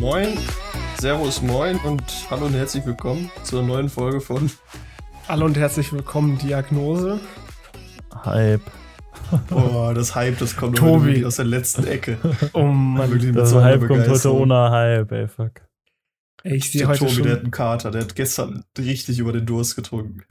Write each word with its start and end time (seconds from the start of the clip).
Moin, 0.00 0.38
Servus, 0.98 1.42
Moin 1.42 1.76
und 1.84 2.02
hallo 2.30 2.46
und 2.46 2.54
herzlich 2.54 2.84
willkommen 2.86 3.30
zur 3.42 3.62
neuen 3.62 3.88
Folge 3.88 4.20
von 4.20 4.50
Hallo 5.28 5.46
und 5.46 5.56
herzlich 5.56 5.92
willkommen, 5.92 6.38
Diagnose. 6.38 7.20
Hype. 8.24 8.62
Boah, 9.48 9.94
das 9.94 10.14
Hype, 10.14 10.38
das 10.38 10.56
kommt 10.56 10.78
Tobi. 10.78 11.24
aus 11.24 11.36
der 11.36 11.44
letzten 11.44 11.86
Ecke. 11.86 12.18
Oh 12.52 12.64
Mann, 12.64 13.32
Das 13.34 13.54
Hype 13.54 13.86
kommt 13.86 14.08
heute 14.08 14.34
ohne 14.34 14.70
Hype, 14.70 15.12
ey, 15.12 15.28
fuck. 15.28 15.52
ey, 16.42 16.56
ich 16.56 16.70
sehe 16.72 16.80
Der 16.80 16.88
heute 16.88 17.00
Tobi, 17.06 17.22
der 17.22 17.32
hat 17.32 17.38
schon. 17.38 17.42
einen 17.44 17.50
Kater, 17.50 17.90
der 17.90 18.00
hat 18.02 18.14
gestern 18.16 18.64
richtig 18.78 19.18
über 19.18 19.32
den 19.32 19.46
Durst 19.46 19.76
getrunken. 19.76 20.22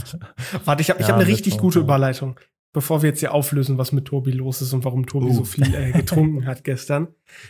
Warte, 0.64 0.82
ich 0.82 0.90
habe 0.90 1.00
Ja, 1.00 1.08
hab 1.08 1.16
eine 1.16 1.26
richtig 1.26 1.54
schon, 1.54 1.62
gute. 1.62 1.78
Überleitung. 1.80 2.38
Bevor 2.76 3.00
wir 3.00 3.08
jetzt 3.08 3.20
hier 3.20 3.32
auflösen, 3.32 3.78
was 3.78 3.92
mit 3.92 4.04
Tobi 4.04 4.32
los 4.32 4.60
ist 4.60 4.74
und 4.74 4.84
warum 4.84 5.06
Tobi 5.06 5.28
Oh. 5.30 5.32
so 5.32 5.44
viel 5.44 5.74
äh, 5.74 5.92
getrunken 5.92 6.44
hat 6.44 6.62
gestern. 6.62 7.08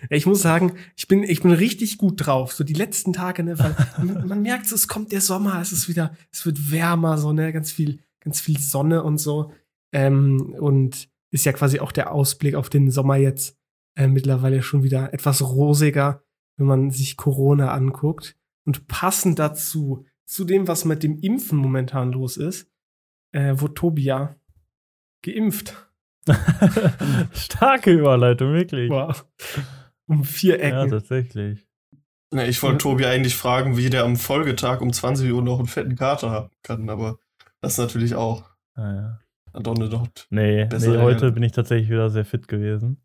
Ich 0.09 0.25
muss 0.25 0.41
sagen, 0.41 0.75
ich 0.95 1.09
bin, 1.09 1.25
ich 1.25 1.43
bin 1.43 1.51
richtig 1.51 1.99
gut 1.99 2.25
drauf. 2.25 2.53
So 2.53 2.63
die 2.63 2.75
letzten 2.75 3.13
Tage, 3.13 3.43
ne, 3.43 3.57
man 3.99 4.29
man 4.29 4.43
merkt, 4.43 4.71
es 4.71 4.87
kommt 4.87 5.11
der 5.11 5.21
Sommer, 5.21 5.61
es 5.61 5.73
ist 5.73 5.89
wieder, 5.89 6.15
es 6.31 6.47
wird 6.47 6.71
wärmer, 6.71 7.19
so, 7.19 7.33
ne, 7.33 7.53
ganz 7.53 7.73
viel, 7.73 7.99
ganz 8.21 8.41
viel 8.41 8.61
Sonne 8.61 9.03
und 9.03 9.19
so. 9.19 9.51
Ähm, 9.93 10.55
und 10.61 11.09
ist 11.33 11.45
ja 11.45 11.53
quasi 11.53 11.81
auch 11.81 11.91
der 11.91 12.13
Ausblick 12.13 12.55
auf 12.55 12.69
den 12.69 12.93
Sommer 12.93 13.17
jetzt 13.17 13.59
äh, 13.97 14.07
mittlerweile 14.07 14.63
schon 14.63 14.85
wieder 14.85 15.13
etwas 15.13 15.43
rosiger, 15.43 16.23
wenn 16.57 16.69
man 16.69 16.91
sich 16.93 17.17
Corona 17.17 17.73
anguckt. 17.73 18.37
Und 18.65 18.87
passend 18.87 19.41
dazu, 19.41 20.05
zu 20.25 20.45
dem, 20.45 20.69
was 20.69 20.85
mit 20.85 21.03
dem 21.03 21.19
Impfen 21.19 21.59
momentan 21.59 22.13
los 22.13 22.37
ist, 22.37 22.71
äh, 23.33 23.59
wurde 23.59 23.75
Tobi 23.75 24.05
ja 24.05 24.37
geimpft. 25.33 25.75
Starke 27.33 27.93
Überleitung, 27.93 28.53
wirklich. 28.53 28.91
Wow. 28.91 29.25
Um 30.07 30.25
vier 30.25 30.59
Ja, 30.59 30.83
Ecken. 30.83 30.91
tatsächlich. 30.91 31.67
Ne, 32.33 32.47
ich 32.49 32.63
wollte 32.63 32.79
Tobi 32.79 33.07
eigentlich 33.07 33.37
fragen, 33.37 33.77
wie 33.77 33.91
der 33.91 34.05
am 34.05 34.17
Folgetag 34.17 34.81
um 34.81 34.93
20 34.93 35.31
Uhr 35.33 35.43
noch 35.43 35.59
einen 35.59 35.69
fetten 35.69 35.95
Kater 35.97 36.31
haben 36.31 36.51
kann, 36.63 36.91
aber 36.91 37.19
das 37.61 37.79
natürlich 37.79 38.15
auch 38.15 38.45
Ah, 38.75 39.19
ja. 39.55 39.61
Donne 39.61 39.89
dort. 39.89 40.27
Nee, 40.29 40.67
nee, 40.67 40.99
heute 40.99 41.27
ja. 41.27 41.31
bin 41.31 41.43
ich 41.43 41.53
tatsächlich 41.53 41.89
wieder 41.89 42.11
sehr 42.11 42.27
fit 42.27 42.47
gewesen. 42.47 43.01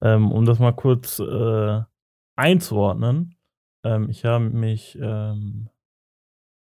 Ähm, 0.00 0.32
um 0.32 0.44
das 0.46 0.58
mal 0.58 0.72
kurz 0.72 1.20
äh, 1.20 1.80
einzuordnen. 2.34 3.36
Ähm, 3.84 4.08
ich 4.10 4.24
habe 4.24 4.50
mich 4.50 4.98
ähm, 5.00 5.68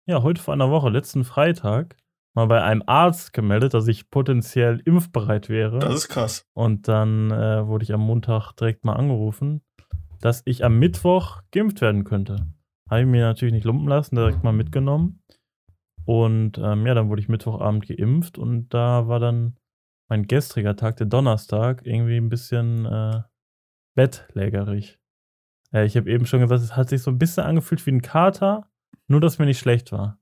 ja 0.06 0.22
heute 0.22 0.40
vor 0.40 0.54
einer 0.54 0.70
Woche, 0.70 0.88
letzten 0.88 1.24
Freitag, 1.24 1.96
mal 2.36 2.46
bei 2.46 2.62
einem 2.62 2.82
Arzt 2.86 3.32
gemeldet, 3.32 3.74
dass 3.74 3.88
ich 3.88 4.10
potenziell 4.10 4.80
impfbereit 4.84 5.48
wäre. 5.48 5.78
Das 5.78 5.94
ist 5.94 6.08
krass. 6.08 6.46
Und 6.52 6.86
dann 6.86 7.30
äh, 7.30 7.66
wurde 7.66 7.82
ich 7.82 7.94
am 7.94 8.02
Montag 8.02 8.52
direkt 8.52 8.84
mal 8.84 8.92
angerufen, 8.92 9.62
dass 10.20 10.42
ich 10.44 10.62
am 10.62 10.78
Mittwoch 10.78 11.40
geimpft 11.50 11.80
werden 11.80 12.04
könnte. 12.04 12.46
Habe 12.88 13.00
ich 13.00 13.06
mir 13.06 13.24
natürlich 13.24 13.54
nicht 13.54 13.64
lumpen 13.64 13.88
lassen, 13.88 14.14
direkt 14.16 14.44
mal 14.44 14.52
mitgenommen. 14.52 15.22
Und 16.04 16.58
ähm, 16.58 16.86
ja, 16.86 16.94
dann 16.94 17.08
wurde 17.08 17.22
ich 17.22 17.28
Mittwochabend 17.28 17.88
geimpft 17.88 18.38
und 18.38 18.68
da 18.68 19.08
war 19.08 19.18
dann 19.18 19.58
mein 20.08 20.28
gestriger 20.28 20.76
Tag, 20.76 20.96
der 20.98 21.06
Donnerstag, 21.06 21.84
irgendwie 21.84 22.16
ein 22.16 22.28
bisschen 22.28 22.84
äh, 22.84 23.22
bettlägerig. 23.96 25.00
Ja, 25.72 25.82
ich 25.82 25.96
habe 25.96 26.08
eben 26.10 26.26
schon 26.26 26.40
gesagt, 26.40 26.62
es 26.62 26.76
hat 26.76 26.90
sich 26.90 27.02
so 27.02 27.10
ein 27.10 27.18
bisschen 27.18 27.44
angefühlt 27.44 27.84
wie 27.86 27.92
ein 27.92 28.02
Kater, 28.02 28.70
nur 29.08 29.20
dass 29.20 29.38
mir 29.38 29.46
nicht 29.46 29.58
schlecht 29.58 29.90
war. 29.90 30.20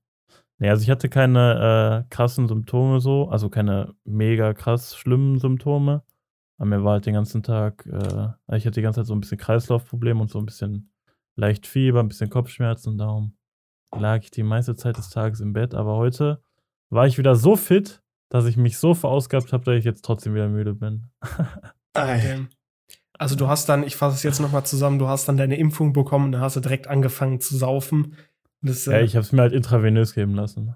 Nee, 0.59 0.71
also 0.71 0.83
ich 0.83 0.91
hatte 0.91 1.09
keine 1.09 2.05
äh, 2.07 2.15
krassen 2.15 2.49
Symptome 2.49 3.01
so, 3.01 3.29
also 3.29 3.51
keine 3.51 3.95
mega 4.05 4.55
krass 4.55 4.97
schlimmen 4.97 5.39
Symptome. 5.39 6.03
Aber 6.59 6.69
mir 6.69 6.85
war 6.85 6.93
halt 6.93 7.07
den 7.07 7.15
ganzen 7.15 7.43
Tag, 7.43 7.85
äh, 7.87 8.29
ich 8.57 8.65
hatte 8.65 8.77
die 8.77 8.83
ganze 8.83 9.01
Zeit 9.01 9.07
so 9.07 9.15
ein 9.15 9.21
bisschen 9.21 9.39
Kreislaufprobleme 9.39 10.21
und 10.21 10.31
so 10.31 10.39
ein 10.39 10.47
bisschen 10.47 10.93
leicht 11.37 11.67
Fieber, 11.67 12.01
ein 12.01 12.09
bisschen 12.09 12.31
Kopfschmerzen 12.31 12.91
und 12.91 12.99
darum 12.99 13.37
lag 13.97 14.23
ich 14.23 14.31
die 14.31 14.43
meiste 14.43 14.77
Zeit 14.77 14.97
des 14.97 15.11
Tages 15.11 15.41
im 15.41 15.53
Bett. 15.53 15.75
Aber 15.75 15.97
heute 15.97 16.43
war 16.91 17.07
ich 17.07 17.19
wieder 17.19 17.35
so 17.35 17.57
fit, 17.57 18.03
dass 18.29 18.47
ich 18.47 18.57
mich 18.57 18.79
so 18.79 18.95
verausgabt 18.95 19.53
habe, 19.53 19.65
dass 19.65 19.77
ich 19.77 19.85
jetzt 19.85 20.05
trotzdem 20.05 20.35
wieder 20.35 20.49
müde 20.49 20.75
bin. 20.75 21.11
Also 23.17 23.37
du 23.37 23.47
hast 23.47 23.69
dann, 23.69 23.85
ich 23.85 23.95
fasse 23.95 24.17
es 24.17 24.25
jetzt 24.25 24.41
noch 24.41 24.51
mal 24.51 24.65
zusammen, 24.65 24.99
du 24.99 25.07
hast 25.07 25.29
dann 25.29 25.37
deine 25.37 25.57
Impfung 25.57 25.93
bekommen, 25.93 26.33
da 26.33 26.41
hast 26.41 26.57
du 26.57 26.61
direkt 26.61 26.89
angefangen 26.89 27.41
zu 27.41 27.57
saufen. 27.57 28.17
Das, 28.65 28.87
Ja, 28.87 28.95
äh, 28.95 29.05
ich 29.05 29.15
habe 29.15 29.25
es 29.25 29.33
mir 29.33 29.43
halt 29.43 29.53
intravenös 29.53 30.15
geben 30.15 30.35
lassen. 30.35 30.75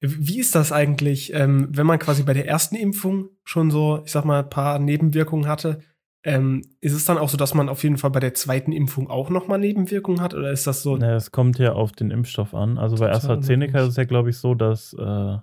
Wie 0.00 0.38
ist 0.38 0.54
das 0.54 0.72
eigentlich, 0.72 1.34
ähm, 1.34 1.68
wenn 1.70 1.86
man 1.86 1.98
quasi 1.98 2.22
bei 2.22 2.32
der 2.32 2.46
ersten 2.46 2.76
Impfung 2.76 3.28
schon 3.44 3.70
so, 3.70 4.02
ich 4.04 4.12
sag 4.12 4.24
mal, 4.24 4.42
ein 4.42 4.48
paar 4.50 4.78
Nebenwirkungen 4.78 5.46
hatte? 5.46 5.80
Ähm, 6.22 6.62
ist 6.80 6.94
es 6.94 7.04
dann 7.04 7.18
auch 7.18 7.28
so, 7.28 7.36
dass 7.36 7.54
man 7.54 7.68
auf 7.68 7.82
jeden 7.82 7.98
Fall 7.98 8.10
bei 8.10 8.20
der 8.20 8.34
zweiten 8.34 8.72
Impfung 8.72 9.08
auch 9.10 9.30
noch 9.30 9.46
mal 9.46 9.58
Nebenwirkungen 9.58 10.20
hat? 10.20 10.34
Oder 10.34 10.50
ist 10.50 10.66
das 10.66 10.82
so? 10.82 10.96
Ja, 10.96 11.14
es 11.14 11.30
kommt 11.30 11.58
ja 11.58 11.72
auf 11.72 11.92
den 11.92 12.10
Impfstoff 12.10 12.54
an. 12.54 12.78
Also 12.78 12.96
bei 12.96 13.10
AstraZeneca 13.10 13.80
ist 13.80 13.90
es 13.90 13.96
ja, 13.96 14.04
glaube 14.04 14.30
ich, 14.30 14.38
so, 14.38 14.54
dass, 14.54 14.92
äh, 14.98 15.38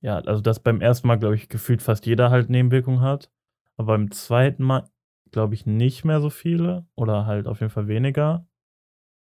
ja, 0.00 0.18
also 0.18 0.40
dass 0.40 0.60
beim 0.60 0.80
ersten 0.80 1.06
Mal, 1.06 1.18
glaube 1.18 1.34
ich, 1.34 1.48
gefühlt 1.48 1.82
fast 1.82 2.06
jeder 2.06 2.30
halt 2.30 2.50
Nebenwirkungen 2.50 3.00
hat. 3.00 3.30
Aber 3.76 3.92
beim 3.92 4.10
zweiten 4.10 4.64
Mal, 4.64 4.88
glaube 5.30 5.54
ich, 5.54 5.66
nicht 5.66 6.04
mehr 6.04 6.20
so 6.20 6.30
viele 6.30 6.86
oder 6.96 7.26
halt 7.26 7.46
auf 7.46 7.60
jeden 7.60 7.70
Fall 7.70 7.86
weniger. 7.86 8.47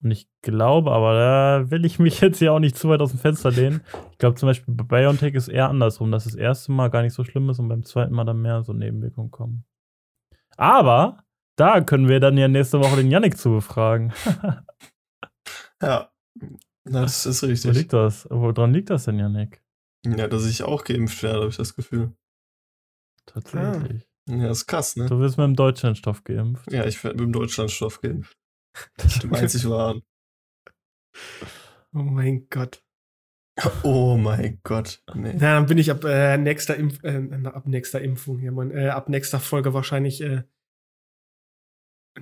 Und 0.03 0.12
ich 0.12 0.28
glaube, 0.41 0.91
aber 0.91 1.14
da 1.14 1.72
will 1.72 1.86
ich 1.86 1.97
mich 1.97 2.19
jetzt 2.22 2.41
ja 2.41 2.52
auch 2.52 2.59
nicht 2.59 2.78
zu 2.78 2.90
weit 2.90 3.02
aus 3.02 3.12
dem 3.12 3.19
Fenster 3.19 3.52
lehnen. 3.52 3.81
Ich 4.12 4.18
glaube 4.18 4.36
zum 4.36 4.47
Beispiel 4.47 4.74
bei 4.74 4.84
BioNTech 4.84 5.34
ist 5.34 5.47
eher 5.47 5.69
andersrum, 5.69 6.12
dass 6.12 6.25
das 6.25 6.36
erste 6.36 6.72
Mal 6.72 6.90
gar 6.90 7.02
nicht 7.02 7.14
so 7.14 7.24
schlimm 7.24 7.50
ist 7.50 7.59
und 7.59 7.69
beim 7.69 7.84
zweiten 7.84 8.14
Mal 8.14 8.25
dann 8.25 8.41
mehr 8.41 8.64
so 8.64 8.74
Nebenwirkungen 8.74 9.31
kommen. 9.31 9.66
Aber 10.58 11.24
da 11.56 11.81
können 11.81 12.09
wir 12.09 12.19
dann 12.19 12.38
ja 12.38 12.47
nächste 12.47 12.80
Woche 12.80 12.97
den 12.97 13.09
Yannick 13.09 13.38
zu 13.38 13.52
befragen. 13.52 14.14
Ja, 15.81 16.12
das 16.85 17.25
ist 17.25 17.44
Wo 17.44 17.47
richtig. 17.47 17.74
liegt 17.75 17.94
das? 17.94 18.28
Woran 18.30 18.74
liegt 18.74 18.90
das 18.90 19.06
denn, 19.06 19.20
Janik? 19.20 19.64
Ja, 20.06 20.28
dass 20.28 20.46
ich 20.46 20.64
auch 20.64 20.84
geimpft 20.84 21.24
werde, 21.24 21.40
habe 21.40 21.50
ich 21.50 21.58
das 21.58 21.75
Gefühl. 21.75 22.14
Tatsächlich. 23.25 24.06
Ja, 24.28 24.50
ist 24.50 24.68
krass, 24.68 24.96
ne? 24.96 25.08
Du 25.08 25.20
wirst 25.20 25.38
mit 25.38 25.46
dem 25.46 25.56
Deutschlandstoff 25.56 26.24
geimpft. 26.24 26.72
Ja, 26.72 26.85
ich 26.85 27.03
werde 27.03 27.18
mit 27.18 27.25
dem 27.25 27.34
Deutschlandstoff 27.34 28.02
geimpft. 28.02 28.38
Das 28.97 29.19
dem 29.19 29.34
einzig 29.34 29.67
wahren. 29.69 30.01
Oh 31.94 32.00
mein 32.00 32.47
Gott. 32.50 32.84
Oh 33.84 34.17
mein 34.17 34.59
Gott. 34.63 35.03
Nee. 35.13 35.34
Na, 35.35 35.56
dann 35.56 35.67
bin 35.67 35.78
ich 35.78 35.91
ab 35.91 36.03
äh, 36.06 36.38
nächster 36.38 36.75
Impf 36.75 37.03
äh, 37.03 37.29
ab 37.45 37.67
nächster 37.67 38.01
Impfung 38.01 38.39
hier, 38.39 38.51
Mann. 38.51 38.72
Äh, 38.72 38.89
ab 38.89 39.09
nächster 39.09 39.39
Folge 39.39 39.73
wahrscheinlich 39.75 40.22
äh, 40.22 40.44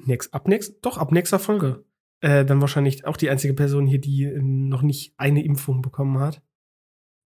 nächst, 0.06 0.34
ab 0.34 0.48
nächst, 0.48 0.84
doch 0.86 0.98
ab 0.98 1.12
nächster 1.12 1.40
Folge. 1.40 1.86
Äh, 2.20 2.46
dann 2.46 2.62
wahrscheinlich 2.62 3.06
auch 3.06 3.18
die 3.18 3.30
einzige 3.30 3.54
Person 3.54 3.88
hier, 3.88 4.00
die 4.02 4.26
äh, 4.26 4.42
noch 4.42 4.82
nicht 4.82 5.14
eine 5.18 5.44
Impfung 5.44 5.82
bekommen 5.82 6.20
hat. 6.20 6.42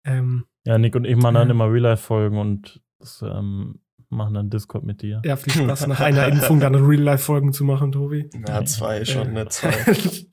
Ähm, 0.06 0.46
Ja, 0.66 0.78
Nick 0.78 0.96
und 0.96 1.06
ich 1.06 1.16
machen 1.18 1.34
dann 1.34 1.48
Ja. 1.50 1.54
immer 1.56 1.72
Real-Life-Folgen 1.72 2.38
und 2.38 2.82
das, 3.00 3.22
ähm, 3.24 3.80
machen 4.10 4.34
dann 4.34 4.50
Discord 4.50 4.84
mit 4.84 5.02
dir. 5.02 5.22
ja, 5.26 5.36
viel 5.36 5.54
Spaß 5.54 5.88
nach 5.88 6.00
einer 6.02 6.28
Impfung 6.28 6.60
dann 6.60 6.76
Real-Life-Folgen 6.76 7.54
zu 7.54 7.64
machen, 7.66 7.92
Tobi. 7.92 8.30
Ja, 8.48 8.64
zwei 8.66 9.04
schon, 9.06 9.34
ne? 9.34 9.48
Zwei. 9.50 9.74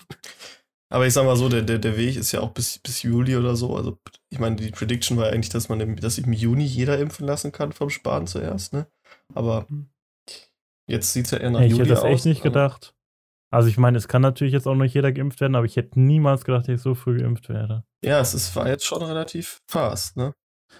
Aber 0.90 1.06
ich 1.06 1.12
sag 1.12 1.24
mal 1.24 1.34
so, 1.36 1.48
der, 1.48 1.62
der, 1.62 1.78
der 1.78 1.96
Weg 1.96 2.16
ist 2.16 2.30
ja 2.32 2.40
auch 2.40 2.50
bis, 2.50 2.78
bis 2.78 3.02
Juli 3.02 3.36
oder 3.36 3.56
so. 3.56 3.74
Also, 3.76 3.98
ich 4.30 4.38
meine, 4.38 4.54
die 4.56 4.70
Prediction 4.70 5.16
war 5.16 5.26
eigentlich, 5.28 5.48
dass 5.48 5.68
man 5.68 5.80
im, 5.80 5.96
dass 5.96 6.18
im 6.18 6.32
Juni 6.32 6.64
jeder 6.64 6.98
impfen 6.98 7.26
lassen 7.26 7.50
kann 7.50 7.72
vom 7.72 7.90
Spahn 7.90 8.26
zuerst, 8.28 8.72
ne? 8.72 8.86
Aber 9.34 9.66
Mhm. 9.68 9.88
jetzt 10.86 11.12
sieht 11.12 11.24
es 11.24 11.30
ja 11.32 11.38
eher 11.38 11.50
nach 11.50 11.60
Ey, 11.60 11.66
ich 11.66 11.72
Juli 11.72 11.84
hätte 11.84 11.94
das 11.94 12.04
echt 12.04 12.20
aus, 12.20 12.24
nicht 12.26 12.42
gedacht. 12.42 12.94
Also 13.50 13.68
ich 13.68 13.78
meine, 13.78 13.96
es 13.98 14.08
kann 14.08 14.22
natürlich 14.22 14.52
jetzt 14.52 14.66
auch 14.66 14.74
nicht 14.74 14.94
jeder 14.94 15.10
geimpft 15.12 15.40
werden, 15.40 15.54
aber 15.54 15.64
ich 15.64 15.76
hätte 15.76 15.98
niemals 16.00 16.44
gedacht, 16.44 16.68
dass 16.68 16.74
ich 16.76 16.80
so 16.82 16.94
früh 16.94 17.18
geimpft 17.18 17.48
werde. 17.48 17.84
Ja, 18.04 18.20
es 18.20 18.34
ist, 18.34 18.54
war 18.54 18.68
jetzt 18.68 18.84
schon 18.84 19.02
relativ 19.02 19.58
fast, 19.68 20.16
ne? 20.16 20.34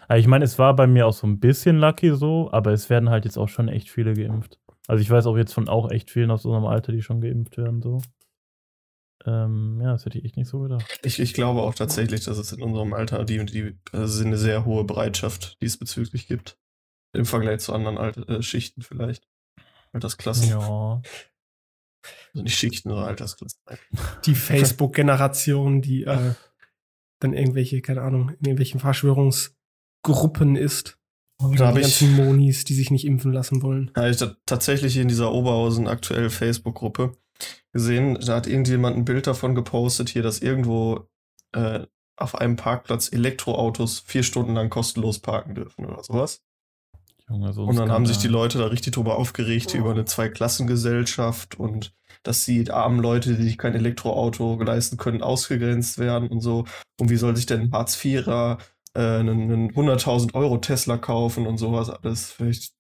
Aber 0.09 0.19
ich 0.19 0.27
meine, 0.27 0.45
es 0.45 0.59
war 0.59 0.75
bei 0.75 0.87
mir 0.87 1.07
auch 1.07 1.13
so 1.13 1.27
ein 1.27 1.41
bisschen 1.41 1.79
lucky 1.79 2.15
so, 2.15 2.51
aber 2.53 2.73
es 2.73 2.91
werden 2.91 3.11
halt 3.11 3.25
jetzt 3.25 3.39
auch 3.39 3.49
schon 3.49 3.69
echt 3.69 3.91
viele 3.91 4.15
geimpft. 4.15 4.59
Also 4.87 5.01
ich 5.01 5.11
weiß 5.11 5.27
auch 5.27 5.37
jetzt 5.37 5.55
von 5.55 5.69
auch 5.69 5.91
echt 5.91 6.11
vielen 6.11 6.31
aus 6.31 6.45
unserem 6.45 6.67
Alter, 6.67 6.93
die 6.93 7.03
schon 7.03 7.21
geimpft 7.21 7.57
werden 7.57 7.81
so. 7.81 8.01
Ähm, 9.27 9.81
ja, 9.83 9.93
das 9.93 10.05
hätte 10.05 10.19
ich 10.19 10.25
echt 10.25 10.37
nicht 10.37 10.49
so 10.49 10.61
gedacht. 10.61 11.01
Ich, 11.03 11.19
ich 11.19 11.33
glaube 11.33 11.63
auch 11.63 11.75
tatsächlich, 11.75 12.25
dass 12.25 12.37
es 12.37 12.53
in 12.53 12.63
unserem 12.63 12.93
Alter 12.93 13.25
die, 13.25 13.45
die 13.47 13.79
also 13.93 14.25
eine 14.25 14.37
sehr 14.37 14.67
hohe 14.67 14.85
Bereitschaft 14.85 15.61
diesbezüglich 15.63 16.27
gibt. 16.27 16.59
Im 17.15 17.25
Vergleich 17.25 17.61
zu 17.61 17.73
anderen 17.73 17.97
Alt 17.97 18.17
äh, 18.29 18.43
Schichten 18.43 18.83
vielleicht. 18.83 19.27
Altersklassen. 19.93 20.51
Ja. 20.51 21.01
Also 22.35 22.43
nicht 22.43 22.59
Schichten, 22.59 22.91
sondern 22.91 23.09
Altersklassen. 23.09 23.61
die 24.27 24.35
Facebook-Generation, 24.35 25.81
die 25.81 26.03
äh, 26.03 26.35
dann 27.21 27.33
irgendwelche, 27.33 27.81
keine 27.81 28.03
Ahnung, 28.03 28.31
in 28.31 28.47
irgendwelchen 28.47 28.81
Verschwörungsgruppen 30.05 30.57
ist. 30.57 30.99
Da 31.39 31.67
hab 31.69 31.75
die 31.75 31.81
ich- 31.81 32.01
ganzen 32.01 32.15
Monis, 32.17 32.65
die 32.65 32.75
sich 32.75 32.91
nicht 32.91 33.05
impfen 33.05 33.33
lassen 33.33 33.63
wollen. 33.63 33.91
Ja, 33.97 34.09
ich 34.09 34.23
tatsächlich 34.47 34.97
in 34.97 35.09
dieser 35.09 35.33
Oberhausen 35.33 35.89
aktuell 35.89 36.31
Facebook-Gruppe 36.31 37.17
gesehen, 37.73 38.19
da 38.25 38.37
hat 38.37 38.47
irgendjemand 38.47 38.97
ein 38.97 39.05
Bild 39.05 39.27
davon 39.27 39.55
gepostet, 39.55 40.09
hier, 40.09 40.23
dass 40.23 40.39
irgendwo 40.41 41.09
äh, 41.53 41.87
auf 42.17 42.37
einem 42.37 42.57
Parkplatz 42.57 43.13
Elektroautos 43.13 44.01
vier 44.07 44.23
Stunden 44.23 44.55
lang 44.55 44.71
kostenlos 44.71 45.19
parken 45.19 45.55
dürfen 45.57 45.85
oder 45.87 46.03
sowas. 46.05 46.43
Junge, 47.29 47.53
so 47.53 47.65
Und 47.65 47.77
dann 47.77 47.91
haben 47.91 48.07
sich 48.07 48.19
die. 48.19 48.29
Leute 48.29 48.59
da 48.59 48.67
richtig 48.67 48.93
drüber 48.95 49.17
aufgeregt, 49.17 49.73
hier 49.73 49.81
über 49.81 49.91
eine 49.91 50.05
Zweiklassengesellschaft 50.05 51.59
und 51.59 51.93
dass 52.23 52.45
die 52.45 52.71
armen 52.71 53.01
Leute, 53.01 53.35
die 53.37 53.43
sich 53.43 53.59
kein 53.59 53.75
Elektroauto 53.75 54.61
leisten 54.63 54.97
können, 54.97 55.23
ausgegrenzt 55.23 55.99
werden 55.99 56.29
und 56.29 56.41
so. 56.41 56.65
Und 57.01 57.11
wie 57.11 57.17
soll 57.17 57.35
sich 57.35 57.47
denn 57.47 57.63
ein 57.63 57.73
Hartz-IVer 57.73 58.59
äh, 58.95 59.01
einen, 59.01 59.51
einen 59.51 59.71
100.000 59.73 60.35
Euro 60.35 60.59
Tesla 60.59 60.97
kaufen 60.99 61.47
und 61.47 61.59
sowas 61.59 61.91
alles? 61.91 62.33
Vielleicht 62.33 62.73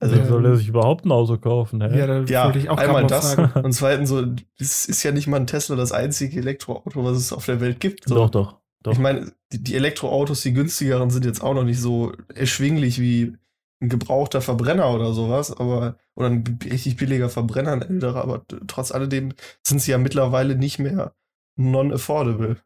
Also 0.00 0.16
Ja. 0.16 0.24
soll 0.26 0.44
er 0.46 0.56
sich 0.56 0.68
überhaupt 0.68 1.04
ein 1.04 1.12
Auto 1.12 1.38
kaufen? 1.38 1.80
Hä? 1.80 1.98
Ja, 1.98 2.06
da 2.06 2.22
ja, 2.24 2.44
wollte 2.46 2.58
ich 2.58 2.68
auch 2.68 2.78
einmal 2.78 3.06
das 3.06 3.34
fragen. 3.34 3.64
und 3.64 3.72
zweitens 3.72 4.08
so, 4.08 4.24
es 4.58 4.86
ist 4.86 5.02
ja 5.02 5.12
nicht 5.12 5.26
mal 5.28 5.38
ein 5.40 5.46
Tesla 5.46 5.76
das 5.76 5.92
einzige 5.92 6.38
Elektroauto, 6.40 7.04
was 7.04 7.16
es 7.16 7.32
auf 7.32 7.46
der 7.46 7.60
Welt 7.60 7.80
gibt. 7.80 8.08
So. 8.08 8.14
Doch, 8.14 8.30
doch. 8.30 8.58
doch. 8.82 8.92
Ich 8.92 8.98
meine, 8.98 9.32
die, 9.52 9.62
die 9.62 9.74
Elektroautos, 9.76 10.42
die 10.42 10.52
günstigeren, 10.52 11.10
sind 11.10 11.24
jetzt 11.24 11.42
auch 11.42 11.54
noch 11.54 11.64
nicht 11.64 11.80
so 11.80 12.12
erschwinglich 12.34 13.00
wie 13.00 13.36
ein 13.80 13.88
gebrauchter 13.88 14.40
Verbrenner 14.40 14.94
oder 14.94 15.12
sowas, 15.12 15.50
aber 15.56 15.96
oder 16.14 16.28
ein 16.28 16.58
richtig 16.64 16.96
billiger 16.96 17.28
Verbrenner, 17.28 17.72
ein 17.72 17.82
älterer, 17.82 18.22
aber 18.22 18.44
trotz 18.68 18.92
alledem 18.92 19.32
sind 19.66 19.80
sie 19.80 19.90
ja 19.90 19.98
mittlerweile 19.98 20.54
nicht 20.54 20.78
mehr 20.78 21.14
non-affordable. 21.56 22.58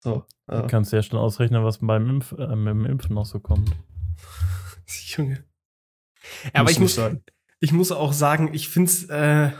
So. 0.00 0.24
Du 0.46 0.54
Äh, 0.54 0.66
kannst 0.66 0.92
ja 0.92 1.02
schon 1.02 1.18
ausrechnen, 1.18 1.64
was 1.64 1.78
beim 1.78 2.08
Impf, 2.08 2.32
äh, 2.32 2.56
mit 2.56 2.68
dem 2.68 2.86
Impfen 2.86 3.14
noch 3.14 3.26
so 3.26 3.40
kommt. 3.40 3.70
Junge. 5.16 5.44
Ja, 6.54 6.60
aber 6.60 6.70
ich 6.70 6.80
muss, 6.80 6.94
sein. 6.94 7.22
ich 7.60 7.72
muss 7.72 7.92
auch 7.92 8.12
sagen, 8.12 8.50
ich 8.52 8.68
find's, 8.68 9.04
äh, 9.04 9.50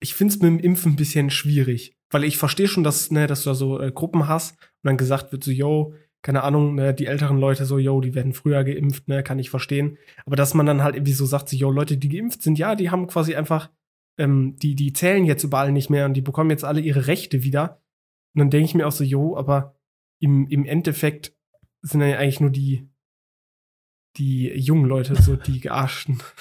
ich 0.00 0.14
find's 0.14 0.36
mit 0.36 0.44
dem 0.44 0.58
Impfen 0.58 0.92
ein 0.92 0.96
bisschen 0.96 1.30
schwierig. 1.30 1.96
Weil 2.10 2.24
ich 2.24 2.36
verstehe 2.36 2.68
schon, 2.68 2.84
dass, 2.84 3.10
ne, 3.10 3.26
dass 3.26 3.42
du 3.42 3.50
da 3.50 3.54
so 3.54 3.80
äh, 3.80 3.90
Gruppen 3.90 4.28
hast 4.28 4.52
und 4.52 4.84
dann 4.84 4.96
gesagt 4.96 5.32
wird 5.32 5.42
so, 5.42 5.50
yo, 5.50 5.94
keine 6.22 6.42
Ahnung, 6.44 6.74
ne, 6.74 6.94
die 6.94 7.06
älteren 7.06 7.38
Leute 7.38 7.64
so, 7.66 7.78
yo, 7.78 8.00
die 8.00 8.14
werden 8.14 8.32
früher 8.32 8.62
geimpft, 8.64 9.08
ne, 9.08 9.22
kann 9.22 9.38
ich 9.38 9.50
verstehen. 9.50 9.98
Aber 10.24 10.36
dass 10.36 10.54
man 10.54 10.66
dann 10.66 10.82
halt 10.82 10.94
irgendwie 10.94 11.12
so 11.12 11.26
sagt, 11.26 11.48
so, 11.48 11.56
yo, 11.56 11.70
Leute, 11.70 11.96
die 11.96 12.08
geimpft 12.08 12.42
sind, 12.42 12.58
ja, 12.58 12.74
die 12.74 12.90
haben 12.90 13.06
quasi 13.06 13.34
einfach, 13.34 13.70
ähm, 14.18 14.56
die, 14.56 14.74
die 14.74 14.92
zählen 14.92 15.24
jetzt 15.24 15.42
überall 15.44 15.72
nicht 15.72 15.90
mehr 15.90 16.06
und 16.06 16.14
die 16.14 16.22
bekommen 16.22 16.50
jetzt 16.50 16.64
alle 16.64 16.80
ihre 16.80 17.06
Rechte 17.06 17.42
wieder. 17.42 17.82
Und 18.36 18.40
dann 18.40 18.50
denke 18.50 18.66
ich 18.66 18.74
mir 18.74 18.86
auch 18.86 18.92
so, 18.92 19.02
yo, 19.02 19.34
aber 19.34 19.74
im, 20.20 20.46
im 20.48 20.66
Endeffekt 20.66 21.34
sind 21.80 22.00
dann 22.00 22.10
ja 22.10 22.18
eigentlich 22.18 22.40
nur 22.40 22.50
die, 22.50 22.86
die 24.18 24.48
jungen 24.60 24.84
Leute, 24.84 25.16
so 25.16 25.36
die 25.36 25.60
Gearschten. 25.60 26.22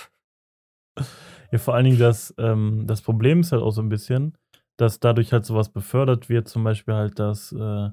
Ja, 1.52 1.60
vor 1.60 1.76
allen 1.76 1.86
Dingen 1.86 2.00
das, 2.00 2.34
ähm, 2.40 2.86
das 2.88 3.02
Problem 3.04 3.42
ist 3.42 3.52
halt 3.52 3.62
auch 3.62 3.72
so 3.72 3.82
ein 3.82 3.88
bisschen, 3.88 4.36
dass 4.78 5.00
dadurch 5.00 5.32
halt 5.32 5.46
sowas 5.46 5.70
befördert 5.70 6.28
wird, 6.28 6.48
zum 6.48 6.64
Beispiel 6.64 6.96
halt, 6.96 7.20
dass 7.20 7.52
äh, 7.52 7.90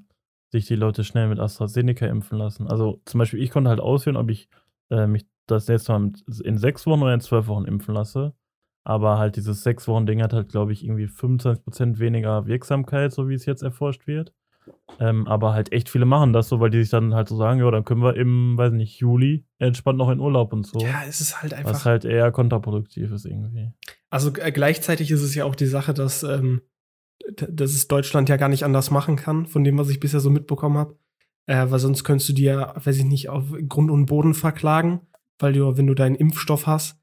sich 0.50 0.66
die 0.66 0.75
Leute 0.75 1.04
schnell 1.04 1.28
mit 1.28 1.38
AstraZeneca 1.38 2.06
impfen 2.06 2.38
lassen. 2.38 2.66
Also 2.66 3.02
zum 3.04 3.19
Beispiel, 3.19 3.43
ich 3.43 3.50
konnte 3.50 3.69
halt 3.69 3.78
auswählen, 3.78 4.16
ob 4.16 4.31
ich 4.31 4.49
äh, 4.90 5.06
mich 5.06 5.26
das 5.46 5.69
nächste 5.69 5.93
Mal 5.93 6.12
in 6.43 6.56
sechs 6.56 6.87
Wochen 6.87 7.02
oder 7.02 7.12
in 7.12 7.20
zwölf 7.20 7.46
Wochen 7.46 7.66
impfen 7.66 7.94
lasse. 7.94 8.32
Aber 8.84 9.19
halt 9.19 9.37
dieses 9.37 9.62
sechs 9.62 9.87
Wochen 9.87 10.06
Ding 10.06 10.23
hat 10.23 10.32
halt, 10.32 10.49
glaube 10.49 10.73
ich, 10.73 10.84
irgendwie 10.84 11.06
25% 11.06 11.99
weniger 11.99 12.46
Wirksamkeit, 12.46 13.12
so 13.12 13.29
wie 13.29 13.34
es 13.34 13.46
jetzt 13.46 13.62
erforscht 13.62 14.06
wird. 14.06 14.32
Ähm, 15.00 15.26
aber 15.26 15.55
halt 15.55 15.73
echt 15.73 15.88
viele 15.88 16.05
machen 16.05 16.32
das 16.32 16.49
so, 16.49 16.61
weil 16.61 16.70
die 16.70 16.81
sich 16.81 16.90
dann 16.90 17.14
halt 17.14 17.29
so 17.29 17.37
sagen, 17.37 17.61
ja, 17.61 17.70
dann 17.70 17.84
können 17.84 18.02
wir 18.02 18.17
im, 18.17 18.56
weiß 18.56 18.73
nicht, 18.73 19.00
Juli 19.00 19.44
entspannt 19.58 19.99
noch 19.99 20.11
in 20.11 20.20
Urlaub 20.20 20.52
und 20.52 20.67
so. 20.67 20.81
Ja, 20.81 21.02
es 21.08 21.20
ist 21.20 21.43
halt 21.43 21.55
einfach. 21.55 21.70
was 21.70 21.84
halt 21.84 22.05
eher 22.05 22.31
kontraproduktiv 22.31 23.11
ist 23.11 23.25
irgendwie. 23.25 23.73
Also 24.11 24.32
äh, 24.37 24.52
gleichzeitig 24.52 25.11
ist 25.11 25.23
es 25.23 25.35
ja 25.35 25.44
auch 25.44 25.55
die 25.55 25.67
Sache, 25.67 25.94
dass, 25.94 26.23
ähm, 26.23 26.62
dass 27.37 27.73
es 27.73 27.88
Deutschland 27.88 28.28
ja 28.28 28.37
gar 28.37 28.49
nicht 28.49 28.64
anders 28.64 28.90
machen 28.90 29.17
kann, 29.17 29.46
von 29.46 29.64
dem, 29.64 29.78
was 29.78 29.88
ich 29.88 30.00
bisher 30.00 30.20
so 30.20 30.31
mitbekommen 30.31 30.76
habe. 30.76 30.96
Äh, 31.46 31.70
weil 31.70 31.78
sonst 31.78 32.05
könntest 32.05 32.28
du 32.28 32.32
dir, 32.35 32.75
weiß 32.76 32.99
ich 32.99 33.05
nicht, 33.05 33.28
auf 33.28 33.44
Grund 33.69 33.90
und 33.90 34.06
Boden 34.06 34.35
verklagen, 34.35 35.00
weil 35.38 35.52
du, 35.55 35.76
wenn 35.76 35.87
du 35.87 35.94
deinen 35.94 36.14
Impfstoff 36.14 36.67
hast, 36.67 37.01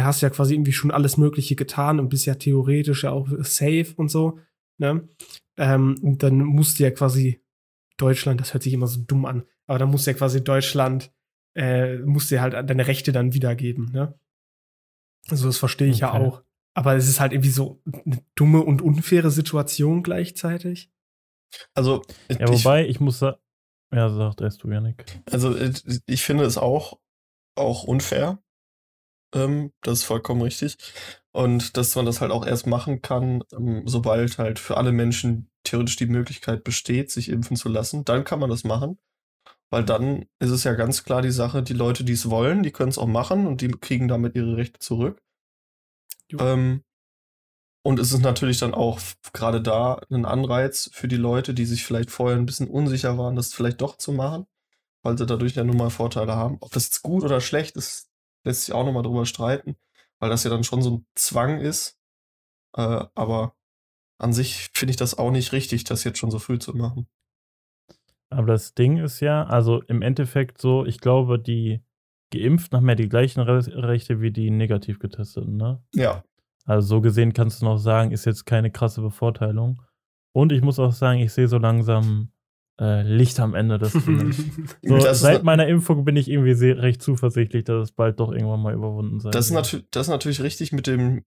hast 0.00 0.22
du 0.22 0.26
ja 0.26 0.30
quasi 0.30 0.54
irgendwie 0.54 0.72
schon 0.72 0.90
alles 0.90 1.16
Mögliche 1.16 1.54
getan 1.56 2.00
und 2.00 2.08
bist 2.08 2.26
ja 2.26 2.34
theoretisch 2.34 3.04
ja 3.04 3.10
auch 3.10 3.28
safe 3.40 3.92
und 3.96 4.10
so. 4.10 4.38
Ne? 4.78 5.06
Ähm, 5.56 5.96
und 6.02 6.22
dann 6.22 6.38
musst 6.38 6.78
du 6.78 6.84
ja 6.84 6.90
quasi 6.90 7.42
Deutschland, 7.98 8.40
das 8.40 8.54
hört 8.54 8.62
sich 8.62 8.72
immer 8.72 8.86
so 8.86 9.00
dumm 9.02 9.26
an, 9.26 9.44
aber 9.66 9.78
dann 9.78 9.90
musst 9.90 10.06
du 10.06 10.10
ja 10.12 10.16
quasi 10.16 10.42
Deutschland, 10.42 11.12
äh, 11.54 11.98
musst 11.98 12.30
dir 12.30 12.40
halt 12.40 12.54
deine 12.54 12.86
Rechte 12.86 13.12
dann 13.12 13.34
wiedergeben. 13.34 13.90
Ne? 13.92 14.18
Also 15.28 15.46
das 15.46 15.58
verstehe 15.58 15.88
ich 15.90 15.98
ja 15.98 16.14
Okay. 16.14 16.24
auch. 16.26 16.42
Aber 16.74 16.94
es 16.96 17.06
ist 17.06 17.20
halt 17.20 17.32
irgendwie 17.32 17.50
so 17.50 17.82
eine 18.06 18.24
dumme 18.34 18.62
und 18.62 18.80
unfaire 18.80 19.30
Situation 19.30 20.02
gleichzeitig. 20.02 20.90
Also, 21.74 22.02
Ja, 22.30 22.48
ich, 22.50 22.64
wobei, 22.64 22.88
ich 22.88 22.98
muss 22.98 23.18
sagen, 23.18 23.36
ja, 23.94 24.08
sagt 24.08 24.40
erst 24.40 24.62
du, 24.62 24.70
Janik. 24.70 25.04
also 25.30 25.54
äh, 25.54 25.70
ich 26.06 26.22
finde 26.22 26.44
es 26.44 26.56
auch, 26.56 26.98
auch 27.56 27.84
unfair. 27.84 28.42
Ähm, 29.34 29.72
das 29.82 30.00
ist 30.00 30.04
vollkommen 30.04 30.42
richtig. 30.42 30.76
Und 31.32 31.76
dass 31.76 31.94
man 31.96 32.06
das 32.06 32.20
halt 32.20 32.30
auch 32.30 32.46
erst 32.46 32.66
machen 32.66 33.02
kann, 33.02 33.42
ähm, 33.52 33.82
sobald 33.86 34.38
halt 34.38 34.58
für 34.58 34.76
alle 34.76 34.92
Menschen 34.92 35.50
theoretisch 35.64 35.96
die 35.96 36.06
Möglichkeit 36.06 36.64
besteht, 36.64 37.10
sich 37.10 37.28
impfen 37.30 37.56
zu 37.56 37.68
lassen, 37.68 38.04
dann 38.04 38.24
kann 38.24 38.38
man 38.40 38.50
das 38.50 38.64
machen. 38.64 38.98
Weil 39.70 39.84
dann 39.84 40.26
ist 40.38 40.50
es 40.50 40.64
ja 40.64 40.74
ganz 40.74 41.04
klar 41.04 41.22
die 41.22 41.30
Sache, 41.30 41.62
die 41.62 41.72
Leute, 41.72 42.04
die 42.04 42.12
es 42.12 42.28
wollen, 42.28 42.62
die 42.62 42.72
können 42.72 42.90
es 42.90 42.98
auch 42.98 43.06
machen 43.06 43.46
und 43.46 43.62
die 43.62 43.68
kriegen 43.68 44.08
damit 44.08 44.36
ihre 44.36 44.56
Rechte 44.56 44.80
zurück. 44.80 45.22
Ähm, 46.38 46.82
und 47.84 47.98
es 47.98 48.12
ist 48.12 48.22
natürlich 48.22 48.58
dann 48.58 48.74
auch 48.74 49.00
gerade 49.32 49.60
da 49.60 50.00
ein 50.10 50.24
Anreiz 50.24 50.90
für 50.92 51.08
die 51.08 51.16
Leute, 51.16 51.54
die 51.54 51.64
sich 51.66 51.84
vielleicht 51.84 52.10
vorher 52.10 52.38
ein 52.38 52.46
bisschen 52.46 52.68
unsicher 52.68 53.18
waren, 53.18 53.34
das 53.34 53.54
vielleicht 53.54 53.80
doch 53.80 53.96
zu 53.96 54.12
machen, 54.12 54.46
weil 55.02 55.18
sie 55.18 55.26
dadurch 55.26 55.56
ja 55.56 55.64
nun 55.64 55.78
mal 55.78 55.90
Vorteile 55.90 56.36
haben. 56.36 56.58
Ob 56.60 56.70
das 56.72 56.84
jetzt 56.86 57.02
gut 57.02 57.24
oder 57.24 57.40
schlecht 57.40 57.76
ist, 57.76 58.11
lässt 58.44 58.66
sich 58.66 58.74
auch 58.74 58.84
nochmal 58.84 59.02
drüber 59.02 59.26
streiten, 59.26 59.76
weil 60.18 60.30
das 60.30 60.44
ja 60.44 60.50
dann 60.50 60.64
schon 60.64 60.82
so 60.82 60.90
ein 60.98 61.06
Zwang 61.14 61.60
ist. 61.60 61.98
Äh, 62.76 63.04
aber 63.14 63.54
an 64.18 64.32
sich 64.32 64.70
finde 64.72 64.90
ich 64.90 64.96
das 64.96 65.18
auch 65.18 65.30
nicht 65.30 65.52
richtig, 65.52 65.84
das 65.84 66.04
jetzt 66.04 66.18
schon 66.18 66.30
so 66.30 66.38
früh 66.38 66.58
zu 66.58 66.76
machen. 66.76 67.08
Aber 68.30 68.46
das 68.46 68.74
Ding 68.74 68.96
ist 68.96 69.20
ja, 69.20 69.44
also 69.44 69.82
im 69.82 70.00
Endeffekt 70.00 70.60
so, 70.60 70.86
ich 70.86 71.00
glaube, 71.00 71.38
die 71.38 71.82
Geimpften 72.32 72.78
haben 72.78 72.88
ja 72.88 72.94
die 72.94 73.08
gleichen 73.08 73.40
Re 73.40 73.60
Rechte 73.66 74.20
wie 74.22 74.30
die 74.30 74.50
negativ 74.50 74.98
getesteten, 74.98 75.56
ne? 75.56 75.82
Ja, 75.94 76.24
Also 76.64 76.86
so 76.88 77.00
gesehen 77.02 77.34
kannst 77.34 77.60
du 77.60 77.66
noch 77.66 77.76
sagen, 77.76 78.10
ist 78.10 78.24
jetzt 78.24 78.46
keine 78.46 78.70
krasse 78.70 79.02
Bevorteilung. 79.02 79.82
Und 80.34 80.50
ich 80.52 80.62
muss 80.62 80.78
auch 80.78 80.92
sagen, 80.92 81.20
ich 81.20 81.32
sehe 81.32 81.48
so 81.48 81.58
langsam 81.58 82.32
äh, 82.80 83.02
Licht 83.02 83.38
am 83.40 83.54
Ende 83.54 83.78
des 83.78 83.92
Tunnels. 83.92 84.36
So, 84.82 84.96
ist 84.96 85.20
seit 85.20 85.44
meiner 85.44 85.66
Impfung 85.68 86.04
bin 86.04 86.16
ich 86.16 86.28
irgendwie 86.28 86.54
sehr, 86.54 86.78
recht 86.78 87.02
zuversichtlich, 87.02 87.64
dass 87.64 87.88
es 87.88 87.92
bald 87.92 88.18
doch 88.20 88.32
irgendwann 88.32 88.60
mal 88.62 88.74
überwunden 88.74 89.20
sein 89.20 89.32
Das 89.32 89.46
ist, 89.46 89.52
wird. 89.52 89.64
natür 89.64 89.82
das 89.90 90.06
ist 90.06 90.10
natürlich 90.10 90.42
richtig 90.42 90.72
mit 90.72 90.86
dem, 90.86 91.24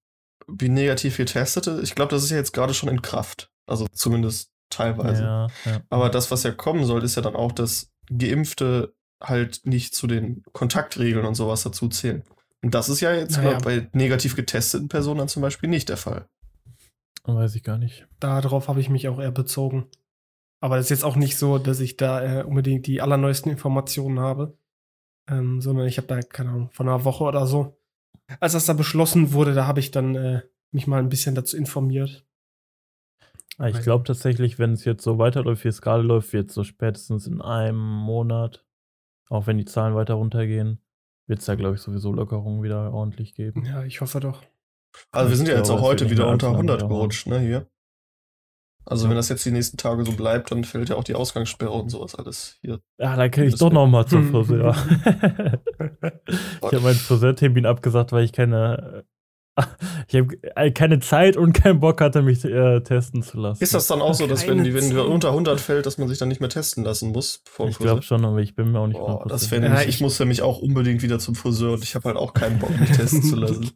wie 0.47 0.69
negativ 0.69 1.17
getestete. 1.17 1.79
Ich 1.83 1.95
glaube, 1.95 2.11
das 2.11 2.23
ist 2.23 2.31
ja 2.31 2.37
jetzt 2.37 2.51
gerade 2.53 2.73
schon 2.73 2.89
in 2.89 3.01
Kraft. 3.01 3.49
Also 3.67 3.87
zumindest 3.91 4.51
teilweise. 4.69 5.23
Ja, 5.23 5.47
ja. 5.65 5.81
Aber 5.89 6.09
das, 6.09 6.29
was 6.31 6.43
ja 6.43 6.51
kommen 6.51 6.83
soll, 6.85 7.03
ist 7.03 7.15
ja 7.15 7.21
dann 7.21 7.35
auch, 7.35 7.51
dass 7.51 7.91
Geimpfte 8.15 8.93
halt 9.23 9.61
nicht 9.65 9.95
zu 9.95 10.07
den 10.07 10.43
Kontaktregeln 10.51 11.25
und 11.25 11.35
sowas 11.35 11.63
dazu 11.63 11.87
zählen. 11.87 12.23
Und 12.61 12.73
das 12.75 12.89
ist 12.89 12.99
ja 13.01 13.13
jetzt 13.13 13.37
Naja. 13.37 13.59
bei 13.59 13.87
negativ 13.93 14.35
getesteten 14.35 14.87
Personen 14.89 15.19
dann 15.19 15.27
zum 15.27 15.41
Beispiel 15.41 15.69
nicht 15.69 15.89
der 15.89 15.97
Fall. 15.97 16.27
Weiß 17.23 17.55
ich 17.55 17.63
gar 17.63 17.77
nicht. 17.77 18.07
Darauf 18.19 18.67
habe 18.67 18.79
ich 18.81 18.89
mich 18.89 19.07
auch 19.07 19.19
eher 19.19 19.31
bezogen. 19.31 19.85
Aber 20.65 20.79
es 20.79 20.85
ist 20.87 20.89
jetzt 20.89 21.03
auch 21.03 21.15
nicht 21.15 21.37
so, 21.37 21.59
dass 21.59 21.79
ich 21.79 21.95
da 21.95 22.39
äh, 22.39 22.43
unbedingt 22.43 22.87
die 22.87 22.99
allerneuesten 22.99 23.51
Informationen 23.51 24.19
habe, 24.19 24.57
ähm, 25.29 25.61
sondern 25.61 25.85
ich 25.85 25.97
habe 25.97 26.07
da, 26.07 26.21
keine 26.21 26.49
Ahnung, 26.49 26.71
von 26.71 26.89
einer 26.89 27.05
Woche 27.05 27.23
oder 27.23 27.45
so. 27.45 27.77
Als 28.39 28.53
das 28.53 28.65
da 28.65 28.73
beschlossen 28.73 29.31
wurde, 29.31 29.53
da 29.53 29.67
habe 29.67 29.79
ich 29.79 29.91
dann 29.91 30.15
äh, 30.15 30.41
mich 30.71 30.87
mal 30.87 30.97
ein 30.97 31.09
bisschen 31.09 31.35
dazu 31.35 31.55
informiert. 31.55 32.25
Ah, 33.59 33.67
Ich 33.67 33.79
glaube 33.81 34.05
tatsächlich, 34.05 34.57
wenn 34.57 34.71
es 34.71 34.85
jetzt 34.85 35.03
so 35.03 35.19
weiterläuft, 35.19 35.65
wie 35.65 35.67
es 35.67 35.83
gerade 35.83 36.01
läuft, 36.01 36.33
wird 36.33 36.49
so 36.49 36.63
spätestens 36.63 37.27
in 37.27 37.41
einem 37.41 37.77
Monat, 37.77 38.65
auch 39.29 39.45
wenn 39.45 39.59
die 39.59 39.65
Zahlen 39.65 39.93
weiter 39.93 40.15
runtergehen, 40.15 40.81
wird 41.27 41.41
es 41.41 41.45
da, 41.45 41.53
glaube 41.53 41.75
ich, 41.75 41.81
sowieso 41.81 42.11
Lockerungen 42.11 42.63
wieder 42.63 42.91
ordentlich 42.91 43.35
geben. 43.35 43.65
Ja, 43.65 43.83
ich 43.83 44.01
hoffe 44.01 44.19
doch. 44.19 44.41
Also 45.11 45.29
wir 45.29 45.37
sind 45.37 45.47
ja 45.47 45.57
jetzt 45.57 45.69
auch 45.69 45.77
es 45.77 45.83
heute 45.83 46.09
wieder 46.09 46.27
unter 46.27 46.47
allzu 46.47 46.57
lange 46.57 46.71
100 46.71 46.81
dauern. 46.81 46.89
gerutscht, 46.89 47.27
ne, 47.27 47.39
hier. 47.39 47.67
Also 48.85 49.05
Ja. 49.05 49.09
wenn 49.09 49.17
das 49.17 49.29
jetzt 49.29 49.43
die 49.45 49.51
nächsten 49.51 49.77
Tage 49.77 50.05
so 50.05 50.11
bleibt, 50.11 50.51
dann 50.51 50.63
fällt 50.63 50.89
ja 50.89 50.95
auch 50.95 51.03
die 51.03 51.15
Ausgangssperre 51.15 51.71
und 51.71 51.89
sowas 51.89 52.15
alles 52.15 52.57
hier. 52.61 52.79
Ja, 52.99 53.15
da 53.15 53.29
kann 53.29 53.45
ich 53.45 53.55
doch 53.55 53.71
noch 53.71 53.87
mal 53.87 54.05
zum 54.05 54.29
Friseur. 54.31 54.75
ich 56.27 56.61
habe 56.63 56.79
meinen 56.81 56.95
Friseurtermin 56.95 57.65
abgesagt, 57.65 58.11
weil 58.11 58.23
ich 58.25 58.31
keine, 58.31 59.05
ich 60.07 60.15
habe 60.15 60.71
keine 60.73 60.99
Zeit 60.99 61.37
und 61.37 61.53
keinen 61.53 61.79
Bock 61.79 62.01
hatte, 62.01 62.21
mich 62.21 62.43
äh, 62.45 62.81
testen 62.81 63.23
zu 63.23 63.37
lassen. 63.39 63.63
Ist 63.63 63.73
das 63.73 63.87
dann 63.87 64.01
auch 64.01 64.13
so, 64.13 64.27
dass 64.27 64.41
wenn, 64.43 64.57
Keine 64.57 64.63
die, 64.63 64.73
wenn 64.73 64.89
du 64.89 64.97
Zeit. 64.97 65.05
unter 65.07 65.29
100 65.29 65.59
fällt, 65.59 65.85
dass 65.85 65.97
man 65.97 66.07
sich 66.07 66.17
dann 66.19 66.27
nicht 66.27 66.41
mehr 66.41 66.49
testen 66.49 66.83
lassen 66.83 67.11
muss? 67.11 67.41
Vor 67.45 67.65
dem 67.67 67.71
Ich 67.71 67.77
glaube 67.77 68.01
Friseur? 68.01 68.19
schon, 68.19 68.25
aber 68.25 68.39
ich 68.39 68.53
bin 68.55 68.71
mir 68.71 68.79
auch 68.79 68.87
nicht 68.87 68.97
Boah, 68.99 69.23
das 69.27 69.45
100% 69.45 69.49
fände 69.49 69.67
Ja, 69.69 69.81
ich, 69.81 69.87
ich 69.87 69.95
ich- 69.95 70.01
muss 70.01 70.19
nämlich 70.19 70.41
auch 70.41 70.59
unbedingt 70.59 71.01
wieder 71.01 71.19
zum 71.19 71.35
Friseur 71.35 71.73
und 71.73 71.83
ich 71.83 71.95
habe 71.95 72.09
halt 72.09 72.17
auch 72.17 72.33
keinen 72.33 72.59
Bock, 72.59 72.77
mich 72.79 72.91
testen 72.97 73.23
zu 73.23 73.35
lassen. 73.35 73.71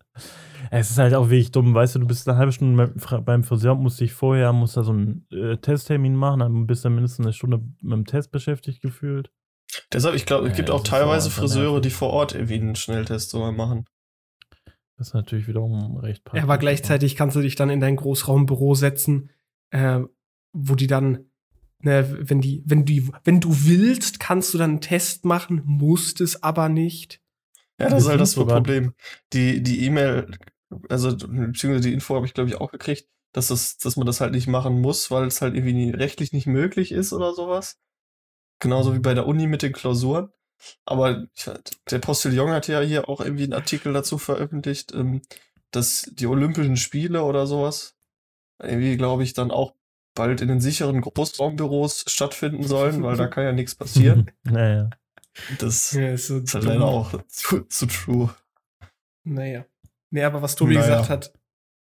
Es 0.72 0.92
ist 0.92 0.98
halt 0.98 1.14
auch 1.14 1.30
wirklich 1.30 1.52
dumm, 1.52 1.74
weißt 1.74 1.96
du, 1.96 2.00
du 2.00 2.08
bist 2.08 2.28
eine 2.28 2.38
halbe 2.38 2.52
Stunde 2.52 2.94
beim 3.26 3.44
Friseur, 3.44 3.76
musst 3.76 4.00
dich 4.00 4.14
vorher, 4.14 4.54
musst 4.54 4.78
da 4.78 4.84
so 4.84 4.92
einen 4.92 5.26
äh, 5.32 5.58
Testtermin 5.58 6.16
machen, 6.16 6.40
dann 6.42 6.68
bist 6.68 6.86
du 6.86 6.90
mindestens 6.90 7.26
eine 7.26 7.34
Stunde 7.34 7.60
mit 7.82 7.94
dem 7.94 8.06
Test 8.06 8.32
beschäftigt 8.32 8.82
gefühlt. 8.82 9.32
Deshalb, 9.92 10.16
ich 10.16 10.26
glaube, 10.26 10.46
es 10.46 10.52
Ja, 10.52 10.58
gibt 10.58 10.70
das 10.70 10.76
auch 10.76 10.84
teilweise 10.84 11.30
Friseure, 11.30 11.82
die 11.82 11.90
vor 11.90 12.10
Ort 12.10 12.34
irgendwie 12.34 12.56
einen 12.56 12.76
Schnelltest 12.76 13.30
sogar 13.30 13.52
machen. 13.52 13.86
Das 14.98 15.10
ist 15.10 15.14
natürlich 15.14 15.48
wiederum 15.48 15.98
recht 15.98 16.24
Ja, 16.34 16.44
aber 16.44 16.58
gleichzeitig 16.58 17.16
kannst 17.16 17.36
du 17.36 17.42
dich 17.42 17.56
dann 17.56 17.70
in 17.70 17.80
dein 17.80 17.96
Großraumbüro 17.96 18.76
setzen, 18.76 19.32
äh, 19.72 20.02
wo 20.52 20.76
die 20.76 20.88
dann, 20.88 21.30
ne, 21.80 22.18
wenn 22.20 22.42
die, 22.42 22.64
wenn 22.66 22.84
die, 22.84 23.10
wenn 23.24 23.40
du 23.40 23.50
willst, 23.66 24.20
kannst 24.20 24.54
du 24.54 24.58
dann 24.58 24.72
einen 24.72 24.82
Test 24.82 25.24
machen, 25.24 25.62
musst 25.66 26.20
es 26.20 26.44
aber 26.44 26.68
nicht. 26.68 27.22
Ja, 27.80 27.90
das 27.90 28.04
ist 28.04 28.10
halt 28.10 28.20
das 28.20 28.36
Problem. 28.36 28.94
Die, 29.32 29.64
die 29.64 29.86
E-Mail, 29.86 30.28
also 30.90 31.16
beziehungsweise 31.16 31.82
die 31.82 31.94
Info 31.94 32.16
habe 32.16 32.26
ich, 32.26 32.34
glaube 32.34 32.50
ich, 32.50 32.56
auch 32.56 32.72
gekriegt, 32.72 33.08
dass, 33.32 33.48
das, 33.48 33.78
dass 33.78 33.96
man 33.96 34.06
das 34.06 34.22
halt 34.22 34.34
nicht 34.34 34.48
machen 34.48 34.82
muss, 34.82 35.12
weil 35.12 35.28
es 35.28 35.42
halt 35.42 35.56
irgendwie 35.56 35.74
nie, 35.74 35.92
rechtlich 35.92 36.34
nicht 36.34 36.48
möglich 36.48 36.92
ist 36.92 37.14
oder 37.14 37.34
sowas. 37.34 37.80
Genauso 38.60 38.94
wie 38.94 39.00
bei 39.00 39.14
der 39.14 39.28
Uni 39.28 39.48
mit 39.48 39.62
den 39.62 39.74
Klausuren. 39.74 40.30
Aber 40.86 41.28
der 41.90 42.00
Postillon 42.00 42.52
hat 42.52 42.68
ja 42.68 42.82
hier 42.82 43.08
auch 43.08 43.22
irgendwie 43.22 43.44
einen 43.44 43.54
Artikel 43.54 43.94
dazu 43.94 44.18
veröffentlicht, 44.18 44.94
ähm, 44.94 45.22
dass 45.72 46.10
die 46.12 46.28
Olympischen 46.28 46.76
Spiele 46.76 47.24
oder 47.24 47.48
sowas 47.48 47.96
irgendwie, 48.62 48.98
glaube 48.98 49.24
ich, 49.24 49.34
dann 49.34 49.52
auch 49.52 49.74
bald 50.16 50.42
in 50.42 50.50
den 50.50 50.60
sicheren 50.60 51.00
Großraumbüros 51.02 52.06
stattfinden 52.08 52.64
sollen, 52.64 53.04
weil 53.04 53.16
da 53.16 53.28
kann 53.28 53.46
ja 53.46 53.52
nichts 53.54 53.76
passieren. 53.76 54.30
naja. 54.44 54.90
Das 55.60 55.92
Ja, 55.94 56.12
ist 56.12 56.28
so 56.28 56.40
ist 56.40 56.54
halt 56.54 56.66
leider 56.66 56.86
auch 56.86 57.24
zu, 57.28 57.62
zu 57.62 57.86
true. 57.86 58.36
Naja. 59.24 59.66
Nee, 60.12 60.24
aber 60.24 60.42
was 60.42 60.56
Tobi 60.56 60.76
Naja. 60.76 60.88
gesagt 60.88 61.10
hat, 61.10 61.34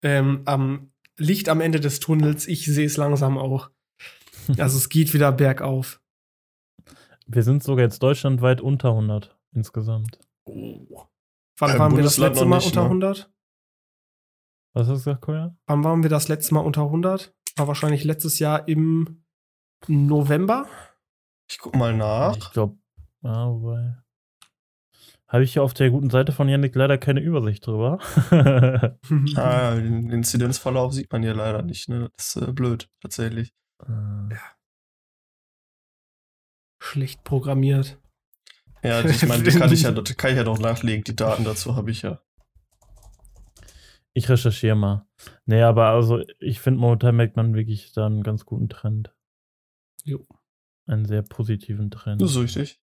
ähm, 0.03 0.43
am 0.45 0.93
Licht 1.17 1.49
am 1.49 1.61
Ende 1.61 1.81
des 1.81 2.01
Tunnels, 2.01 2.47
ich 2.49 2.65
sehe 2.67 2.87
es 2.87 2.97
langsam 2.97 3.39
auch. 3.39 3.71
Also 4.59 4.77
es 4.77 4.89
geht 4.89 5.15
wieder 5.15 5.31
bergauf. 5.31 6.01
Wir 7.29 7.45
sind 7.45 7.63
sogar 7.63 7.85
jetzt 7.85 8.03
deutschlandweit 8.03 8.61
unter 8.61 8.89
100 8.89 9.39
insgesamt. 9.53 10.19
Oh. 10.45 11.05
Wann 11.59 11.71
Beim 11.71 11.79
waren 11.79 11.97
wir 11.97 12.03
das 12.03 12.17
Bundesland 12.17 12.35
letzte 12.35 12.47
Mal 12.47 12.57
nicht, 12.57 12.67
unter 12.67 12.81
ne? 12.81 12.87
100? 12.87 13.33
Was 14.75 14.89
hast 14.89 14.89
du 14.89 14.95
gesagt, 14.95 15.21
Koya? 15.21 15.57
Wann 15.67 15.85
waren 15.85 16.03
wir 16.03 16.11
das 16.11 16.27
letzte 16.27 16.55
Mal 16.55 16.61
unter 16.61 16.83
100? 16.83 17.33
War 17.57 17.69
wahrscheinlich 17.69 18.03
letztes 18.03 18.41
Jahr 18.41 18.67
im 18.67 19.25
November. 19.87 20.67
Ich 21.49 21.59
guck 21.59 21.77
mal 21.77 21.97
nach. 21.97 22.37
Ich 22.37 22.51
glaube, 22.51 22.79
ja, 23.23 23.49
wobei. 23.49 24.02
Habe 25.33 25.45
ich 25.45 25.55
hier 25.55 25.63
auf 25.63 25.73
der 25.73 25.91
guten 25.91 26.11
Seite 26.11 26.31
von 26.31 26.47
Yannick 26.47 26.75
leider 26.75 26.99
keine 26.99 27.21
Übersicht 27.21 27.67
drüber. 27.67 27.99
Ah, 29.37 29.75
den 29.75 30.11
Inzidenzverlauf 30.11 30.93
sieht 30.93 31.11
man 31.11 31.23
hier 31.23 31.35
leider 31.35 31.63
nicht, 31.63 31.89
ne? 31.89 32.11
Das 32.17 32.37
ist 32.37 32.43
äh, 32.43 32.53
blöd, 32.53 32.91
tatsächlich. 33.01 33.55
Äh, 33.81 34.35
Schlecht 36.79 37.25
programmiert. 37.25 37.99
Ja, 38.83 39.03
ich 39.05 39.27
meine, 39.27 39.43
die 39.43 39.51
kann 39.59 39.73
ich 39.73 39.83
ja, 39.83 39.93
kann 39.93 40.33
ich 40.33 40.37
ja 40.37 40.45
noch 40.45 40.59
nachlegen. 40.59 41.03
Die 41.05 41.17
Daten 41.17 41.45
dazu 41.45 41.77
habe 41.77 41.91
ich 41.91 42.03
ja. 42.03 42.21
ich 44.13 44.29
recherchiere 44.29 44.77
mal. 44.77 45.07
Nee, 45.47 45.63
aber 45.63 45.87
also 45.87 46.21
ich 46.41 46.61
finde, 46.61 46.81
momentan 46.81 47.17
merkt 47.17 47.37
man 47.37 47.55
wirklich 47.55 47.93
da 47.93 48.05
einen 48.05 48.23
ganz 48.23 48.45
guten 48.45 48.69
Trend. 48.69 49.15
Jo. 50.05 50.27
Einen 50.87 51.07
sehr 51.07 51.23
positiven 51.23 51.91
Trend. 51.91 52.21
Das 52.21 52.33
ist 52.33 52.39
richtig. 52.39 52.82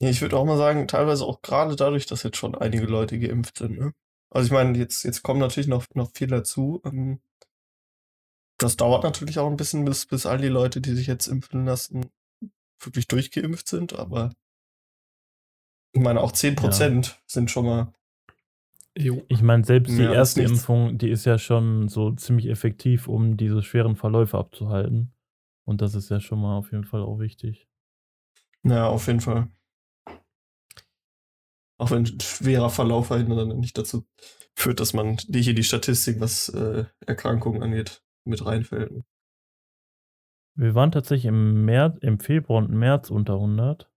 Ja, 0.00 0.08
ich 0.10 0.20
würde 0.22 0.36
auch 0.36 0.44
mal 0.44 0.56
sagen, 0.58 0.86
teilweise 0.86 1.24
auch 1.24 1.42
gerade 1.42 1.74
dadurch, 1.76 2.06
dass 2.06 2.22
jetzt 2.22 2.36
schon 2.36 2.54
einige 2.54 2.86
Leute 2.86 3.18
geimpft 3.18 3.58
sind, 3.58 3.78
ne? 3.78 3.92
Also 4.30 4.46
ich 4.46 4.52
meine, 4.52 4.76
jetzt, 4.78 5.04
jetzt 5.04 5.22
kommen 5.22 5.40
natürlich 5.40 5.68
noch, 5.68 5.86
noch 5.94 6.10
viel 6.14 6.28
dazu. 6.28 6.80
Ähm, 6.84 7.20
Das 8.58 8.76
dauert 8.76 9.04
natürlich 9.04 9.38
auch 9.38 9.48
ein 9.50 9.56
bisschen, 9.56 9.84
bis, 9.84 10.06
bis 10.06 10.26
all 10.26 10.38
die 10.38 10.48
Leute, 10.48 10.80
die 10.80 10.94
sich 10.94 11.06
jetzt 11.06 11.26
impfen 11.28 11.64
lassen, 11.64 12.10
wirklich 12.80 13.08
durchgeimpft 13.08 13.68
sind, 13.68 13.92
aber 13.94 14.32
ich 15.92 16.00
meine, 16.02 16.20
auch 16.20 16.32
10% 16.32 17.20
sind 17.26 17.50
schon 17.50 17.66
mal 17.66 17.92
Jo. 18.96 19.22
Ich 19.28 19.42
meine, 19.42 19.64
selbst 19.64 19.96
die 19.96 20.02
Ja, 20.02 20.12
erste. 20.12 20.42
Impfung, 20.42 20.98
die 20.98 21.08
ist 21.10 21.24
ja 21.24 21.38
schon 21.38 21.88
so 21.88 22.10
ziemlich 22.12 22.48
effektiv, 22.48 23.06
um 23.06 23.36
diese 23.36 23.62
schweren 23.62 23.94
Verläufe 23.94 24.36
abzuhalten. 24.36 25.12
Und 25.64 25.80
das 25.82 25.94
ist 25.94 26.08
ja 26.08 26.18
schon 26.20 26.40
mal 26.40 26.56
auf 26.56 26.72
jeden 26.72 26.84
Fall 26.84 27.02
auch 27.02 27.20
wichtig. 27.20 27.68
Ja, 28.64 28.86
auf 28.88 29.06
jeden 29.06 29.20
Fall. 29.20 29.48
Auch 31.78 31.90
wenn 31.90 32.04
ein 32.04 32.20
schwerer 32.20 32.70
Verlauf 32.70 33.10
halt 33.10 33.28
dann 33.30 33.60
nicht 33.60 33.78
dazu 33.78 34.06
führt, 34.54 34.80
dass 34.80 34.92
man 34.92 35.16
die 35.28 35.40
hier 35.40 35.54
die 35.54 35.64
Statistik, 35.64 36.20
was 36.20 36.48
äh, 36.48 36.84
Erkrankungen 37.06 37.62
angeht, 37.62 38.02
mit 38.24 38.44
reinfällt. 38.44 38.92
Wir 40.56 40.74
waren 40.74 40.90
tatsächlich 40.90 41.26
im, 41.26 41.64
März, 41.64 41.98
im 42.00 42.18
Februar 42.18 42.58
und 42.64 42.70
März 42.70 43.10
unter 43.10 43.34
100. 43.34 43.88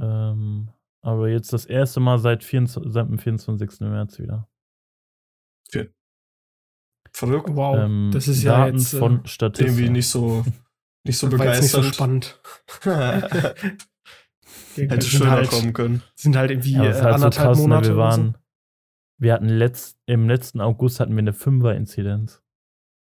Ähm, 0.00 0.70
aber 1.00 1.28
jetzt 1.28 1.52
das 1.52 1.64
erste 1.64 1.98
Mal 1.98 2.18
seit, 2.18 2.44
24, 2.44 2.92
seit 2.92 3.08
dem 3.08 3.18
24. 3.18 3.80
März 3.80 4.20
wieder. 4.20 4.48
Verrückt. 7.12 7.48
Wow. 7.52 7.78
ähm, 7.78 8.10
das 8.12 8.28
ist 8.28 8.44
ja 8.44 8.58
Daten 8.58 8.78
jetzt 8.78 8.94
äh, 8.94 8.98
von 8.98 9.26
Statista. 9.26 9.72
Irgendwie 9.72 9.90
nicht 9.90 10.08
so, 10.08 10.44
nicht 11.02 11.18
so 11.18 11.26
jetzt 11.28 11.62
nicht 11.62 11.70
so 11.70 11.80
begeisternd. 11.80 12.40
spannend. 14.48 14.92
Hätte 14.92 15.06
sind 15.06 15.18
schöner 15.18 15.30
halt, 15.30 15.50
kommen 15.50 15.72
können. 15.72 16.02
sind 16.14 16.36
halt 16.36 16.50
irgendwie 16.50 16.72
Ja, 16.72 16.80
halt 16.82 16.96
so 16.96 17.02
anderthalb 17.08 17.48
krass, 17.48 17.58
ne? 17.58 17.62
Monate 17.62 17.88
Wir 17.88 17.94
oder 17.94 18.12
so. 18.12 18.18
waren, 18.18 18.38
wir 19.18 19.32
hatten 19.32 19.48
letzt, 19.48 19.98
im 20.06 20.28
letzten 20.28 20.60
August 20.60 21.00
hatten 21.00 21.12
wir 21.12 21.18
eine 21.18 21.32
5er-Inzidenz. 21.32 22.42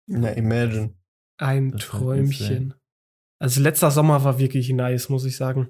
Na, 0.06 0.30
imagine. 0.30 0.94
Ein 1.38 1.72
Das 1.72 1.82
ist 1.82 1.88
Träumchen. 1.88 2.74
Also 3.40 3.60
letzter 3.60 3.90
Sommer 3.90 4.22
war 4.24 4.38
wirklich 4.38 4.70
nice, 4.70 5.08
muss 5.08 5.24
ich 5.24 5.36
sagen. 5.36 5.68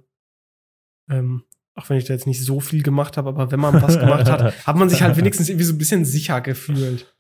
Ähm, 1.11 1.45
auch 1.75 1.88
wenn 1.88 1.97
ich 1.97 2.04
da 2.04 2.12
jetzt 2.14 2.26
nicht 2.26 2.43
so 2.45 2.61
viel 2.61 2.83
gemacht 2.83 3.16
habe, 3.16 3.28
aber 3.31 3.50
wenn 3.50 3.61
man 3.61 3.81
was 3.83 3.99
gemacht 3.99 4.31
hat, 4.31 4.66
hat 4.66 4.76
man 4.76 4.88
sich 4.88 5.02
halt 5.02 5.16
wenigstens 5.16 5.49
irgendwie 5.49 5.64
so 5.64 5.73
ein 5.75 5.78
bisschen 5.78 6.04
sicher 6.04 6.40
gefühlt. 6.40 7.16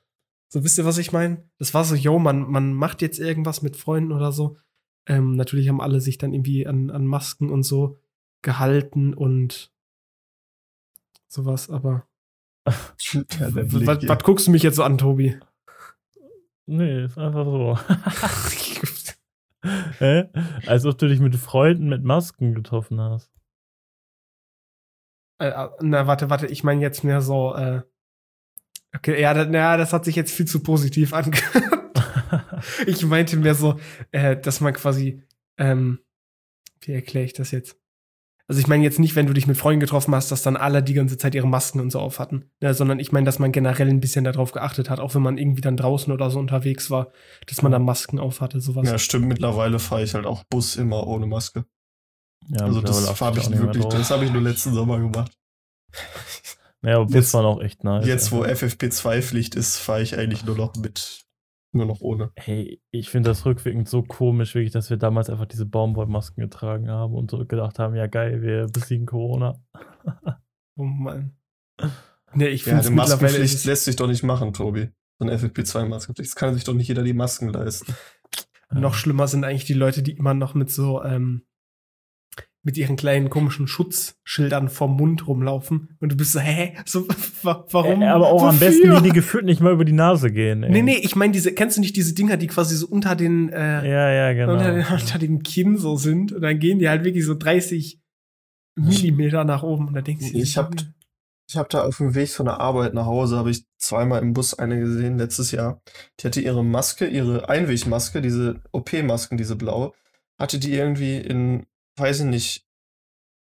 So, 0.48 0.62
wisst 0.62 0.78
ihr, 0.78 0.84
was 0.84 0.98
ich 0.98 1.10
meine? 1.10 1.48
Das 1.58 1.74
war 1.74 1.84
so, 1.84 1.94
yo, 1.96 2.18
man, 2.18 2.48
man 2.50 2.72
macht 2.74 3.02
jetzt 3.02 3.18
irgendwas 3.18 3.62
mit 3.62 3.76
Freunden 3.76 4.12
oder 4.12 4.30
so. 4.30 4.56
Ähm, 5.06 5.34
natürlich 5.34 5.68
haben 5.68 5.80
alle 5.80 6.00
sich 6.00 6.18
dann 6.18 6.32
irgendwie 6.32 6.66
an, 6.66 6.90
an 6.90 7.06
Masken 7.06 7.50
und 7.50 7.62
so 7.64 7.98
gehalten 8.44 9.12
und 9.14 9.72
sowas, 11.26 11.68
aber 11.68 12.06
Ja, 13.12 13.54
was, 13.54 14.08
was 14.08 14.22
guckst 14.22 14.46
du 14.46 14.50
mich 14.50 14.62
jetzt 14.62 14.76
so 14.76 14.84
an, 14.84 14.96
Tobi? 14.98 15.38
Nee, 16.66 17.04
ist 17.04 17.18
einfach 17.18 17.44
so. 17.44 17.78
Hä? 19.98 20.28
Als 20.66 20.86
ob 20.86 20.96
du 20.98 21.08
dich 21.08 21.20
mit 21.20 21.36
Freunden 21.36 21.88
mit 21.88 22.04
Masken 22.04 22.54
getroffen 22.54 23.00
hast. 23.00 23.30
Äh, 25.38 25.48
äh, 25.48 25.68
na, 25.80 26.06
warte, 26.06 26.30
warte, 26.30 26.46
ich 26.46 26.64
meine 26.64 26.80
jetzt 26.80 27.04
mehr 27.04 27.20
so, 27.20 27.54
äh, 27.54 27.82
okay, 28.94 29.20
ja, 29.20 29.34
da, 29.34 29.44
na, 29.44 29.76
das 29.76 29.92
hat 29.92 30.04
sich 30.04 30.16
jetzt 30.16 30.32
viel 30.32 30.46
zu 30.46 30.62
positiv 30.62 31.12
angehört. 31.12 31.82
ich 32.86 33.04
meinte 33.04 33.36
mehr 33.36 33.54
so, 33.54 33.78
äh, 34.10 34.36
dass 34.36 34.60
man 34.60 34.72
quasi, 34.72 35.22
ähm, 35.58 36.00
wie 36.80 36.92
erkläre 36.92 37.26
ich 37.26 37.32
das 37.32 37.50
jetzt? 37.50 37.78
Also 38.46 38.60
ich 38.60 38.66
meine 38.66 38.84
jetzt 38.84 38.98
nicht, 38.98 39.16
wenn 39.16 39.26
du 39.26 39.32
dich 39.32 39.46
mit 39.46 39.56
Freunden 39.56 39.80
getroffen 39.80 40.14
hast, 40.14 40.30
dass 40.30 40.42
dann 40.42 40.56
alle 40.58 40.82
die 40.82 40.92
ganze 40.92 41.16
Zeit 41.16 41.34
ihre 41.34 41.46
Masken 41.48 41.80
und 41.80 41.90
so 41.90 41.98
auf 41.98 42.18
hatten, 42.18 42.50
ne, 42.60 42.74
sondern 42.74 42.98
ich 42.98 43.10
meine, 43.10 43.24
dass 43.24 43.38
man 43.38 43.52
generell 43.52 43.88
ein 43.88 44.00
bisschen 44.00 44.24
darauf 44.24 44.52
geachtet 44.52 44.90
hat, 44.90 45.00
auch 45.00 45.14
wenn 45.14 45.22
man 45.22 45.38
irgendwie 45.38 45.62
dann 45.62 45.78
draußen 45.78 46.12
oder 46.12 46.30
so 46.30 46.38
unterwegs 46.38 46.90
war, 46.90 47.10
dass 47.46 47.62
man 47.62 47.72
da 47.72 47.78
Masken 47.78 48.18
auf 48.18 48.42
hatte, 48.42 48.60
sowas. 48.60 48.86
Ja, 48.86 48.98
stimmt. 48.98 49.28
Mittlerweile 49.28 49.78
fahre 49.78 50.02
ich 50.02 50.14
halt 50.14 50.26
auch 50.26 50.44
Bus 50.50 50.76
immer 50.76 51.06
ohne 51.06 51.26
Maske. 51.26 51.64
Ja, 52.48 52.66
also 52.66 52.82
das 52.82 53.18
habe 53.22 53.38
ich 53.38 53.50
wirklich, 53.50 53.86
das 53.86 54.10
habe 54.10 54.26
ich 54.26 54.30
nur 54.30 54.42
letzten 54.42 54.74
Sommer 54.74 54.98
gemacht. 54.98 55.32
Ja, 56.82 56.96
aber 56.96 57.06
Bus 57.06 57.14
jetzt- 57.14 57.32
waren 57.34 57.46
auch 57.46 57.62
echt 57.62 57.82
nice. 57.82 58.06
Jetzt, 58.06 58.30
wo 58.30 58.42
einfach. 58.42 58.66
FFP2-Pflicht 58.68 59.54
ist, 59.54 59.78
fahre 59.78 60.02
ich 60.02 60.18
eigentlich 60.18 60.44
nur 60.44 60.56
noch 60.56 60.76
mit, 60.76 61.22
nur 61.74 61.86
noch 61.86 62.00
ohne. 62.00 62.30
Hey, 62.36 62.80
ich 62.90 63.10
finde 63.10 63.30
das 63.30 63.44
rückwirkend 63.44 63.88
so 63.88 64.02
komisch, 64.02 64.54
wirklich, 64.54 64.72
dass 64.72 64.90
wir 64.90 64.96
damals 64.96 65.30
einfach 65.30 65.46
diese 65.46 65.66
Baumwollmasken 65.66 66.42
getragen 66.42 66.90
haben 66.90 67.14
und 67.14 67.30
so 67.30 67.44
gedacht 67.44 67.78
haben, 67.78 67.94
ja 67.94 68.06
geil, 68.06 68.42
wir 68.42 68.66
besiegen 68.66 69.06
Corona. 69.06 69.58
Oh 70.76 70.84
Mann. 70.84 71.36
Ne, 72.36 72.48
ich 72.48 72.62
Ja, 72.62 72.70
finde 72.70 72.80
es 72.80 72.86
die 72.88 72.94
Maskenpflicht 72.94 73.44
ist 73.44 73.54
es 73.54 73.64
lässt 73.64 73.84
sich 73.84 73.94
doch 73.94 74.08
nicht 74.08 74.24
machen, 74.24 74.52
Tobi. 74.52 74.88
So 75.20 75.24
eine 75.24 75.36
FFP2-Maskenpflicht. 75.36 76.30
Das 76.30 76.34
kann 76.34 76.52
sich 76.52 76.64
doch 76.64 76.74
nicht 76.74 76.88
jeder 76.88 77.04
die 77.04 77.12
Masken 77.12 77.50
leisten. 77.50 77.94
Noch 78.72 78.94
schlimmer 78.94 79.28
sind 79.28 79.44
eigentlich 79.44 79.66
die 79.66 79.74
Leute, 79.74 80.02
die 80.02 80.16
immer 80.16 80.34
noch 80.34 80.54
mit 80.54 80.68
so, 80.68 81.04
ähm, 81.04 81.44
mit 82.66 82.76
ihren 82.78 82.96
kleinen 82.96 83.28
komischen 83.30 83.68
Schutzschildern 83.68 84.68
vorm 84.70 84.96
Mund 84.96 85.26
rumlaufen. 85.26 85.96
Und 86.00 86.12
du 86.12 86.16
bist 86.16 86.32
so, 86.32 86.40
hä? 86.40 86.74
So, 86.86 87.06
wa 87.42 87.64
warum? 87.70 88.00
Äh, 88.02 88.06
aber 88.06 88.28
auch 88.28 88.42
am 88.42 88.54
Wofür? 88.56 88.66
besten, 88.68 88.90
die, 88.96 89.02
die 89.10 89.14
gefühlt 89.14 89.44
nicht 89.44 89.60
mal 89.60 89.72
über 89.74 89.84
die 89.84 89.92
Nase 89.92 90.32
gehen. 90.32 90.62
Ey. 90.62 90.70
Nee, 90.72 90.82
nee, 90.82 90.96
ich 91.02 91.14
meine, 91.14 91.32
diese, 91.32 91.52
kennst 91.52 91.76
du 91.76 91.82
nicht 91.82 91.94
diese 91.94 92.14
Dinger, 92.14 92.36
die 92.38 92.46
quasi 92.46 92.74
so 92.74 92.86
unter 92.88 93.14
den, 93.16 93.50
äh, 93.50 93.88
Ja, 93.88 94.10
ja, 94.10 94.32
genau. 94.32 94.54
unter, 94.54 94.72
den, 94.74 94.86
unter 94.90 95.18
dem 95.18 95.42
Kinn 95.42 95.76
so 95.76 95.96
sind? 95.96 96.32
Und 96.32 96.40
dann 96.42 96.58
gehen 96.58 96.78
die 96.78 96.88
halt 96.88 97.04
wirklich 97.04 97.24
so 97.26 97.34
30 97.34 98.00
Millimeter 98.76 99.44
nach 99.44 99.62
oben. 99.62 99.88
Und 99.88 99.94
da 99.94 100.00
denkst 100.00 100.32
du 100.32 100.38
Ich 100.38 100.56
hab- 100.56 100.74
Ich 101.46 101.56
habe 101.56 101.68
da 101.70 101.84
auf 101.84 101.98
dem 101.98 102.14
Weg 102.14 102.30
von 102.30 102.46
der 102.46 102.58
Arbeit 102.60 102.94
nach 102.94 103.04
Hause, 103.04 103.36
habe 103.36 103.50
ich 103.50 103.64
zweimal 103.78 104.22
im 104.22 104.32
Bus 104.32 104.54
eine 104.58 104.80
gesehen 104.80 105.18
letztes 105.18 105.50
Jahr. 105.52 105.82
Die 106.18 106.26
hatte 106.26 106.40
ihre 106.40 106.64
Maske, 106.64 107.06
ihre 107.06 107.48
Einwegmaske, 107.50 108.22
diese 108.22 108.62
OP-Masken, 108.72 109.36
diese 109.36 109.54
blaue, 109.54 109.92
hatte 110.38 110.58
die 110.58 110.72
irgendwie 110.72 111.18
in, 111.18 111.66
weiß 111.96 112.20
ich 112.20 112.26
nicht, 112.26 112.66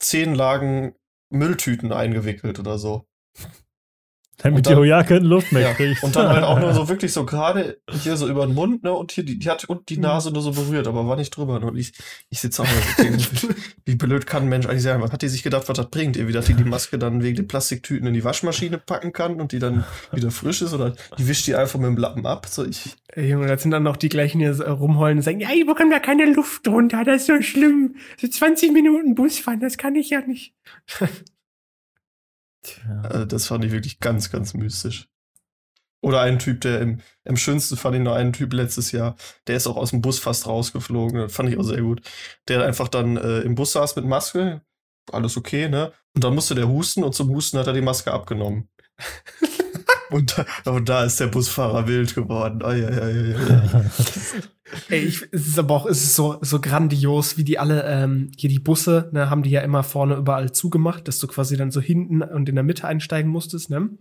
zehn 0.00 0.34
Lagen 0.34 0.94
Mülltüten 1.30 1.92
eingewickelt 1.92 2.58
oder 2.58 2.78
so. 2.78 3.06
Damit 4.38 4.58
Und 4.58 4.66
dann- 4.66 4.72
die 4.74 4.78
Hoja 4.80 5.02
keine 5.04 5.20
Luft 5.26 5.52
mehr 5.52 5.62
Ja, 5.62 5.72
kriegt. 5.74 6.02
und 6.02 6.14
dann 6.16 6.28
halt 6.28 6.42
auch 6.44 6.58
nur 6.58 6.72
so 6.74 6.88
wirklich 6.88 7.12
so 7.12 7.24
gerade 7.24 7.78
hier 8.02 8.16
so 8.16 8.28
über 8.28 8.46
den 8.46 8.54
Mund, 8.54 8.82
ne? 8.82 8.92
Und 8.92 9.12
hier, 9.12 9.24
die, 9.24 9.38
die 9.38 9.48
hat 9.48 9.64
und 9.64 9.88
die 9.88 9.96
Nase 9.98 10.30
nur 10.32 10.42
so 10.42 10.50
berührt, 10.52 10.86
aber 10.88 11.06
war 11.06 11.16
nicht 11.16 11.30
drüber. 11.30 11.60
ne? 11.60 11.66
Und 11.66 11.76
ich, 11.76 11.92
ich 12.30 12.40
sitze 12.40 12.62
auch 12.62 12.66
mal 12.66 13.18
so, 13.18 13.48
wie 13.84 13.94
blöd 13.94 14.26
kann 14.26 14.44
ein 14.44 14.48
Mensch 14.48 14.66
eigentlich 14.66 14.82
sein? 14.82 15.00
Was 15.00 15.12
hat 15.12 15.22
die 15.22 15.28
sich 15.28 15.42
gedacht, 15.42 15.68
was 15.68 15.76
das 15.76 15.88
bringt? 15.88 16.16
Irgendwie, 16.16 16.32
dass 16.32 16.46
die 16.46 16.54
die 16.54 16.64
Maske 16.64 16.98
dann 16.98 17.22
wegen 17.22 17.36
den 17.36 17.46
Plastiktüten 17.48 18.06
in 18.08 18.14
die 18.14 18.24
Waschmaschine 18.24 18.78
packen 18.78 19.12
kann 19.12 19.40
und 19.40 19.52
die 19.52 19.58
dann 19.60 19.84
wieder 20.12 20.30
frisch 20.30 20.62
ist 20.62 20.72
oder 20.74 20.94
die 21.18 21.28
wischt 21.28 21.46
die 21.46 21.54
einfach 21.54 21.78
mit 21.78 21.86
dem 21.88 21.96
Lappen 21.96 22.26
ab. 22.26 22.46
So, 22.48 22.64
ich, 22.64 22.96
Ey, 23.12 23.28
Junge, 23.30 23.46
das 23.46 23.62
sind 23.62 23.70
dann 23.70 23.84
noch 23.84 23.96
die 23.96 24.08
gleichen, 24.08 24.40
die 24.40 24.52
so 24.52 24.64
rumheulen 24.64 25.18
und 25.18 25.22
sagen, 25.22 25.38
ja, 25.38 25.50
ich 25.54 25.64
bekomme 25.64 25.90
da 25.90 26.00
keine 26.00 26.24
Luft 26.32 26.66
drunter, 26.66 27.04
das 27.04 27.22
ist 27.22 27.26
so 27.28 27.40
schlimm. 27.40 27.94
So 28.20 28.26
20 28.26 28.72
Minuten 28.72 29.14
Bus 29.14 29.38
fahren, 29.38 29.60
das 29.60 29.76
kann 29.78 29.94
ich 29.94 30.10
ja 30.10 30.20
nicht. 30.22 30.54
Ja. 32.86 33.22
äh, 33.22 33.26
das 33.26 33.46
fand 33.46 33.64
ich 33.64 33.72
wirklich 33.72 34.00
ganz, 34.00 34.30
ganz 34.30 34.54
mystisch. 34.54 35.08
Oder 36.04 36.20
ein 36.20 36.38
Typ, 36.38 36.60
der 36.60 36.82
im, 36.82 37.00
im 37.24 37.36
schönsten 37.36 37.78
fand 37.78 37.96
ich 37.96 38.02
noch 38.02 38.14
einen 38.14 38.34
Typ 38.34 38.52
letztes 38.52 38.92
Jahr, 38.92 39.16
der 39.46 39.56
ist 39.56 39.66
auch 39.66 39.76
aus 39.76 39.90
dem 39.90 40.02
Bus 40.02 40.18
fast 40.18 40.46
rausgeflogen. 40.46 41.18
Das 41.18 41.32
fand 41.32 41.48
ich 41.48 41.58
auch 41.58 41.62
sehr 41.62 41.80
gut. 41.80 42.02
Der 42.46 42.62
einfach 42.64 42.88
dann 42.88 43.16
äh, 43.16 43.40
im 43.40 43.54
Bus 43.54 43.72
saß 43.72 43.96
mit 43.96 44.04
Maske, 44.04 44.60
alles 45.10 45.36
okay, 45.38 45.68
ne? 45.68 45.92
Und 46.14 46.22
dann 46.22 46.34
musste 46.34 46.54
der 46.54 46.68
husten 46.68 47.02
und 47.04 47.14
zum 47.14 47.30
Husten 47.30 47.58
hat 47.58 47.66
er 47.66 47.72
die 47.72 47.80
Maske 47.80 48.12
abgenommen. 48.12 48.68
und, 50.10 50.36
da, 50.64 50.70
und 50.70 50.88
da 50.88 51.04
ist 51.04 51.20
der 51.20 51.28
Busfahrer 51.28 51.88
wild 51.88 52.14
geworden. 52.14 52.62
Ai, 52.62 52.86
ai, 52.86 53.34
ai. 53.34 53.90
Ey, 54.88 55.00
ich, 55.00 55.22
es 55.30 55.46
ist 55.46 55.58
aber 55.58 55.74
auch, 55.74 55.86
es 55.86 56.02
ist 56.02 56.16
so, 56.16 56.38
so 56.40 56.60
grandios, 56.60 57.36
wie 57.36 57.44
die 57.44 57.58
alle, 57.58 57.84
ähm, 57.84 58.30
hier 58.36 58.48
die 58.48 58.58
Busse, 58.58 59.10
ne, 59.12 59.28
haben 59.28 59.42
die 59.42 59.50
ja 59.50 59.60
immer 59.60 59.82
vorne 59.82 60.16
überall 60.16 60.52
zugemacht, 60.52 61.06
dass 61.06 61.18
du 61.18 61.26
quasi 61.26 61.56
dann 61.56 61.70
so 61.70 61.80
hinten 61.80 62.22
und 62.22 62.48
in 62.48 62.54
der 62.54 62.64
Mitte 62.64 62.86
einsteigen 62.86 63.30
musstest, 63.30 63.68
ne? 63.68 63.80
Und 63.80 63.98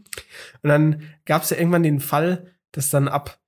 dann 0.64 1.02
gab 1.26 1.44
es 1.44 1.50
ja 1.50 1.58
irgendwann 1.58 1.84
den 1.84 2.00
Fall, 2.00 2.48
dass 2.72 2.90
dann 2.90 3.10
ab, 3.10 3.40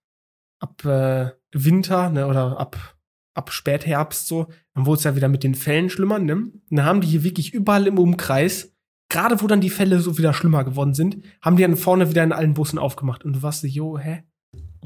ab 0.60 0.84
äh, 0.84 1.32
Winter, 1.54 2.10
ne, 2.10 2.28
oder 2.28 2.60
ab, 2.60 2.98
ab 3.34 3.52
Spätherbst 3.52 4.28
so, 4.28 4.48
dann 4.74 4.86
wurde 4.86 4.98
es 4.98 5.04
ja 5.06 5.16
wieder 5.16 5.30
mit 5.30 5.44
den 5.44 5.56
Fällen 5.56 5.90
schlimmer, 5.90 6.20
ne? 6.20 6.36
Und 6.36 6.64
dann 6.70 6.86
haben 6.86 7.02
die 7.02 7.08
hier 7.08 7.24
wirklich 7.24 7.54
überall 7.54 7.88
im 7.88 7.98
Umkreis, 7.98 8.76
gerade 9.10 9.42
wo 9.42 9.48
dann 9.48 9.62
die 9.62 9.70
Fälle 9.70 10.02
so 10.02 10.18
wieder 10.18 10.34
schlimmer 10.34 10.66
geworden 10.66 10.94
sind, 10.94 11.24
haben 11.42 11.56
die 11.56 11.64
dann 11.64 11.78
vorne 11.78 12.10
wieder 12.10 12.26
in 12.26 12.34
allen 12.34 12.54
Bussen 12.54 12.78
aufgemacht. 12.78 13.24
Und 13.24 13.38
du 13.38 13.42
warst 13.42 13.62
so, 13.62 13.68
jo, 13.68 13.98
hä? 13.98 14.24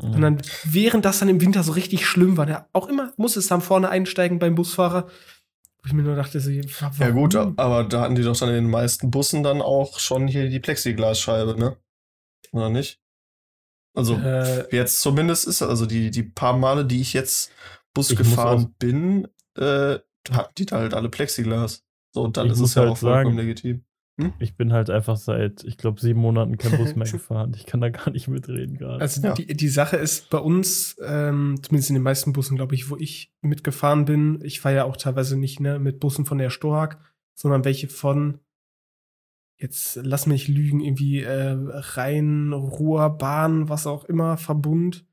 Und 0.01 0.21
dann, 0.21 0.41
während 0.63 1.05
das 1.05 1.19
dann 1.19 1.29
im 1.29 1.41
Winter 1.41 1.63
so 1.63 1.71
richtig 1.73 2.05
schlimm 2.05 2.37
war, 2.37 2.45
der 2.45 2.67
auch 2.73 2.87
immer 2.87 3.13
musste 3.17 3.39
es 3.39 3.47
dann 3.47 3.61
vorne 3.61 3.89
einsteigen 3.89 4.39
beim 4.39 4.55
Busfahrer. 4.55 5.07
Wo 5.07 5.87
ich 5.87 5.93
mir 5.93 6.03
nur 6.03 6.15
dachte, 6.15 6.39
so, 6.39 6.51
warum? 6.51 6.95
Ja 6.99 7.09
gut, 7.11 7.35
aber 7.35 7.83
da 7.83 8.01
hatten 8.01 8.15
die 8.15 8.21
doch 8.23 8.37
dann 8.37 8.49
in 8.49 8.55
den 8.55 8.69
meisten 8.69 9.11
Bussen 9.11 9.43
dann 9.43 9.61
auch 9.61 9.99
schon 9.99 10.27
hier 10.27 10.49
die 10.49 10.59
Plexiglasscheibe, 10.59 11.57
ne? 11.57 11.77
Oder 12.51 12.69
nicht? 12.69 12.99
Also 13.93 14.15
Äh, 14.15 14.73
jetzt 14.75 15.01
zumindest 15.01 15.47
ist 15.47 15.61
also 15.61 15.85
die, 15.85 16.11
die 16.11 16.23
paar 16.23 16.57
Male, 16.57 16.85
die 16.85 17.01
ich 17.01 17.13
jetzt 17.13 17.51
Bus 17.93 18.11
Ich 18.11 18.17
muss 18.19 18.27
gefahren 18.27 18.75
bin, 18.77 19.27
äh, 19.57 19.99
hatten 20.31 20.53
die 20.57 20.65
da 20.65 20.77
halt 20.77 20.93
alle 20.93 21.09
Plexiglas. 21.09 21.83
So, 22.11 22.23
und 22.23 22.37
dann 22.37 22.49
ist 22.49 22.59
muss 22.59 22.69
es 22.69 22.75
ja 22.75 22.81
halt 22.83 22.91
auch 22.91 22.97
vollkommen 22.97 23.35
sagen- 23.35 23.37
legitim. 23.37 23.83
Ich 24.39 24.55
bin 24.55 24.73
halt 24.73 24.89
einfach 24.89 25.17
seit, 25.17 25.63
ich 25.63 25.77
glaube, 25.77 25.99
sieben 26.01 26.19
Monaten 26.19 26.57
kein 26.57 26.77
Bus 26.77 26.95
mehr 26.95 27.09
gefahren. 27.11 27.53
Ich 27.55 27.65
kann 27.65 27.81
da 27.81 27.89
gar 27.89 28.09
nicht 28.11 28.27
mitreden 28.27 28.77
gerade. 28.77 29.01
also 29.01 29.21
Ja. 29.21 29.33
die, 29.33 29.47
die 29.47 29.67
Sache 29.67 29.97
ist 29.97 30.29
bei 30.29 30.37
uns, 30.39 30.97
ähm, 31.05 31.57
zumindest 31.61 31.89
in 31.89 31.95
den 31.95 32.03
meisten 32.03 32.33
Bussen, 32.33 32.55
glaube 32.57 32.75
ich, 32.75 32.89
wo 32.89 32.97
ich 32.97 33.31
mitgefahren 33.41 34.05
bin, 34.05 34.39
ich 34.43 34.59
fahre 34.59 34.75
ja 34.75 34.83
auch 34.83 34.97
teilweise 34.97 35.37
nicht 35.37 35.59
ne, 35.59 35.79
mit 35.79 35.99
Bussen 35.99 36.25
von 36.25 36.37
der 36.37 36.49
Stork, 36.49 36.99
sondern 37.33 37.65
welche 37.65 37.87
von, 37.87 38.39
jetzt 39.57 39.99
lass 40.03 40.25
mich 40.25 40.47
lügen, 40.47 40.81
irgendwie 40.81 41.21
äh, 41.21 41.57
Rhein, 41.57 42.53
Ruhr, 42.53 43.09
Bahn, 43.17 43.69
was 43.69 43.87
auch 43.87 44.05
immer, 44.05 44.37
Verbund, 44.37 45.05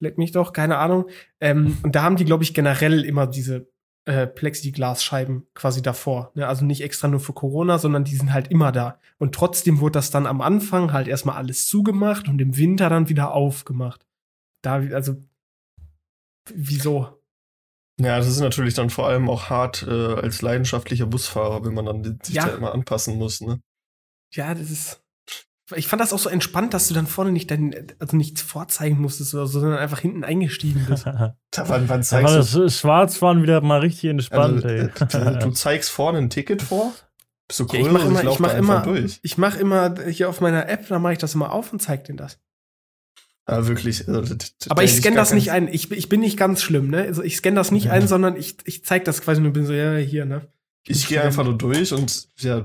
leck 0.00 0.18
mich 0.18 0.32
doch, 0.32 0.52
keine 0.52 0.78
Ahnung. 0.78 1.06
Ähm, 1.40 1.78
und 1.82 1.94
da 1.94 2.02
haben 2.02 2.16
die, 2.16 2.24
glaube 2.24 2.44
ich, 2.44 2.54
generell 2.54 3.04
immer 3.04 3.26
diese 3.26 3.72
äh, 4.06 4.26
Plexiglasscheiben 4.26 5.46
quasi 5.54 5.80
davor. 5.82 6.30
Ne? 6.34 6.46
Also 6.46 6.64
nicht 6.64 6.82
extra 6.82 7.08
nur 7.08 7.20
für 7.20 7.32
Corona, 7.32 7.78
sondern 7.78 8.04
die 8.04 8.16
sind 8.16 8.32
halt 8.32 8.48
immer 8.48 8.70
da. 8.72 8.98
Und 9.18 9.34
trotzdem 9.34 9.80
wurde 9.80 9.92
das 9.92 10.10
dann 10.10 10.26
am 10.26 10.40
Anfang 10.40 10.92
halt 10.92 11.08
erstmal 11.08 11.36
alles 11.36 11.66
zugemacht 11.66 12.28
und 12.28 12.40
im 12.40 12.56
Winter 12.56 12.88
dann 12.90 13.08
wieder 13.08 13.32
aufgemacht. 13.32 14.06
Da, 14.62 14.74
also, 14.74 15.16
wieso? 16.52 17.20
Ja, 18.00 18.18
das 18.18 18.26
ist 18.26 18.40
natürlich 18.40 18.74
dann 18.74 18.90
vor 18.90 19.06
allem 19.06 19.30
auch 19.30 19.50
hart 19.50 19.84
äh, 19.86 20.14
als 20.14 20.42
leidenschaftlicher 20.42 21.06
Busfahrer, 21.06 21.64
wenn 21.64 21.74
man 21.74 21.86
dann 21.86 22.18
sich 22.22 22.34
Ja. 22.34 22.46
da 22.46 22.54
immer 22.56 22.72
anpassen 22.72 23.16
muss, 23.16 23.40
ne? 23.40 23.60
Ja, 24.32 24.52
das 24.54 24.70
ist. 24.70 25.03
Ich 25.76 25.88
fand 25.88 26.00
das 26.00 26.12
auch 26.12 26.18
so 26.18 26.28
entspannt, 26.28 26.74
dass 26.74 26.88
du 26.88 26.94
dann 26.94 27.06
vorne 27.06 27.32
nicht 27.32 27.50
dein, 27.50 27.74
also 27.98 28.16
nichts 28.16 28.42
vorzeigen 28.42 29.00
musstest 29.00 29.34
oder 29.34 29.46
so, 29.46 29.60
sondern 29.60 29.78
einfach 29.78 30.00
hinten 30.00 30.24
eingestiegen 30.24 30.84
bist. 30.88 31.04
Da, 31.50 31.68
wann, 31.68 31.88
wann 31.88 32.00
Da 32.02 32.22
war 32.22 32.26
zeigst 32.26 32.34
das 32.36 32.50
du, 32.52 32.68
Schwarzfahren 32.68 33.42
wieder 33.42 33.60
mal 33.60 33.78
richtig 33.80 34.10
entspannt, 34.10 34.64
also, 34.64 34.68
ey. 34.68 34.88
äh, 35.36 35.38
du 35.38 35.50
zeigst 35.52 35.90
vorne 35.90 36.18
ein 36.18 36.28
Ticket 36.30 36.62
vor? 36.62 36.92
Bist 37.46 37.60
du 37.60 37.64
Ja, 37.66 37.74
ich 37.74 37.80
größer 37.86 37.92
mach 37.92 38.04
und 38.06 38.10
immer, 38.10 38.24
ich 38.32 38.38
mach 38.40 38.54
immer, 38.54 38.82
durch? 38.82 39.20
ich 39.22 39.38
mach 39.38 39.56
immer 39.56 39.94
hier 40.08 40.28
auf 40.28 40.40
meiner 40.40 40.68
App, 40.68 40.88
da 40.88 40.98
mache 40.98 41.12
ich 41.12 41.18
das 41.20 41.34
immer 41.34 41.52
auf 41.52 41.72
und 41.72 41.80
zeig 41.80 42.04
denen 42.04 42.16
das. 42.18 42.40
Ja, 43.48 43.66
wirklich. 43.68 44.08
Also, 44.08 44.34
Aber 44.70 44.82
ich 44.82 44.94
scanne 44.96 45.16
das 45.16 45.32
nicht 45.34 45.50
ein. 45.50 45.68
Ich, 45.68 45.90
ich 45.92 46.08
bin 46.08 46.20
nicht 46.20 46.38
ganz 46.38 46.62
schlimm, 46.62 46.88
ne? 46.88 47.02
Also 47.02 47.22
ich 47.22 47.36
scanne 47.36 47.56
das 47.56 47.70
nicht 47.70 47.86
Ja. 47.86 47.92
ein, 47.92 48.08
sondern 48.08 48.36
ich, 48.36 48.56
ich 48.64 48.84
zeig 48.84 49.04
das 49.04 49.20
quasi 49.20 49.40
nur 49.42 49.52
bin 49.52 49.66
so, 49.66 49.72
ja, 49.74 49.96
hier, 49.96 50.24
ne? 50.24 50.48
Ich 50.86 51.06
gehe 51.08 51.20
einfach 51.22 51.44
nur 51.44 51.56
durch 51.56 51.92
und 51.92 52.28
ja, 52.38 52.64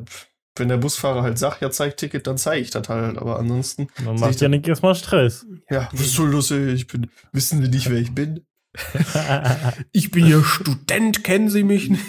wenn 0.59 0.67
der 0.69 0.77
Busfahrer 0.77 1.23
halt 1.23 1.37
sagt, 1.39 1.61
ja, 1.61 1.71
zeig 1.71 1.97
Ticket, 1.97 2.27
dann 2.27 2.37
zeige 2.37 2.61
ich 2.61 2.69
das 2.71 2.87
halt. 2.89 3.17
Aber 3.17 3.39
ansonsten, 3.39 3.87
Man 4.03 4.19
macht 4.19 4.39
ja 4.41 4.47
nicht 4.49 4.67
erstmal 4.67 4.95
Stress. 4.95 5.45
ja, 5.69 5.89
was 5.91 6.11
soll 6.13 6.31
das? 6.31 6.51
ey? 6.51 6.73
Ich 6.73 6.87
bin, 6.87 7.09
wissen 7.31 7.61
Sie 7.61 7.69
nicht, 7.69 7.89
wer 7.89 7.97
ich 7.99 8.13
bin? 8.13 8.45
Ich 9.91 10.11
bin 10.11 10.25
hier 10.25 10.43
Student, 10.43 11.23
kennen 11.23 11.49
Sie 11.49 11.63
mich 11.63 11.89
nicht? 11.89 12.03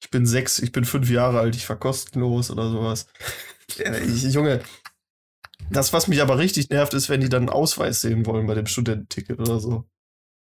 Ich 0.00 0.10
bin 0.10 0.26
sechs, 0.26 0.58
ich 0.60 0.72
bin 0.72 0.84
fünf 0.84 1.10
Jahre 1.10 1.40
alt, 1.40 1.56
ich 1.56 1.66
fahr 1.66 1.76
kostenlos 1.76 2.50
oder 2.50 2.70
sowas. 2.70 3.06
Ja, 3.76 3.94
ich, 3.98 4.22
Junge, 4.24 4.60
das, 5.70 5.92
was 5.92 6.08
mich 6.08 6.22
aber 6.22 6.38
richtig 6.38 6.70
nervt, 6.70 6.94
ist, 6.94 7.08
wenn 7.08 7.20
die 7.20 7.28
dann 7.28 7.42
einen 7.44 7.48
Ausweis 7.50 8.00
sehen 8.00 8.24
wollen 8.26 8.46
bei 8.46 8.54
dem 8.54 8.66
Studententicket 8.66 9.38
oder 9.40 9.58
so. 9.60 9.84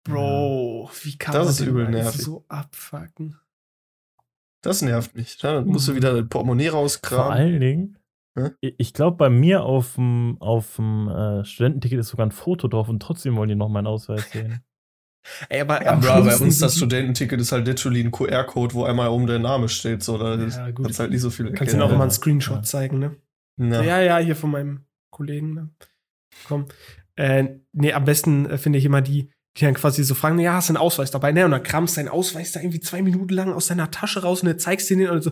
Bro, 0.03 0.89
wie 1.03 1.17
kann 1.17 1.33
Das 1.33 1.45
man 1.45 1.53
ist 1.53 1.59
übel 1.59 1.89
nervig. 1.89 2.21
so 2.21 2.45
abfucken? 2.47 3.37
Das 4.61 4.81
nervt 4.81 5.15
mich. 5.15 5.41
Ja, 5.41 5.55
Dann 5.55 5.67
musst 5.67 5.87
du 5.87 5.95
wieder 5.95 6.13
dein 6.13 6.27
Portemonnaie 6.29 6.69
Vor 6.69 6.79
rauskramen. 6.79 7.31
allen 7.31 7.59
Dingen, 7.59 7.97
Hä? 8.37 8.51
ich, 8.61 8.93
glaube, 8.93 9.17
bei 9.17 9.29
mir 9.29 9.63
auf 9.63 9.95
dem 9.95 11.07
äh, 11.07 11.45
Studententicket 11.45 11.99
ist 11.99 12.09
sogar 12.09 12.25
ein 12.25 12.31
Foto 12.31 12.67
drauf 12.67 12.89
und 12.89 13.01
trotzdem 13.01 13.35
wollen 13.35 13.49
die 13.49 13.55
noch 13.55 13.69
meinen 13.69 13.87
Ausweis 13.87 14.29
sehen. 14.31 14.61
Ey, 15.49 15.61
aber 15.61 15.83
Ja, 15.83 15.93
am 15.93 16.01
bro, 16.01 16.07
bei 16.25 16.37
uns 16.37 16.59
das 16.59 16.75
Studententicket 16.77 17.39
ist 17.39 17.51
halt 17.51 17.67
literally 17.67 18.01
ein 18.01 18.11
QR-Code, 18.11 18.73
wo 18.73 18.83
einmal 18.83 19.09
oben 19.09 19.27
der 19.27 19.39
Name 19.39 19.69
steht. 19.69 20.03
So, 20.03 20.17
da 20.17 20.35
Ja, 20.35 20.71
gut. 20.71 20.85
kannst 20.85 20.99
halt 20.99 21.11
nicht 21.11 21.21
so 21.21 21.29
viel 21.29 21.51
Kannst 21.53 21.73
du 21.73 21.77
auch 21.77 21.81
erkennen. 21.81 21.93
immer 21.95 22.03
einen 22.03 22.11
Screenshot 22.11 22.57
Ja. 22.57 22.63
zeigen, 22.63 22.99
ne? 22.99 23.15
Ja. 23.57 23.81
Ja, 23.83 24.01
ja, 24.01 24.17
hier 24.19 24.35
von 24.35 24.51
meinem 24.51 24.85
Kollegen. 25.11 25.53
Ne? 25.53 25.69
Komm. 26.47 26.65
Äh, 27.15 27.59
nee, 27.73 27.91
am 27.91 28.05
besten 28.05 28.45
äh, 28.45 28.57
finde 28.57 28.79
ich 28.79 28.85
immer 28.85 29.01
die, 29.01 29.29
die 29.59 29.65
dann 29.65 29.73
quasi 29.73 30.03
so 30.03 30.15
fragen, 30.15 30.39
ja, 30.39 30.53
hast 30.53 30.69
du 30.69 30.73
einen 30.73 30.77
Ausweis 30.81 31.11
dabei? 31.11 31.31
Ne? 31.31 31.45
Und 31.45 31.51
dann 31.51 31.63
kramst 31.63 31.97
deinen 31.97 32.07
Ausweis 32.07 32.51
da 32.51 32.59
irgendwie 32.59 32.79
zwei 32.79 33.01
Minuten 33.01 33.33
lang 33.33 33.53
aus 33.53 33.67
deiner 33.67 33.91
Tasche 33.91 34.21
raus 34.21 34.41
und 34.41 34.47
dann 34.47 34.59
zeigst 34.59 34.89
du 34.89 34.95
den 34.95 35.09
und 35.09 35.21
so, 35.21 35.31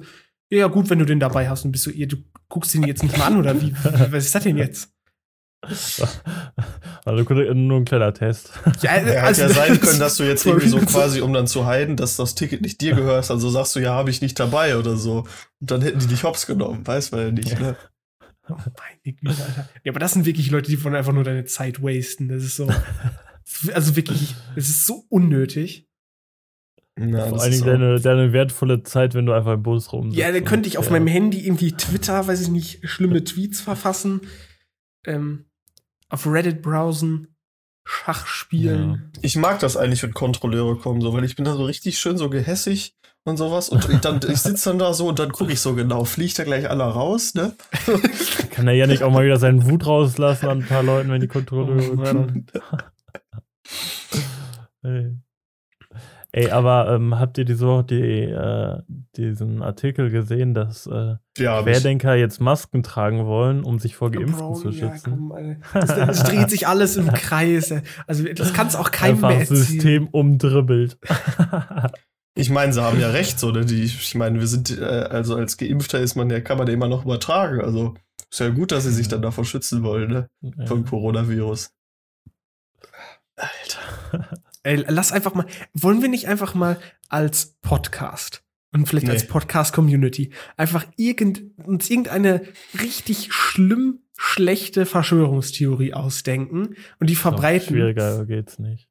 ja, 0.49 0.67
gut, 0.67 0.89
wenn 0.89 0.99
du 0.99 1.05
den 1.05 1.19
dabei 1.19 1.49
hast 1.49 1.65
und 1.65 1.71
bist 1.71 1.85
so, 1.85 1.91
ihr, 1.91 2.07
du 2.07 2.17
guckst 2.49 2.73
den 2.73 2.83
jetzt 2.83 3.03
nicht 3.03 3.17
mal 3.17 3.25
an 3.25 3.37
oder 3.37 3.61
wie, 3.61 3.73
was 3.83 4.25
ist 4.25 4.35
das 4.35 4.43
denn 4.43 4.57
jetzt? 4.57 4.89
Also 7.05 7.23
nur 7.53 7.77
ein 7.77 7.85
kleiner 7.85 8.13
Test. 8.13 8.51
Ja, 8.81 8.95
Ja, 8.95 9.01
hätte 9.01 9.23
also, 9.23 9.41
ja 9.43 9.49
sein 9.49 9.79
können, 9.79 9.99
dass 9.99 10.15
du 10.15 10.23
jetzt 10.23 10.45
irgendwie 10.45 10.67
so 10.67 10.77
quasi, 10.79 11.21
um 11.21 11.31
dann 11.31 11.47
zu 11.47 11.65
heiden, 11.65 11.95
dass 11.95 12.17
das 12.17 12.35
Ticket 12.35 12.61
nicht 12.61 12.81
dir 12.81 12.95
gehört, 12.95 13.31
also 13.31 13.49
sagst 13.49 13.75
du, 13.75 13.79
ja, 13.79 13.93
habe 13.93 14.09
ich 14.09 14.21
nicht 14.21 14.37
dabei 14.39 14.77
oder 14.77 14.97
so. 14.97 15.19
Und 15.61 15.71
dann 15.71 15.81
hätten 15.81 15.99
die 15.99 16.07
dich 16.07 16.23
hops 16.23 16.47
genommen, 16.47 16.85
weiß 16.85 17.11
man 17.11 17.21
ja 17.21 17.31
nicht, 17.31 17.59
ne? 17.59 17.77
Oh, 18.49 18.55
meine 18.55 19.15
Güte, 19.15 19.41
Alter. 19.41 19.69
Ja, 19.83 19.91
aber 19.91 19.99
das 19.99 20.13
sind 20.13 20.25
wirklich 20.25 20.51
Leute, 20.51 20.69
die 20.69 20.83
wollen 20.83 20.95
einfach 20.95 21.13
nur 21.13 21.23
deine 21.23 21.45
Zeit 21.45 21.81
wasten. 21.81 22.27
Das 22.27 22.43
ist 22.43 22.57
so. 22.57 22.67
Also 23.73 23.95
wirklich, 23.95 24.35
es 24.55 24.69
ist 24.69 24.85
so 24.85 25.05
unnötig. 25.09 25.87
Ja, 26.99 27.27
Vor 27.27 27.33
das 27.33 27.41
allen 27.43 27.53
ist 27.53 27.65
Dingen 27.65 27.79
deine, 27.79 27.99
deine 27.99 28.33
wertvolle 28.33 28.83
Zeit, 28.83 29.13
wenn 29.13 29.25
du 29.27 29.33
einfach 29.33 29.53
im 29.53 29.63
Bus 29.63 29.93
rum 29.93 30.09
Ja, 30.11 30.31
dann 30.31 30.43
könnte 30.43 30.67
ich 30.67 30.77
auf 30.77 30.85
ja. 30.85 30.91
meinem 30.91 31.07
Handy 31.07 31.45
irgendwie 31.45 31.71
Twitter, 31.73 32.27
weiß 32.27 32.41
ich 32.41 32.49
nicht, 32.49 32.79
schlimme 32.89 33.23
Tweets 33.23 33.61
verfassen, 33.61 34.21
ähm, 35.05 35.45
auf 36.09 36.25
Reddit 36.25 36.61
browsen, 36.61 37.35
Schach 37.85 38.27
spielen. 38.27 39.11
ich 39.21 39.37
mag 39.37 39.59
das 39.59 39.77
eigentlich, 39.77 40.03
wenn 40.03 40.13
Kontrolleure 40.13 40.75
kommen, 40.75 40.99
so, 40.99 41.13
weil 41.13 41.23
ich 41.23 41.35
bin 41.35 41.45
da 41.45 41.53
so 41.53 41.63
richtig 41.63 41.99
schön 41.99 42.17
so 42.17 42.29
gehässig 42.29 42.95
und 43.23 43.37
sowas. 43.37 43.69
Und 43.69 43.87
ich, 43.89 43.99
dann, 43.99 44.19
ich 44.27 44.39
sitze 44.39 44.69
dann 44.69 44.79
da 44.79 44.93
so 44.93 45.07
und 45.07 45.19
dann 45.19 45.31
gucke 45.31 45.53
ich 45.53 45.61
so 45.61 45.73
genau, 45.73 46.03
fliegt 46.03 46.37
da 46.39 46.43
gleich 46.43 46.69
aller 46.69 46.85
raus, 46.85 47.33
ne? 47.33 47.55
Kann 48.51 48.65
der 48.65 48.75
Janik 48.75 49.03
auch 49.03 49.11
mal 49.11 49.23
wieder 49.23 49.37
seinen 49.37 49.69
Wut 49.69 49.85
rauslassen 49.85 50.47
an 50.47 50.59
ein 50.59 50.65
paar 50.65 50.83
Leuten, 50.83 51.09
wenn 51.11 51.21
die 51.21 51.27
Kontrolleure 51.27 51.95
kommen. 51.95 52.47
Ey. 54.83 55.17
Ey, 56.33 56.51
aber 56.51 56.91
ähm, 56.93 57.17
habt 57.17 57.37
ihr 57.37 57.45
diese 57.45 57.65
Woche 57.65 57.85
die, 57.85 58.21
äh, 58.23 58.81
diesen 59.15 59.63
Artikel 59.63 60.09
gesehen, 60.11 60.53
dass 60.53 60.85
äh, 60.85 61.15
Ja, 61.37 61.55
hab 61.55 61.67
ich. 61.67 61.73
Querdenker 61.73 62.15
jetzt 62.15 62.41
Masken 62.41 62.83
tragen 62.83 63.25
wollen, 63.25 63.63
um 63.63 63.79
sich 63.79 63.95
vor 63.95 64.11
Geimpften 64.11 64.37
Bro, 64.37 64.53
zu 64.55 64.69
ja, 64.69 64.91
schützen? 64.91 65.11
komm, 65.11 65.31
Alter. 65.31 65.57
das, 65.73 65.87
das 65.95 66.23
dreht 66.23 66.49
sich 66.49 66.67
alles 66.67 66.97
im 66.97 67.07
Kreis. 67.13 67.73
Also 68.07 68.25
das 68.33 68.53
kann 68.53 68.67
es 68.67 68.75
auch 68.75 68.91
keinem 68.91 69.15
Einfach 69.15 69.29
mehr 69.29 69.39
erzählen. 69.39 69.57
System 69.57 70.07
umdribbelt. 70.09 70.97
Ich 72.39 72.51
meine, 72.51 72.71
sie 72.71 72.83
haben 72.83 72.99
ja 72.99 73.09
recht, 73.09 73.39
so, 73.39 73.49
ne? 73.49 73.65
Die, 73.65 73.81
ich 73.81 74.13
meine, 74.13 74.39
wir 74.39 74.45
sind, 74.45 74.77
äh, 74.79 74.83
also 74.83 75.35
als 75.35 75.57
Geimpfter 75.57 75.99
ist 75.99 76.13
man 76.13 76.29
ja, 76.29 76.39
kann 76.39 76.59
man 76.59 76.67
ja 76.67 76.73
immer 76.73 76.87
noch 76.87 77.03
übertragen. 77.03 77.61
Also 77.61 77.95
ist 78.29 78.39
ja 78.39 78.49
gut, 78.49 78.71
dass 78.71 78.83
sie 78.83 78.91
sich 78.91 79.07
dann 79.07 79.23
davor 79.23 79.43
schützen 79.43 79.81
wollen, 79.81 80.11
ne? 80.11 80.29
Vom 80.67 80.85
Coronavirus. 80.85 81.71
Alter. 83.37 84.41
Ey, 84.63 84.83
lass 84.87 85.11
einfach 85.11 85.33
mal. 85.33 85.45
Wollen 85.73 86.01
wir 86.01 86.09
nicht 86.09 86.27
einfach 86.27 86.53
mal 86.53 86.79
als 87.07 87.55
Podcast 87.61 88.43
und 88.73 88.87
vielleicht 88.87 89.07
Nee. 89.07 89.13
als 89.13 89.27
Podcast-Community 89.27 90.31
einfach 90.57 90.85
irgend, 90.97 91.57
uns 91.65 91.89
irgendeine 91.89 92.41
richtig 92.81 93.31
schlimm 93.31 93.99
schlechte 94.17 94.85
Verschwörungstheorie 94.85 95.93
ausdenken 95.93 96.75
und 96.99 97.09
die 97.09 97.15
verbreiten? 97.15 97.75
Schwieriger 97.75 98.25
geht's 98.25 98.59
nicht. 98.59 98.89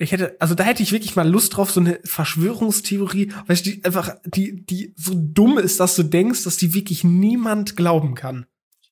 Ich 0.00 0.12
hätte, 0.12 0.36
also 0.38 0.54
da 0.54 0.62
hätte 0.62 0.82
ich 0.82 0.92
wirklich 0.92 1.16
mal 1.16 1.28
Lust 1.28 1.56
drauf, 1.56 1.72
so 1.72 1.80
eine 1.80 1.98
Verschwörungstheorie, 2.04 3.32
du, 3.48 3.70
die 3.70 3.84
einfach, 3.84 4.14
die, 4.24 4.64
die 4.64 4.94
so 4.96 5.12
dumm 5.16 5.58
ist, 5.58 5.80
dass 5.80 5.96
du 5.96 6.04
denkst, 6.04 6.44
dass 6.44 6.56
die 6.56 6.72
wirklich 6.72 7.02
niemand 7.02 7.74
glauben 7.74 8.14
kann. 8.14 8.46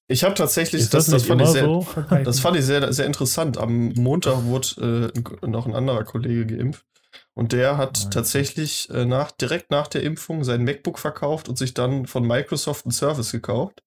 Ich 0.08 0.22
habe 0.22 0.34
tatsächlich, 0.34 0.82
Ist 0.82 0.94
das, 0.94 1.06
das, 1.06 1.22
das, 1.22 1.26
fand 1.26 1.42
ich 1.42 1.48
sehr, 1.48 1.64
so? 1.64 1.86
Das 2.24 2.38
fand 2.40 2.56
ich 2.56 2.64
sehr, 2.64 2.92
sehr 2.92 3.06
interessant. 3.06 3.58
Am 3.58 3.88
Montag 3.94 4.44
wurde 4.44 5.12
äh, 5.42 5.46
noch 5.46 5.66
ein 5.66 5.74
anderer 5.74 6.04
Kollege 6.04 6.46
geimpft. 6.46 6.86
Und 7.34 7.52
der 7.52 7.76
hat 7.76 7.98
Alter. 7.98 8.10
tatsächlich 8.10 8.88
äh, 8.90 9.04
nach, 9.04 9.30
direkt 9.32 9.70
nach 9.70 9.88
der 9.88 10.02
Impfung 10.02 10.44
sein 10.44 10.64
MacBook 10.64 10.98
verkauft 10.98 11.48
und 11.48 11.58
sich 11.58 11.74
dann 11.74 12.06
von 12.06 12.26
Microsoft 12.26 12.84
einen 12.84 12.92
Service 12.92 13.32
gekauft. 13.32 13.82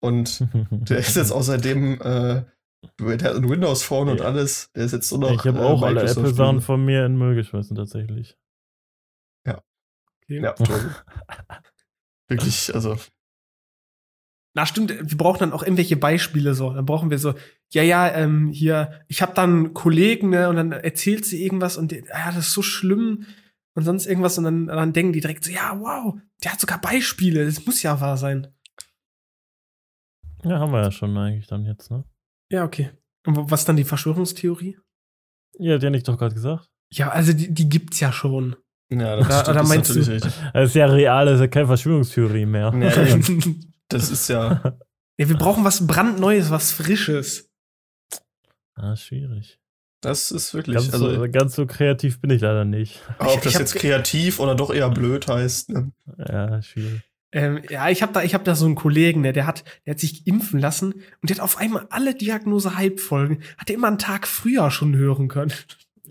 Und 0.00 0.46
der 0.70 0.98
ist 0.98 1.16
jetzt 1.16 1.32
außerdem, 1.32 1.94
äh, 2.02 2.42
der 3.00 3.30
hat 3.30 3.36
ein 3.36 3.48
Windows 3.48 3.82
Phone 3.82 4.10
und 4.10 4.20
Ja. 4.20 4.26
alles. 4.26 4.70
Der 4.72 4.84
ist 4.84 4.92
jetzt 4.92 5.10
nur 5.12 5.20
noch. 5.20 5.30
ich 5.32 5.44
habe 5.46 5.58
äh, 5.60 5.62
auch 5.62 5.82
alle 5.82 6.02
Apple-Sachen 6.02 6.56
User. 6.56 6.60
von 6.66 6.84
mir 6.84 7.06
in 7.06 7.12
den 7.12 7.18
Müll 7.18 7.34
geschmissen, 7.34 7.74
tatsächlich. 7.76 8.36
Okay. 10.28 10.42
Ja, 10.42 10.52
toll. 10.54 10.94
Wirklich, 12.28 12.74
also. 12.74 12.96
Na 14.56 14.64
stimmt, 14.64 14.88
wir 14.90 15.18
brauchen 15.18 15.38
dann 15.40 15.52
auch 15.52 15.62
irgendwelche 15.62 15.98
Beispiele 15.98 16.54
so. 16.54 16.72
Dann 16.72 16.86
brauchen 16.86 17.10
wir 17.10 17.18
so, 17.18 17.34
ja, 17.72 17.82
ja, 17.82 18.10
ähm, 18.14 18.48
hier, 18.48 19.02
ich 19.06 19.20
habe 19.20 19.34
dann 19.34 19.50
einen 19.50 19.74
Kollegen, 19.74 20.30
ne, 20.30 20.48
und 20.48 20.56
dann 20.56 20.72
erzählt 20.72 21.26
sie 21.26 21.44
irgendwas 21.44 21.76
und 21.76 21.92
ja, 21.92 22.02
das 22.28 22.38
ist 22.48 22.52
so 22.54 22.62
schlimm 22.62 23.26
und 23.74 23.82
sonst 23.84 24.06
irgendwas 24.06 24.38
und 24.38 24.44
dann, 24.44 24.66
dann 24.68 24.94
denken 24.94 25.12
die 25.12 25.20
direkt 25.20 25.44
so, 25.44 25.50
ja, 25.52 25.78
wow, 25.78 26.14
der 26.42 26.52
hat 26.52 26.60
sogar 26.60 26.80
Beispiele, 26.80 27.44
das 27.44 27.66
muss 27.66 27.82
ja 27.82 28.00
wahr 28.00 28.16
sein. 28.16 28.46
Ja, 30.42 30.58
haben 30.58 30.72
wir 30.72 30.82
ja 30.82 30.90
schon 30.90 31.16
eigentlich 31.18 31.48
dann 31.48 31.66
jetzt, 31.66 31.90
ne? 31.90 32.04
Ja, 32.50 32.64
okay. 32.64 32.90
Und 33.26 33.50
was 33.50 33.60
ist 33.60 33.68
dann 33.68 33.76
die 33.76 33.84
Verschwörungstheorie? 33.84 34.78
Ja, 35.58 35.74
hat 35.74 35.82
ja 35.82 35.90
nicht 35.90 36.08
doch 36.08 36.16
gerade 36.16 36.34
gesagt. 36.34 36.66
Ja, 36.92 37.10
also 37.10 37.34
die, 37.34 37.52
die 37.52 37.68
gibt's 37.68 38.00
ja 38.00 38.10
schon. 38.10 38.56
Ja, 38.90 39.16
das, 39.16 39.26
Oder- 39.26 39.34
stimmt, 39.34 39.48
oder 39.48 39.54
das 39.54 39.62
ist 39.64 39.68
meinst 39.68 39.90
du- 39.90 39.98
natürlich 39.98 40.24
richtig. 40.24 40.42
Das 40.54 40.68
ist 40.70 40.74
ja 40.76 40.86
real, 40.86 41.26
das 41.26 41.34
ist 41.34 41.40
ja 41.40 41.48
keine 41.48 41.66
Verschwörungstheorie 41.66 42.46
mehr. 42.46 42.72
Ja. 42.74 43.18
Das 43.88 44.10
ist 44.10 44.28
ja. 44.28 44.78
Ja, 45.18 45.30
wir 45.30 45.38
brauchen 45.38 45.64
was 45.64 45.86
brandneues, 45.86 46.50
was 46.50 46.72
Frisches. 46.72 47.50
Ah, 48.74 48.96
schwierig. 48.96 49.58
Das 50.02 50.30
ist 50.30 50.52
wirklich. 50.52 50.76
Ganz, 50.76 50.92
also, 50.92 51.14
so, 51.14 51.30
ganz 51.30 51.54
so 51.54 51.66
kreativ 51.66 52.20
bin 52.20 52.28
ich 52.28 52.42
leider 52.42 52.66
nicht. 52.66 53.00
ob 53.18 53.36
ich 53.36 53.40
das 53.40 53.54
jetzt 53.54 53.74
kreativ 53.76 54.40
oder 54.40 54.54
doch 54.54 54.70
eher 54.70 54.90
blöd 54.90 55.26
heißt. 55.26 55.70
Ne? 55.70 55.92
Ja, 56.18 56.60
schwierig. 56.60 57.00
Ähm, 57.32 57.62
ja, 57.68 57.88
ich 57.88 58.02
habe 58.02 58.12
da, 58.12 58.22
ich 58.22 58.34
hab 58.34 58.44
da 58.44 58.54
so 58.54 58.66
einen 58.66 58.76
Kollegen, 58.76 59.22
der, 59.22 59.32
der 59.32 59.46
hat, 59.46 59.64
der 59.84 59.92
hat 59.92 60.00
sich 60.00 60.26
impfen 60.26 60.60
lassen 60.60 60.92
und 60.92 61.30
der 61.30 61.36
hat 61.36 61.42
auf 61.42 61.56
einmal 61.56 61.86
alle 61.90 62.14
Diagnose-Hype-Folgen, 62.14 63.42
hat 63.58 63.68
er 63.68 63.74
immer 63.74 63.88
einen 63.88 63.98
Tag 63.98 64.26
früher 64.26 64.70
schon 64.70 64.94
hören 64.94 65.28
können. 65.28 65.52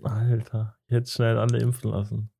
Alter, 0.02 0.76
jetzt 0.88 1.12
schnell 1.12 1.38
alle 1.38 1.58
impfen 1.58 1.90
lassen. 1.90 2.30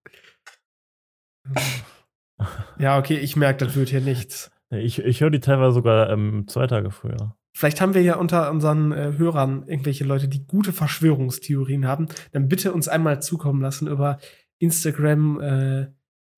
Ja, 2.79 2.99
okay, 2.99 3.18
ich 3.18 3.35
merke, 3.37 3.64
das 3.64 3.77
wird 3.77 3.88
hier 3.88 4.01
nichts. 4.01 4.51
Ich, 4.70 4.98
ich 4.98 5.20
höre 5.20 5.31
die 5.31 5.40
teilweise 5.40 5.72
sogar 5.72 6.11
ähm, 6.11 6.46
zwei 6.48 6.66
Tage 6.66 6.90
früher. 6.90 7.37
Vielleicht 7.55 7.81
haben 7.81 7.94
wir 7.94 8.02
ja 8.02 8.16
unter 8.16 8.50
unseren 8.50 8.92
äh, 8.92 9.12
Hörern 9.16 9.64
irgendwelche 9.66 10.05
Leute, 10.05 10.29
die 10.29 10.44
gute 10.46 10.72
Verschwörungstheorien 10.72 11.87
haben. 11.87 12.09
Dann 12.33 12.48
bitte 12.48 12.72
uns 12.72 12.88
einmal 12.88 13.22
zukommen 13.22 13.62
lassen 13.62 13.87
über 13.87 14.18
Instagram, 14.59 15.40
äh, 15.40 15.87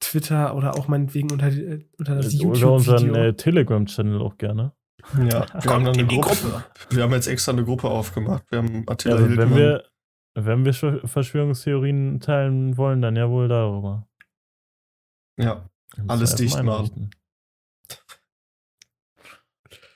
Twitter 0.00 0.54
oder 0.54 0.76
auch 0.76 0.86
meinetwegen 0.88 1.32
unter, 1.32 1.48
äh, 1.48 1.84
unter 1.98 2.16
das 2.16 2.38
Oder 2.40 2.72
unseren 2.72 2.98
YouTube-Video. 2.98 3.14
äh, 3.14 3.34
Telegram-Channel 3.34 4.20
auch 4.22 4.36
gerne. 4.38 4.72
Ja, 5.28 5.46
wir 5.62 5.70
haben 5.72 5.84
dann 5.84 5.94
eine 5.94 6.06
Gruppe. 6.06 6.28
Gruppe. 6.28 6.64
Wir 6.90 7.02
haben 7.02 7.12
jetzt 7.12 7.26
extra 7.28 7.52
eine 7.52 7.64
Gruppe 7.64 7.88
aufgemacht. 7.88 8.44
Wir 8.50 8.58
haben 8.58 8.84
Attila 8.86 9.14
Also, 9.16 9.36
wenn 9.36 9.56
wir, 9.56 9.84
wenn 10.34 10.64
wir 10.64 10.74
Schw- 10.74 11.04
Verschwörungstheorien 11.06 12.20
teilen 12.20 12.76
wollen, 12.76 13.00
dann 13.00 13.16
ja 13.16 13.28
wohl 13.30 13.48
darüber. 13.48 14.06
Ja, 15.36 15.68
Alles 16.06 16.34
dicht 16.34 16.62
machen. 16.62 17.10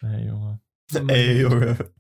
Hey, 0.03 0.27
Junge. 0.27 0.61
ey, 1.09 1.41
Junge. 1.41 1.93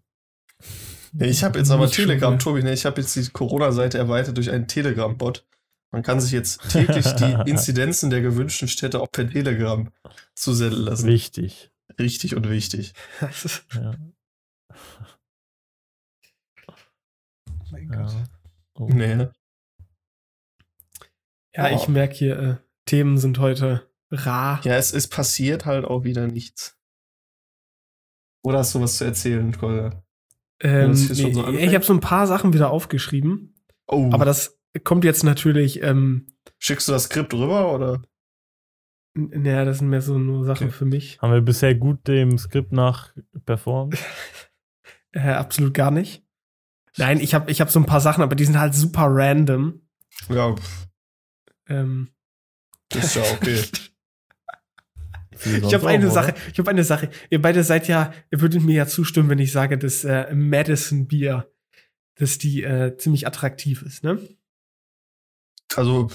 Ich 1.19 1.45
habe 1.45 1.59
jetzt 1.59 1.71
aber 1.71 1.89
Telegram. 1.91 2.39
Tobi, 2.39 2.63
ne, 2.63 2.73
ich 2.73 2.85
habe 2.85 3.01
jetzt 3.01 3.15
die 3.15 3.29
Corona-Seite 3.29 3.99
erweitert 3.99 4.37
durch 4.37 4.51
einen 4.51 4.67
Telegram-Bot. 4.67 5.47
Man 5.93 6.03
kann 6.03 6.21
sich 6.21 6.33
jetzt 6.33 6.71
täglich 6.71 7.07
die 7.13 7.37
Inzidenzen 7.51 8.11
der 8.11 8.23
gewünschten 8.23 8.67
Städte 8.67 9.01
auch 9.01 9.11
per 9.13 9.29
Telegram 9.29 9.91
zusenden 10.35 10.81
lassen. 10.81 11.07
Wichtig. 11.07 11.71
Richtig 11.99 12.35
und 12.35 12.49
wichtig. 12.49 12.95
Ja. 13.75 13.95
mein 17.71 17.91
ja. 17.91 18.03
Gott. 18.03 18.15
Oh. 18.75 18.89
Nee. 18.91 19.29
Ja, 21.55 21.71
ich 21.71 21.89
merke 21.89 22.15
hier, 22.15 22.39
äh, 22.39 22.57
Themen 22.87 23.17
sind 23.19 23.39
heute 23.39 23.89
rar. 24.11 24.61
Ja, 24.65 24.77
es 24.77 24.93
ist 24.93 25.09
passiert 25.09 25.65
halt 25.65 25.85
auch 25.85 26.05
wieder 26.05 26.27
nichts. 26.27 26.79
Oder 28.43 28.59
hast 28.59 28.75
du 28.75 28.81
was 28.81 28.97
zu 28.99 29.05
erzählen, 29.05 29.57
Kolja? 29.57 30.03
Ähm, 30.61 30.91
nee, 30.91 30.97
so 30.97 31.49
ich 31.49 31.75
habe 31.75 31.85
so 31.85 31.93
ein 31.93 32.01
paar 32.01 32.27
Sachen 32.27 32.53
wieder 32.53 32.71
aufgeschrieben, 32.71 33.55
Oh, 33.89 34.11
aber 34.13 34.25
das 34.25 34.59
kommt 34.85 35.05
jetzt 35.05 35.23
natürlich, 35.25 35.83
ähm, 35.83 36.27
schickst 36.59 36.87
du 36.89 36.93
das 36.93 37.05
Skript 37.05 37.35
rüber 37.35 37.75
oder? 37.75 38.03
naja, 39.15 39.65
das 39.67 39.79
sind 39.79 39.89
mehr 39.91 40.01
so 40.01 40.19
nur 40.19 40.45
Sachen 40.45 40.69
Okay. 40.69 40.77
für 40.77 40.85
mich. 40.87 41.21
Haben 41.21 41.33
wir 41.35 41.41
bisher 41.43 41.75
gut 41.75 42.07
dem 42.09 42.39
Skript 42.39 42.73
nach 42.73 43.13
performt? 43.45 43.99
Äh, 45.15 45.33
absolut 45.33 45.75
gar 45.75 45.91
nicht. 45.91 46.25
Nein, 46.97 47.21
ich 47.21 47.35
habe 47.35 47.51
ich 47.51 47.61
hab 47.61 47.71
so 47.71 47.79
ein 47.79 47.85
paar 47.85 48.01
Sachen, 48.01 48.23
aber 48.23 48.35
die 48.35 48.47
sind 48.47 48.59
halt 48.59 48.75
super 48.75 49.09
random. 49.11 49.83
Ja, 50.31 50.55
Ähm, 51.69 52.09
ist 52.95 53.17
ja 53.17 53.23
okay. 53.35 53.63
Ich 55.47 55.75
habe 55.75 55.87
eine 55.89 56.09
auch, 56.09 56.13
Sache, 56.13 56.33
oder? 56.33 56.41
ich 56.53 56.59
habe 56.59 56.71
eine 56.71 56.85
Sache. 56.85 57.09
Ihr 57.31 57.43
beide 57.43 57.63
seid 57.65 57.89
ja, 57.89 58.13
ihr 58.31 58.41
würdet 58.41 58.63
mir 58.63 58.75
ja 58.75 58.87
zustimmen, 58.87 59.29
wenn 59.29 59.39
ich 59.39 59.53
sage, 59.53 59.79
dass 59.79 60.05
äh, 60.05 60.35
Madison 60.35 61.07
Bier, 61.07 61.49
dass 62.17 62.39
die 62.39 62.63
äh, 62.63 62.97
ziemlich 62.97 63.27
attraktiv 63.27 63.83
ist, 63.83 64.05
ne? 64.05 64.19
Also 65.75 66.11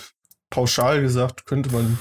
pauschal 0.49 1.01
gesagt 1.01 1.45
könnte 1.45 1.71
man 1.71 1.97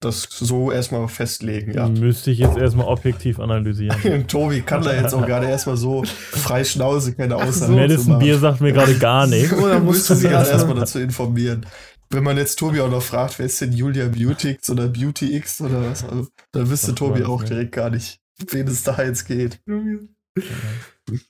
das 0.00 0.22
so 0.22 0.72
erstmal 0.72 1.06
festlegen, 1.08 1.72
ja. 1.72 1.88
Müsste 1.88 2.30
ich 2.30 2.38
jetzt 2.38 2.56
erstmal 2.56 2.86
objektiv 2.86 3.38
analysieren. 3.38 4.26
Tobi 4.28 4.62
kann 4.62 4.82
da 4.82 4.94
jetzt 4.94 5.14
auch 5.14 5.24
gerade 5.26 5.46
erstmal 5.48 5.76
so 5.76 6.04
frei 6.04 6.64
Schnauze 6.64 7.14
keine 7.14 7.36
Ach 7.36 7.52
so. 7.52 7.68
Madison 7.68 8.18
Bier 8.18 8.38
sagt 8.38 8.60
mir 8.60 8.72
gerade 8.72 8.96
gar 8.98 9.26
nichts. 9.28 9.50
Da 9.50 9.78
musst 9.78 10.10
du 10.10 10.14
sie 10.14 10.26
erst 10.26 10.50
erstmal 10.50 10.74
mal- 10.74 10.80
dazu 10.80 10.98
informieren. 10.98 11.66
Wenn 12.10 12.22
man 12.24 12.36
jetzt 12.36 12.58
Tobi 12.58 12.80
auch 12.80 12.90
noch 12.90 13.02
fragt, 13.02 13.38
wer 13.38 13.46
ist 13.46 13.60
denn 13.60 13.72
Julia 13.72 14.06
Beautix 14.08 14.70
oder 14.70 14.88
Beauty 14.88 15.36
X 15.36 15.60
oder 15.60 15.90
was, 15.90 16.04
also, 16.04 16.28
dann 16.52 16.70
wüsste 16.70 16.92
Ach, 16.92 16.96
Tobi 16.96 17.24
auch 17.24 17.42
direkt 17.42 17.72
gar 17.72 17.90
nicht, 17.90 18.20
wen 18.48 18.68
es 18.68 18.82
da 18.84 19.02
jetzt 19.02 19.24
geht. 19.26 19.60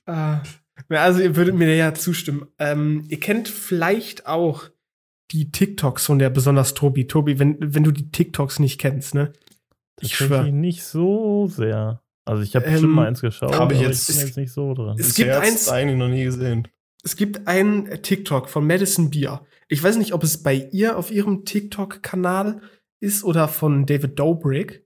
Ah. 0.05 0.41
Also 0.89 1.21
ihr 1.21 1.35
würdet 1.35 1.55
mir 1.55 1.75
ja 1.75 1.93
zustimmen. 1.93 2.47
Ähm, 2.59 3.05
ihr 3.07 3.19
kennt 3.19 3.47
vielleicht 3.47 4.27
auch 4.27 4.69
die 5.31 5.51
TikToks 5.51 6.05
von 6.05 6.19
der 6.19 6.29
besonders 6.29 6.73
Tobi. 6.75 7.07
Tobi, 7.07 7.39
wenn, 7.39 7.57
wenn 7.59 7.83
du 7.83 7.91
die 7.91 8.11
TikToks 8.11 8.59
nicht 8.59 8.79
kennst, 8.79 9.15
ne? 9.15 9.33
Ich 9.99 10.15
schwör. 10.15 10.29
Tatsächlich 10.29 10.53
nicht 10.53 10.83
so 10.83 11.47
sehr. 11.47 12.01
Also 12.25 12.43
ich 12.43 12.55
habe 12.55 12.65
Ähm, 12.65 12.71
bestimmt 12.73 12.93
mal 12.93 13.07
eins 13.07 13.21
geschaut, 13.21 13.57
hab 13.57 13.71
ich 13.71 13.79
aber 13.79 13.87
jetzt- 13.87 14.09
ich 14.09 14.17
bin 14.17 14.27
jetzt 14.27 14.37
nicht 14.37 14.51
so 14.53 14.73
dran. 14.73 14.97
Es 14.99 15.15
gibt 15.15 15.31
eins- 15.31 15.67
eigentlich 15.69 15.97
noch 15.97 16.09
nie 16.09 16.23
gesehen. 16.23 16.67
Es 17.03 17.15
gibt 17.15 17.47
einen 17.47 18.01
TikTok 18.03 18.49
von 18.49 18.67
Madison 18.67 19.09
Beer. 19.09 19.45
Ich 19.69 19.83
weiß 19.83 19.97
nicht, 19.97 20.13
ob 20.13 20.23
es 20.23 20.41
bei 20.43 20.53
ihr 20.71 20.97
auf 20.97 21.11
ihrem 21.11 21.43
TikTok-Kanal 21.45 22.61
ist 22.99 23.23
oder 23.23 23.47
von 23.47 23.85
David 23.85 24.17
Dobrik. 24.17 24.85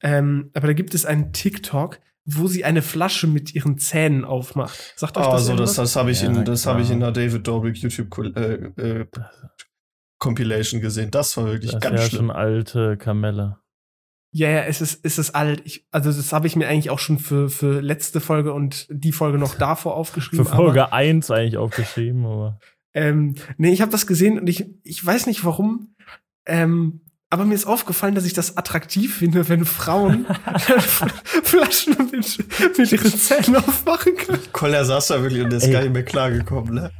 Ähm, 0.00 0.50
aber 0.54 0.66
da 0.68 0.72
gibt 0.72 0.94
es 0.94 1.06
einen 1.06 1.32
TikTok, 1.32 2.00
wo 2.24 2.46
sie 2.46 2.64
eine 2.64 2.82
Flasche 2.82 3.26
mit 3.26 3.54
ihren 3.54 3.78
Zähnen 3.78 4.24
aufmacht. 4.24 4.94
Sagt 4.96 5.16
euch 5.16 5.24
das 5.24 5.32
Also, 5.34 5.50
irgendwas? 5.52 5.70
das, 5.76 5.92
das 5.92 5.96
habe 5.96 6.10
ich, 6.10 6.20
Ja, 6.22 6.28
in, 6.28 6.44
das 6.44 6.66
hab 6.66 6.78
ich 6.78 6.90
in 6.90 7.00
der 7.00 7.12
David 7.12 7.46
Dobrik 7.46 7.76
YouTube 7.78 8.36
äh, 8.36 8.54
äh, 9.00 9.06
Compilation 10.18 10.80
gesehen. 10.80 11.10
Das 11.10 11.36
war 11.36 11.46
wirklich 11.46 11.70
Das 11.72 11.76
ist 11.76 11.82
ganz 11.82 12.00
ja 12.00 12.06
schlimm. 12.08 12.18
schon 12.26 12.30
alte 12.30 12.96
Kamelle. 12.96 13.58
Ja, 14.30 14.50
ja, 14.50 14.60
es 14.64 14.80
ist, 14.82 15.04
es 15.04 15.16
ist 15.18 15.30
alt. 15.34 15.62
Ich, 15.64 15.86
also 15.90 16.12
das 16.12 16.32
habe 16.32 16.46
ich 16.46 16.54
mir 16.54 16.68
eigentlich 16.68 16.90
auch 16.90 16.98
schon 16.98 17.18
für, 17.18 17.48
für 17.48 17.80
letzte 17.80 18.20
Folge 18.20 18.52
und 18.52 18.86
die 18.90 19.12
Folge 19.12 19.38
noch 19.38 19.54
davor 19.54 19.96
aufgeschrieben. 19.96 20.44
Für 20.44 20.54
Folge 20.54 20.92
1 20.92 21.30
eigentlich 21.30 21.56
aufgeschrieben, 21.56 22.26
aber. 22.26 22.58
Ähm, 22.98 23.34
nee, 23.58 23.70
ich 23.70 23.80
habe 23.80 23.92
das 23.92 24.08
gesehen 24.08 24.40
und 24.40 24.48
ich, 24.48 24.66
ich 24.82 25.04
weiß 25.04 25.26
nicht 25.26 25.44
warum. 25.44 25.94
Ähm, 26.46 27.00
aber 27.30 27.44
mir 27.44 27.54
ist 27.54 27.66
aufgefallen, 27.66 28.14
dass 28.16 28.24
ich 28.24 28.32
das 28.32 28.56
attraktiv 28.56 29.14
finde, 29.14 29.48
wenn 29.48 29.64
Frauen 29.64 30.26
Flaschen 31.44 31.96
mit, 32.10 32.78
mit 32.78 32.92
ihren 32.92 33.12
Zähnen 33.12 33.56
aufmachen 33.56 34.16
können. 34.16 34.42
Kolja 34.52 34.84
saß 34.84 35.08
da 35.08 35.22
wirklich 35.22 35.42
und 35.42 35.50
der 35.50 35.58
ist 35.58 35.66
Ey. 35.66 35.72
gar 35.72 35.82
nicht 35.82 35.92
mehr 35.92 36.04
klargekommen, 36.04 36.74
ne? 36.74 36.90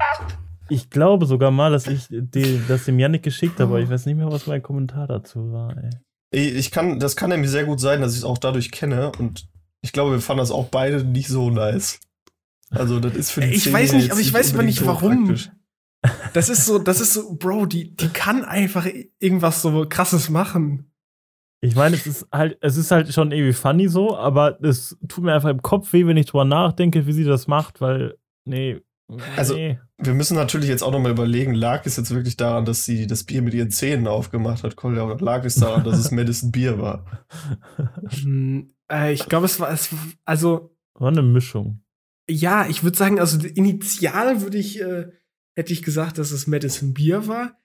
Ich 0.68 0.90
glaube 0.90 1.24
sogar 1.26 1.50
mal, 1.50 1.72
dass 1.72 1.86
ich 1.86 2.06
die, 2.10 2.60
das 2.68 2.84
dem 2.84 2.98
Yannick 2.98 3.22
geschickt 3.22 3.58
habe, 3.58 3.70
aber 3.70 3.80
ich 3.80 3.88
weiß 3.88 4.04
nicht 4.06 4.16
mehr, 4.16 4.30
was 4.30 4.46
mein 4.46 4.62
Kommentar 4.62 5.08
dazu 5.08 5.50
war, 5.50 5.74
ey. 5.78 5.90
Ich 6.30 6.70
kann, 6.70 7.00
das 7.00 7.16
kann 7.16 7.30
nämlich 7.30 7.50
sehr 7.50 7.64
gut 7.64 7.80
sein, 7.80 8.02
dass 8.02 8.12
ich 8.12 8.18
es 8.18 8.24
auch 8.24 8.38
dadurch 8.38 8.70
kenne 8.70 9.10
und 9.18 9.48
ich 9.80 9.92
glaube, 9.92 10.12
wir 10.12 10.20
fanden 10.20 10.40
das 10.40 10.50
auch 10.50 10.66
beide 10.68 11.02
nicht 11.02 11.28
so 11.28 11.50
nice. 11.50 11.98
Also, 12.70 13.00
das 13.00 13.14
ist 13.14 13.30
für 13.30 13.40
die 13.40 13.48
Ich 13.48 13.72
weiß 13.72 13.94
nicht, 13.94 14.10
aber 14.10 14.20
ich 14.20 14.32
weiß 14.32 14.50
aber 14.50 14.60
unbedingt 14.60 14.80
nicht, 14.80 14.86
warum. 14.86 15.26
praktisch. 15.26 15.50
Das 16.32 16.48
ist 16.48 16.64
so, 16.66 16.78
das 16.78 17.00
ist 17.00 17.14
so, 17.14 17.34
Bro, 17.34 17.66
die, 17.66 17.94
die 17.94 18.08
kann 18.08 18.44
einfach 18.44 18.86
irgendwas 19.18 19.62
so 19.62 19.84
krasses 19.88 20.30
machen. 20.30 20.92
Ich 21.60 21.74
meine, 21.74 21.96
es 21.96 22.06
ist 22.06 22.26
halt, 22.32 22.56
es 22.60 22.76
ist 22.76 22.92
halt 22.92 23.12
schon 23.12 23.32
irgendwie 23.32 23.52
funny 23.52 23.88
so, 23.88 24.16
aber 24.16 24.62
es 24.62 24.96
tut 25.08 25.24
mir 25.24 25.34
einfach 25.34 25.50
im 25.50 25.60
Kopf 25.62 25.92
weh, 25.92 26.06
wenn 26.06 26.16
ich 26.16 26.26
drüber 26.26 26.44
nachdenke, 26.44 27.06
wie 27.06 27.12
sie 27.12 27.24
das 27.24 27.48
macht, 27.48 27.80
weil, 27.80 28.16
nee. 28.44 28.80
Also- 29.36 29.54
nee. 29.54 29.78
Wir 30.00 30.14
müssen 30.14 30.36
natürlich 30.36 30.68
jetzt 30.68 30.82
auch 30.84 30.92
nochmal 30.92 31.10
überlegen, 31.10 31.54
lag 31.54 31.84
es 31.84 31.96
jetzt 31.96 32.14
wirklich 32.14 32.36
daran, 32.36 32.64
dass 32.64 32.84
sie 32.84 33.08
das 33.08 33.24
Bier 33.24 33.42
mit 33.42 33.52
ihren 33.52 33.72
Zähnen 33.72 34.06
aufgemacht 34.06 34.62
hat, 34.62 34.76
Kolja, 34.76 35.02
oder 35.02 35.18
lag 35.18 35.44
es 35.44 35.56
daran, 35.56 35.82
dass 35.82 35.98
es 35.98 36.12
Madison 36.12 36.52
Bier 36.52 36.78
war? 36.78 37.04
Hm, 38.22 38.72
äh, 38.90 39.12
ich 39.12 39.26
glaube, 39.26 39.46
es 39.46 39.58
war, 39.58 39.70
es, 39.72 39.90
also, 40.24 40.76
War 40.94 41.08
eine 41.08 41.22
Mischung. 41.22 41.82
ja, 42.30 42.66
ich 42.68 42.84
würde 42.84 42.96
sagen, 42.96 43.18
also 43.18 43.44
initial 43.44 44.40
würde 44.42 44.58
ich, 44.58 44.80
äh, 44.80 45.08
hätte 45.58 45.72
ich 45.72 45.82
gesagt, 45.82 46.18
dass 46.18 46.30
es 46.30 46.46
Madison 46.46 46.94
Beer 46.94 47.26
war. 47.26 47.60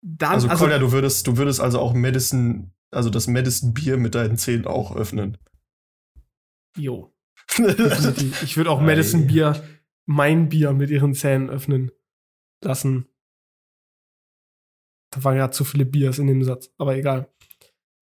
Dann, 0.00 0.32
Also, 0.32 0.48
also, 0.48 0.64
Kolja, 0.64 0.78
du 0.78 0.92
würdest, 0.92 1.26
du 1.26 1.36
würdest 1.36 1.60
also 1.60 1.78
auch 1.78 1.92
Madison, 1.92 2.72
also 2.90 3.10
das 3.10 3.26
Madison 3.26 3.74
Bier 3.74 3.98
mit 3.98 4.14
deinen 4.14 4.38
Zähnen 4.38 4.66
auch 4.66 4.96
öffnen. 4.96 5.36
jo. 6.76 7.14
Ich 8.42 8.56
würde 8.56 8.70
auch 8.70 8.80
Madison 8.80 9.24
Ei. 9.24 9.26
Bier, 9.26 9.62
mein 10.06 10.48
Bier 10.48 10.72
mit 10.72 10.88
ihren 10.88 11.12
Zähnen 11.12 11.50
öffnen 11.50 11.90
lassen. 12.64 13.06
Da 15.10 15.22
waren 15.22 15.36
ja 15.36 15.50
zu 15.50 15.64
viele 15.64 15.84
Biers 15.84 16.18
in 16.18 16.28
dem 16.28 16.42
Satz, 16.42 16.72
aber 16.78 16.96
egal. 16.96 17.30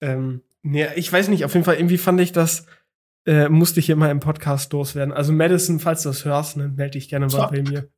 Ähm, 0.00 0.42
nee, 0.62 0.86
ich 0.94 1.12
weiß 1.12 1.28
nicht, 1.28 1.44
auf 1.44 1.54
jeden 1.54 1.64
Fall, 1.64 1.76
irgendwie 1.76 1.98
fand 1.98 2.20
ich 2.20 2.30
das, 2.30 2.64
äh, 3.26 3.48
musste 3.48 3.80
ich 3.80 3.86
hier 3.86 3.96
mal 3.96 4.10
im 4.10 4.20
Podcast 4.20 4.72
loswerden. 4.72 5.12
Also 5.12 5.32
Madison, 5.32 5.78
falls 5.80 6.02
du 6.02 6.08
das 6.08 6.24
hörst, 6.24 6.56
ne, 6.56 6.68
melde 6.68 6.92
dich 6.92 7.08
gerne 7.08 7.26
mal 7.26 7.46
bei 7.48 7.62
mir. 7.62 7.88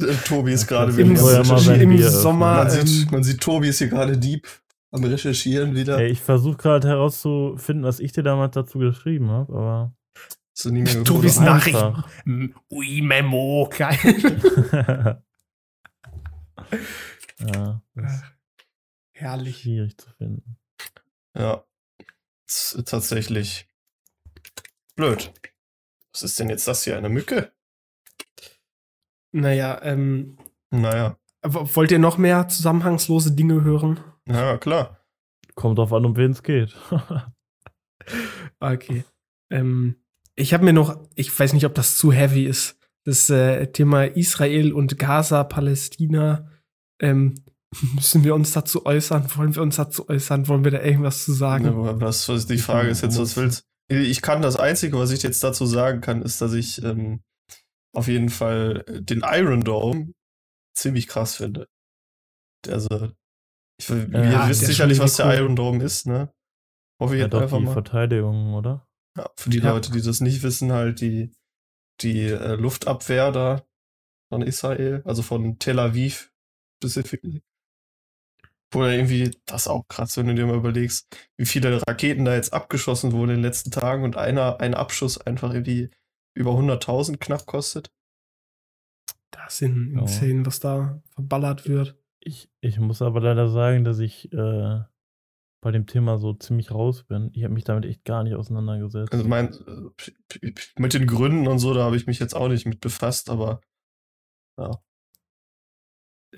Äh, 0.00 0.14
Tobi 0.26 0.52
ist 0.52 0.66
gerade 0.66 0.90
Im 0.92 0.96
wieder 0.98 1.08
Im, 1.10 1.16
Soll 1.16 1.32
ja 1.34 1.44
mal 1.44 1.58
sein 1.58 1.80
im. 1.80 2.02
Sommer. 2.02 2.54
Man 2.64 2.70
sieht, 2.70 3.06
Ähm, 3.06 3.08
man 3.12 3.22
sieht, 3.24 3.40
Tobi 3.40 3.68
ist 3.68 3.78
hier 3.78 3.88
gerade 3.88 4.16
deep 4.18 4.46
am 4.92 5.02
Recherchieren 5.04 5.74
wieder. 5.74 5.98
Ey, 5.98 6.08
ich 6.10 6.20
versuche 6.20 6.56
gerade 6.56 6.88
herauszufinden, 6.88 7.84
was 7.84 8.00
ich 8.00 8.12
dir 8.12 8.22
damals 8.22 8.54
dazu 8.54 8.78
geschrieben 8.78 9.30
habe, 9.30 9.52
aber. 9.52 9.94
Du 10.62 10.70
nie 10.70 10.82
mehr 10.82 11.04
Tobis? 11.04 11.38
Nachrichten. 11.40 11.82
Einfach. 11.82 12.08
Mm, 12.24 12.46
Ui, 12.70 13.02
Memo, 13.02 13.68
geil. 13.76 13.98
ja, 17.40 17.82
Herrlich. 19.12 19.60
schwierig 19.62 19.98
zu 19.98 20.08
finden. 20.16 20.56
Ja. 21.36 21.64
Tatsächlich 22.84 23.68
blöd. 24.96 25.32
Was 26.12 26.22
ist 26.22 26.38
denn 26.40 26.48
jetzt 26.48 26.66
das 26.66 26.82
hier? 26.84 26.96
Eine 26.96 27.08
Mücke? 27.08 27.52
Naja, 29.32 29.80
ähm, 29.82 30.38
Naja. 30.70 31.18
wollt 31.42 31.90
ihr 31.90 31.98
noch 31.98 32.18
mehr 32.18 32.48
zusammenhangslose 32.48 33.32
Dinge 33.32 33.62
hören? 33.62 34.00
Ja, 34.26 34.56
klar. 34.56 35.04
Kommt 35.54 35.78
drauf 35.78 35.92
an, 35.92 36.04
um 36.04 36.16
wen 36.16 36.32
es 36.32 36.42
geht. 36.42 36.74
Okay. 38.60 39.04
Ähm, 39.50 39.96
ich 40.36 40.54
habe 40.54 40.64
mir 40.64 40.72
noch, 40.72 41.00
ich 41.14 41.36
weiß 41.36 41.52
nicht, 41.52 41.66
ob 41.66 41.74
das 41.74 41.96
zu 41.96 42.12
heavy 42.12 42.44
ist, 42.46 42.78
das 43.04 43.28
äh, 43.30 43.66
Thema 43.72 44.04
Israel 44.04 44.72
und 44.72 44.98
Gaza, 44.98 45.44
Palästina. 45.44 46.48
Ähm, 47.00 47.34
müssen 47.94 48.24
wir 48.24 48.34
uns 48.34 48.52
dazu 48.52 48.86
äußern? 48.86 49.26
Wollen 49.36 49.54
wir 49.54 49.62
uns 49.62 49.76
dazu 49.76 50.08
äußern? 50.08 50.48
Wollen 50.48 50.64
wir 50.64 50.70
da 50.70 50.82
irgendwas 50.82 51.24
zu 51.24 51.32
sagen? 51.32 51.66
Aber 51.66 52.00
was, 52.00 52.28
was 52.28 52.46
die 52.46 52.58
Frage 52.58 52.88
ist 52.88 53.02
jetzt, 53.02 53.18
was 53.18 53.36
willst 53.36 53.66
Ich 53.88 54.20
kann 54.22 54.42
das 54.42 54.56
Einzige, 54.56 54.98
was 54.98 55.10
ich 55.12 55.22
jetzt 55.22 55.42
dazu 55.44 55.64
sagen 55.66 56.00
kann, 56.00 56.22
ist, 56.22 56.40
dass 56.40 56.52
ich 56.54 56.82
ähm, 56.82 57.22
auf 57.94 58.08
jeden 58.08 58.30
Fall 58.30 58.84
den 58.88 59.22
Iron 59.24 59.62
Dome 59.62 60.12
ziemlich 60.76 61.06
krass 61.06 61.36
finde. 61.36 61.68
Also, 62.68 63.12
ich, 63.80 63.88
ihr 63.90 64.08
Ja, 64.08 64.48
wisst 64.48 64.62
der 64.62 64.68
ist 64.70 64.76
sicherlich, 64.76 64.98
was 64.98 65.16
der 65.16 65.26
cool. 65.26 65.34
Iron 65.34 65.56
Dome 65.56 65.84
ist, 65.84 66.06
ne? 66.06 66.32
Hoffe 67.00 67.14
ich 67.14 67.20
ja, 67.20 67.28
doch, 67.28 67.42
einfach 67.42 67.58
die 67.58 67.64
mal. 67.64 67.72
Verteidigung, 67.72 68.54
oder? 68.54 68.86
Ja, 69.16 69.30
für 69.36 69.50
die 69.50 69.58
Ja. 69.58 69.70
Leute, 69.72 69.92
die 69.92 70.02
das 70.02 70.20
nicht 70.20 70.42
wissen, 70.42 70.72
halt 70.72 71.00
die, 71.00 71.32
die 72.00 72.22
äh, 72.22 72.54
Luftabwehr 72.56 73.32
da 73.32 73.66
von 74.32 74.42
Israel, 74.42 75.02
also 75.04 75.22
von 75.22 75.58
Tel 75.58 75.78
Aviv 75.78 76.32
specifically. 76.82 77.42
Oder 78.74 78.92
irgendwie, 78.92 79.30
das 79.46 79.62
ist 79.62 79.68
auch 79.68 79.86
krass, 79.88 80.16
wenn 80.16 80.26
du 80.26 80.34
dir 80.34 80.46
mal 80.46 80.56
überlegst, 80.56 81.06
wie 81.38 81.46
viele 81.46 81.80
Raketen 81.86 82.24
da 82.24 82.34
jetzt 82.34 82.52
abgeschossen 82.52 83.12
wurden 83.12 83.30
in 83.30 83.36
den 83.36 83.44
letzten 83.44 83.70
Tagen 83.70 84.02
und 84.04 84.16
einer, 84.16 84.60
ein 84.60 84.74
Abschuss 84.74 85.18
einfach 85.20 85.52
irgendwie 85.52 85.90
über 86.36 86.52
100.000 86.52 87.18
knapp 87.18 87.46
kostet. 87.46 87.90
Das 89.30 89.58
sind 89.58 89.92
Ja. 89.94 90.00
insane, 90.00 90.44
was 90.44 90.60
da 90.60 91.00
verballert 91.10 91.68
wird. 91.68 91.96
Ich, 92.20 92.50
ich 92.60 92.80
muss 92.80 93.02
aber 93.02 93.20
leider 93.20 93.48
sagen, 93.48 93.84
dass 93.84 94.00
ich 94.00 94.32
äh, 94.32 94.80
bei 95.62 95.70
dem 95.70 95.86
Thema 95.86 96.18
so 96.18 96.34
ziemlich 96.34 96.70
raus 96.72 97.04
bin. 97.04 97.30
Ich 97.34 97.44
habe 97.44 97.54
mich 97.54 97.64
damit 97.64 97.86
echt 97.86 98.04
gar 98.04 98.24
nicht 98.24 98.34
auseinandergesetzt. 98.34 99.12
Also 99.12 99.26
mein, 99.28 99.52
äh, 99.52 100.52
mit 100.76 100.92
den 100.94 101.06
Gründen 101.06 101.46
und 101.46 101.58
so, 101.60 101.72
da 101.72 101.84
habe 101.84 101.96
ich 101.96 102.06
mich 102.06 102.18
jetzt 102.18 102.34
auch 102.34 102.48
nicht 102.48 102.66
mit 102.66 102.80
befasst, 102.80 103.30
aber 103.30 103.60
ja, 104.58 104.80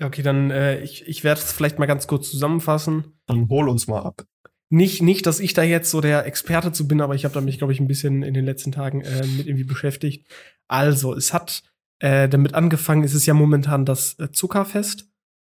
Okay, 0.01 0.21
dann 0.21 0.51
äh, 0.51 0.79
ich, 0.81 1.07
ich 1.07 1.23
werde 1.23 1.41
es 1.41 1.51
vielleicht 1.51 1.79
mal 1.79 1.85
ganz 1.85 2.07
kurz 2.07 2.29
zusammenfassen. 2.29 3.19
dann 3.27 3.49
hol 3.49 3.69
uns 3.69 3.87
mal 3.87 4.01
ab. 4.01 4.25
Nicht, 4.71 5.01
nicht, 5.01 5.25
dass 5.25 5.39
ich 5.39 5.53
da 5.53 5.63
jetzt 5.63 5.89
so 5.89 5.99
der 5.99 6.25
Experte 6.27 6.71
zu 6.71 6.87
bin, 6.87 7.01
aber 7.01 7.15
ich 7.15 7.25
habe 7.25 7.33
da 7.33 7.41
mich, 7.41 7.57
glaube 7.57 7.73
ich, 7.73 7.79
ein 7.79 7.87
bisschen 7.87 8.21
in 8.21 8.35
den 8.35 8.45
letzten 8.45 8.71
Tagen 8.71 9.01
äh, 9.01 9.25
mit 9.25 9.47
irgendwie 9.47 9.63
beschäftigt. 9.63 10.27
Also, 10.67 11.15
es 11.15 11.33
hat 11.33 11.63
äh, 11.99 12.29
damit 12.29 12.53
angefangen, 12.53 13.03
es 13.03 13.15
ist 13.15 13.25
ja 13.25 13.33
momentan 13.33 13.85
das 13.85 14.17
äh, 14.19 14.31
Zuckerfest 14.31 15.09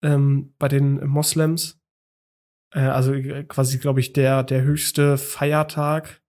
ähm, 0.02 0.54
bei 0.58 0.68
den 0.68 1.06
Moslems. 1.06 1.78
Äh, 2.74 2.80
also 2.80 3.12
äh, 3.12 3.44
quasi, 3.44 3.78
glaube 3.78 4.00
ich, 4.00 4.14
der, 4.14 4.42
der 4.42 4.62
höchste 4.62 5.18
Feiertag, 5.18 6.22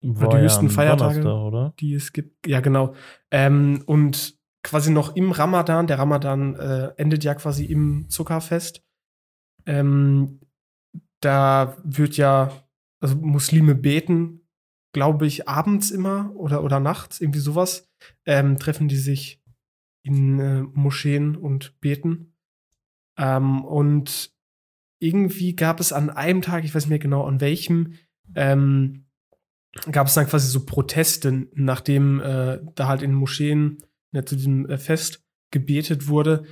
War 0.00 0.30
die 0.30 0.38
höchsten 0.38 0.66
am 0.66 0.70
Feiertage. 0.70 1.20
Donnerstag, 1.20 1.46
oder? 1.46 1.74
die 1.78 1.94
es 1.94 2.12
gibt. 2.12 2.46
Ja, 2.46 2.60
genau. 2.60 2.94
Ähm, 3.30 3.82
und 3.84 4.39
quasi 4.62 4.90
noch 4.90 5.16
im 5.16 5.32
Ramadan, 5.32 5.86
der 5.86 5.98
Ramadan 5.98 6.54
äh, 6.56 6.92
endet 6.96 7.24
ja 7.24 7.34
quasi 7.34 7.64
im 7.64 8.08
Zuckerfest. 8.08 8.82
Ähm, 9.66 10.40
da 11.20 11.76
wird 11.84 12.16
ja, 12.16 12.52
also 13.00 13.16
Muslime 13.16 13.74
beten, 13.74 14.48
glaube 14.92 15.26
ich, 15.26 15.48
abends 15.48 15.90
immer 15.90 16.32
oder, 16.34 16.64
oder 16.64 16.80
nachts, 16.80 17.20
irgendwie 17.20 17.40
sowas, 17.40 17.90
ähm, 18.26 18.58
treffen 18.58 18.88
die 18.88 18.96
sich 18.96 19.42
in 20.02 20.38
äh, 20.40 20.62
Moscheen 20.62 21.36
und 21.36 21.78
beten. 21.80 22.34
Ähm, 23.16 23.64
und 23.64 24.32
irgendwie 24.98 25.56
gab 25.56 25.80
es 25.80 25.92
an 25.92 26.10
einem 26.10 26.42
Tag, 26.42 26.64
ich 26.64 26.74
weiß 26.74 26.84
nicht 26.84 26.90
mehr 26.90 26.98
genau 26.98 27.24
an 27.24 27.40
welchem, 27.40 27.94
ähm, 28.34 29.06
gab 29.90 30.06
es 30.06 30.14
dann 30.14 30.26
quasi 30.26 30.48
so 30.48 30.64
Proteste, 30.66 31.48
nachdem 31.54 32.20
äh, 32.20 32.60
da 32.74 32.88
halt 32.88 33.02
in 33.02 33.14
Moscheen 33.14 33.82
ja, 34.12 34.24
zu 34.24 34.36
diesem 34.36 34.68
äh, 34.68 34.78
Fest 34.78 35.24
gebetet 35.50 36.08
wurde. 36.08 36.44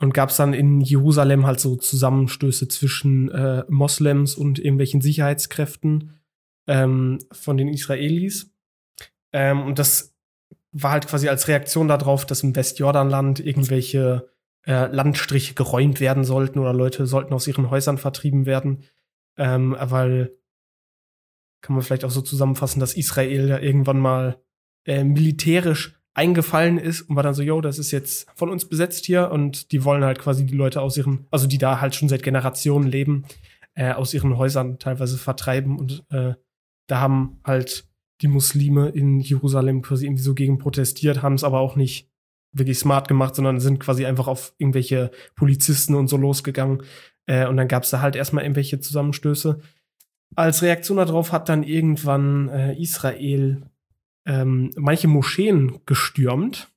Und 0.00 0.12
gab 0.12 0.30
es 0.30 0.36
dann 0.36 0.54
in 0.54 0.80
Jerusalem 0.80 1.46
halt 1.46 1.60
so 1.60 1.76
Zusammenstöße 1.76 2.68
zwischen 2.68 3.30
äh, 3.30 3.64
Moslems 3.68 4.34
und 4.34 4.58
irgendwelchen 4.58 5.00
Sicherheitskräften 5.00 6.20
ähm, 6.66 7.20
von 7.30 7.56
den 7.56 7.68
Israelis. 7.68 8.52
Ähm, 9.32 9.62
und 9.62 9.78
das 9.78 10.14
war 10.72 10.90
halt 10.90 11.06
quasi 11.06 11.28
als 11.28 11.46
Reaktion 11.46 11.88
darauf, 11.88 12.26
dass 12.26 12.42
im 12.42 12.56
Westjordanland 12.56 13.38
irgendwelche 13.38 14.28
äh, 14.66 14.86
Landstriche 14.86 15.54
geräumt 15.54 16.00
werden 16.00 16.24
sollten 16.24 16.58
oder 16.58 16.72
Leute 16.72 17.06
sollten 17.06 17.32
aus 17.32 17.46
ihren 17.46 17.70
Häusern 17.70 17.96
vertrieben 17.96 18.46
werden. 18.46 18.82
Ähm, 19.36 19.76
weil 19.78 20.36
kann 21.60 21.76
man 21.76 21.82
vielleicht 21.82 22.04
auch 22.04 22.10
so 22.10 22.20
zusammenfassen, 22.20 22.80
dass 22.80 22.94
Israel 22.94 23.48
ja 23.48 23.58
irgendwann 23.58 23.98
mal 23.98 24.38
äh, 24.84 25.02
militärisch 25.02 25.98
eingefallen 26.14 26.78
ist 26.78 27.02
und 27.02 27.16
war 27.16 27.22
dann 27.22 27.34
so, 27.34 27.42
yo, 27.42 27.60
das 27.60 27.78
ist 27.78 27.90
jetzt 27.90 28.26
von 28.34 28.48
uns 28.48 28.68
besetzt 28.68 29.04
hier 29.04 29.30
und 29.30 29.72
die 29.72 29.84
wollen 29.84 30.04
halt 30.04 30.18
quasi 30.18 30.46
die 30.46 30.54
Leute 30.54 30.80
aus 30.80 30.96
ihren, 30.96 31.26
also 31.30 31.46
die 31.46 31.58
da 31.58 31.80
halt 31.80 31.94
schon 31.94 32.08
seit 32.08 32.22
Generationen 32.22 32.88
leben, 32.88 33.24
äh, 33.74 33.92
aus 33.92 34.14
ihren 34.14 34.38
Häusern 34.38 34.78
teilweise 34.78 35.18
vertreiben 35.18 35.78
und 35.78 36.04
äh, 36.10 36.34
da 36.86 37.00
haben 37.00 37.40
halt 37.44 37.88
die 38.20 38.28
Muslime 38.28 38.90
in 38.90 39.20
Jerusalem 39.20 39.82
quasi 39.82 40.06
irgendwie 40.06 40.22
so 40.22 40.34
gegen 40.34 40.58
protestiert, 40.58 41.22
haben 41.22 41.34
es 41.34 41.44
aber 41.44 41.58
auch 41.58 41.74
nicht 41.74 42.08
wirklich 42.52 42.78
smart 42.78 43.08
gemacht, 43.08 43.34
sondern 43.34 43.58
sind 43.58 43.80
quasi 43.80 44.06
einfach 44.06 44.28
auf 44.28 44.54
irgendwelche 44.58 45.10
Polizisten 45.34 45.94
und 45.94 46.06
so 46.08 46.16
losgegangen. 46.16 46.82
Äh, 47.26 47.48
und 47.48 47.56
dann 47.56 47.68
gab 47.68 47.82
es 47.82 47.90
da 47.90 48.00
halt 48.00 48.14
erstmal 48.14 48.44
irgendwelche 48.44 48.78
Zusammenstöße. 48.78 49.58
Als 50.36 50.62
Reaktion 50.62 50.98
darauf 50.98 51.32
hat 51.32 51.48
dann 51.48 51.64
irgendwann 51.64 52.48
äh, 52.48 52.80
Israel 52.80 53.62
ähm, 54.26 54.70
manche 54.76 55.08
Moscheen 55.08 55.80
gestürmt, 55.86 56.72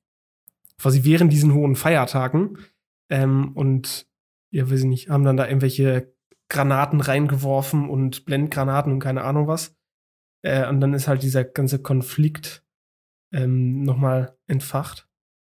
quasi 0.80 1.04
während 1.04 1.32
diesen 1.32 1.54
hohen 1.54 1.76
Feiertagen. 1.76 2.58
Ähm, 3.10 3.52
und 3.54 4.06
ja, 4.50 4.70
weiß 4.70 4.80
ich 4.80 4.86
nicht, 4.86 5.08
haben 5.10 5.24
dann 5.24 5.36
da 5.36 5.46
irgendwelche 5.46 6.12
Granaten 6.48 7.00
reingeworfen 7.00 7.88
und 7.88 8.24
Blendgranaten 8.24 8.92
und 8.92 9.00
keine 9.00 9.24
Ahnung 9.24 9.46
was. 9.46 9.76
Äh, 10.42 10.68
und 10.68 10.80
dann 10.80 10.94
ist 10.94 11.08
halt 11.08 11.22
dieser 11.22 11.44
ganze 11.44 11.80
Konflikt 11.80 12.64
ähm, 13.32 13.82
nochmal 13.82 14.36
entfacht. 14.46 15.08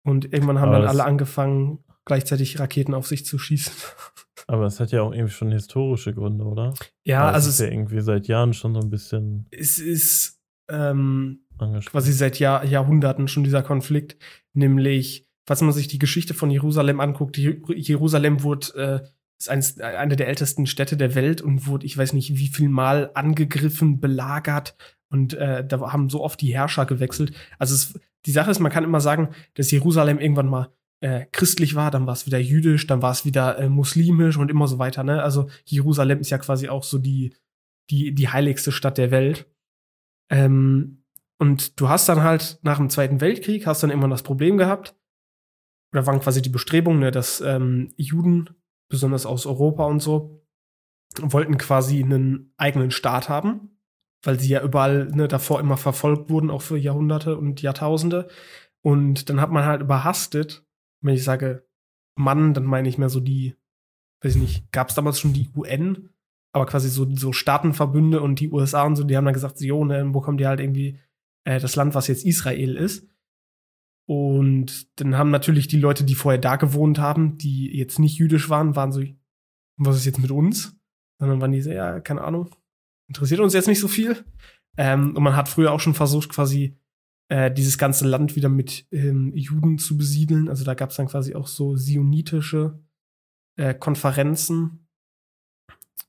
Und 0.04 0.34
irgendwann 0.34 0.60
haben 0.60 0.70
Aber 0.70 0.80
dann 0.80 0.90
alle 0.90 1.06
angefangen, 1.06 1.84
gleichzeitig 2.06 2.60
Raketen 2.60 2.94
auf 2.94 3.08
sich 3.08 3.26
zu 3.26 3.38
schießen. 3.38 3.74
Aber 4.48 4.66
es 4.66 4.80
hat 4.80 4.92
ja 4.92 5.04
auch 5.04 5.14
irgendwie 5.14 5.32
schon 5.32 5.52
historische 5.52 6.14
Gründe, 6.14 6.44
oder? 6.46 6.74
ja, 7.04 7.30
also 7.30 7.48
es 7.48 7.56
es, 7.56 7.60
ist 7.60 7.66
ja 7.68 7.72
irgendwie 7.72 8.02
seit 8.02 8.28
Jahren 8.28 8.54
schon 8.54 8.74
so 8.74 8.82
ein 8.82 8.90
bisschen 8.90 9.46
es 9.52 9.78
ist 9.78 10.42
ähm, 10.68 11.46
quasi 11.86 12.12
seit 12.12 12.40
Jahr, 12.40 12.66
Jahrhunderten 12.66 13.28
schon 13.28 13.44
dieser 13.44 13.64
Konflikt, 13.64 14.18
nämlich, 14.54 15.28
falls 15.46 15.62
man 15.62 15.72
sich 15.72 15.88
die 15.88 16.00
Geschichte 16.00 16.34
von 16.34 16.52
Jerusalem 16.52 17.00
anguckt, 17.00 17.38
Jerusalem 17.38 18.44
wurde, 18.44 19.04
äh, 19.04 19.08
ist 19.40 19.50
eins, 19.50 19.80
eine 19.80 20.16
der 20.16 20.28
ältesten 20.28 20.66
Städte 20.68 20.98
der 20.98 21.16
Welt 21.16 21.42
und 21.42 21.68
wurde, 21.68 21.86
ich 21.86 21.98
weiß 21.98 22.14
nicht, 22.14 22.38
wie 22.38 22.48
viel 22.48 22.70
Mal 22.70 23.12
angegriffen, 23.16 24.00
belagert 24.00 24.76
und 25.10 25.34
äh, 25.34 25.66
da 25.66 25.92
haben 25.92 26.10
so 26.10 26.22
oft 26.24 26.40
die 26.42 26.54
Herrscher 26.54 26.86
gewechselt. 26.86 27.34
Also 27.60 27.76
es, 27.76 28.00
die 28.26 28.32
Sache 28.32 28.52
ist, 28.52 28.60
man 28.60 28.72
kann 28.72 28.84
immer 28.84 29.02
sagen, 29.02 29.30
dass 29.56 29.72
Jerusalem 29.72 30.20
irgendwann 30.20 30.48
mal 30.48 30.70
äh, 31.02 31.26
christlich 31.32 31.76
war, 31.76 31.92
dann 31.92 32.06
war 32.06 32.14
es 32.14 32.26
wieder 32.26 32.40
jüdisch, 32.40 32.88
dann 32.88 33.02
war 33.02 33.12
es 33.12 33.26
wieder 33.26 33.58
äh, 33.58 33.70
muslimisch 33.70 34.38
und 34.38 34.52
immer 34.52 34.68
so 34.68 34.78
weiter. 34.78 35.04
Ne? 35.04 35.22
Also 35.22 35.50
Jerusalem 35.66 36.20
ist 36.20 36.30
ja 36.30 36.38
quasi 36.38 36.70
auch 36.70 36.84
so 36.84 37.00
die, 37.00 37.36
die, 37.90 38.14
die 38.14 38.30
heiligste 38.30 38.72
Stadt 38.72 38.98
der 38.98 39.12
Welt. 39.12 39.48
Ähm, 40.30 41.01
und 41.42 41.82
du 41.82 41.90
hast 41.90 42.08
dann 42.08 42.22
halt 42.22 42.60
nach 42.62 42.78
dem 42.78 42.92
Zweiten 42.92 43.20
Weltkrieg, 43.20 43.66
hast 43.66 43.82
dann 43.82 43.90
immer 43.90 44.08
das 44.08 44.22
Problem 44.22 44.60
gehabt, 44.60 44.96
oder 45.92 46.06
waren 46.06 46.20
quasi 46.20 46.44
die 46.44 46.50
Bestrebungen, 46.50 47.00
ne, 47.00 47.10
dass 47.10 47.42
ähm, 47.42 47.92
Juden, 47.98 48.52
besonders 48.90 49.26
aus 49.26 49.48
Europa 49.48 49.86
und 49.86 50.02
so, 50.02 50.46
wollten 51.20 51.58
quasi 51.58 52.04
einen 52.04 52.54
eigenen 52.58 52.92
Staat 52.92 53.28
haben, 53.28 53.80
weil 54.22 54.40
sie 54.40 54.50
ja 54.50 54.62
überall 54.62 55.08
ne, 55.08 55.28
davor 55.28 55.60
immer 55.60 55.78
verfolgt 55.78 56.30
wurden, 56.30 56.52
auch 56.52 56.62
für 56.62 56.78
Jahrhunderte 56.78 57.36
und 57.36 57.60
Jahrtausende. 57.60 58.28
Und 58.84 59.28
dann 59.28 59.42
hat 59.42 59.50
man 59.50 59.66
halt 59.66 59.82
überhastet, 59.82 60.64
wenn 61.02 61.16
ich 61.16 61.24
sage 61.24 61.68
Mann, 62.16 62.54
dann 62.54 62.66
meine 62.66 62.88
ich 62.88 63.00
mehr 63.00 63.10
so 63.10 63.20
die, 63.20 63.56
weiß 64.22 64.36
ich 64.36 64.42
nicht, 64.42 64.72
gab 64.72 64.90
es 64.90 64.96
damals 64.96 65.20
schon 65.20 65.34
die 65.34 65.50
UN, 65.56 66.10
aber 66.54 66.68
quasi 66.68 66.88
so, 66.88 67.12
so 67.16 67.34
Staatenverbünde 67.34 68.22
und 68.22 68.40
die 68.40 68.52
USA 68.52 68.84
und 68.84 68.96
so, 68.96 69.04
die 69.04 69.18
haben 69.18 69.26
dann 69.26 69.34
gesagt, 69.34 69.60
jo, 69.60 69.84
ne, 69.84 70.06
wo 70.14 70.22
kommt 70.22 70.40
ihr 70.40 70.48
halt 70.48 70.60
irgendwie 70.60 71.00
äh, 71.44 71.60
das 71.60 71.76
Land, 71.76 71.96
was 71.96 72.08
jetzt 72.08 72.26
Israel 72.26 72.76
ist. 72.76 73.08
Und 74.08 75.00
dann 75.00 75.18
haben 75.18 75.32
natürlich 75.32 75.68
die 75.68 75.80
Leute, 75.80 76.04
die 76.04 76.16
vorher 76.16 76.40
da 76.40 76.56
gewohnt 76.56 77.00
haben, 77.00 77.38
die 77.38 77.76
jetzt 77.78 78.00
nicht 78.00 78.18
jüdisch 78.18 78.50
waren, 78.50 78.76
waren 78.76 78.92
so, 78.92 79.04
was 79.78 79.96
ist 79.96 80.06
jetzt 80.06 80.20
mit 80.20 80.32
uns? 80.32 80.76
Sondern 81.20 81.40
waren 81.40 81.52
die 81.52 81.62
so, 81.62 81.72
ja, 81.72 82.00
keine 82.00 82.22
Ahnung, 82.22 82.50
interessiert 83.08 83.40
uns 83.40 83.54
jetzt 83.54 83.68
nicht 83.68 83.80
so 83.80 83.88
viel. 83.88 84.26
Ähm, 84.78 85.16
und 85.16 85.24
man 85.24 85.36
hat 85.36 85.50
früher 85.50 85.72
auch 85.72 85.80
schon 85.80 85.94
versucht, 85.94 86.30
quasi 86.30 86.78
äh, 87.30 87.52
dieses 87.52 87.78
ganze 87.78 88.08
Land 88.08 88.36
wieder 88.36 88.50
mit 88.50 88.86
ähm, 88.92 89.32
Juden 89.36 89.78
zu 89.78 89.98
besiedeln. 89.98 90.50
Also 90.50 90.66
da 90.66 90.74
gab 90.74 90.90
es 90.90 90.98
dann 90.98 91.08
quasi 91.08 91.36
auch 91.36 91.48
so 91.48 91.76
sionitische 91.76 92.80
äh, 93.56 93.74
Konferenzen. 93.74 94.88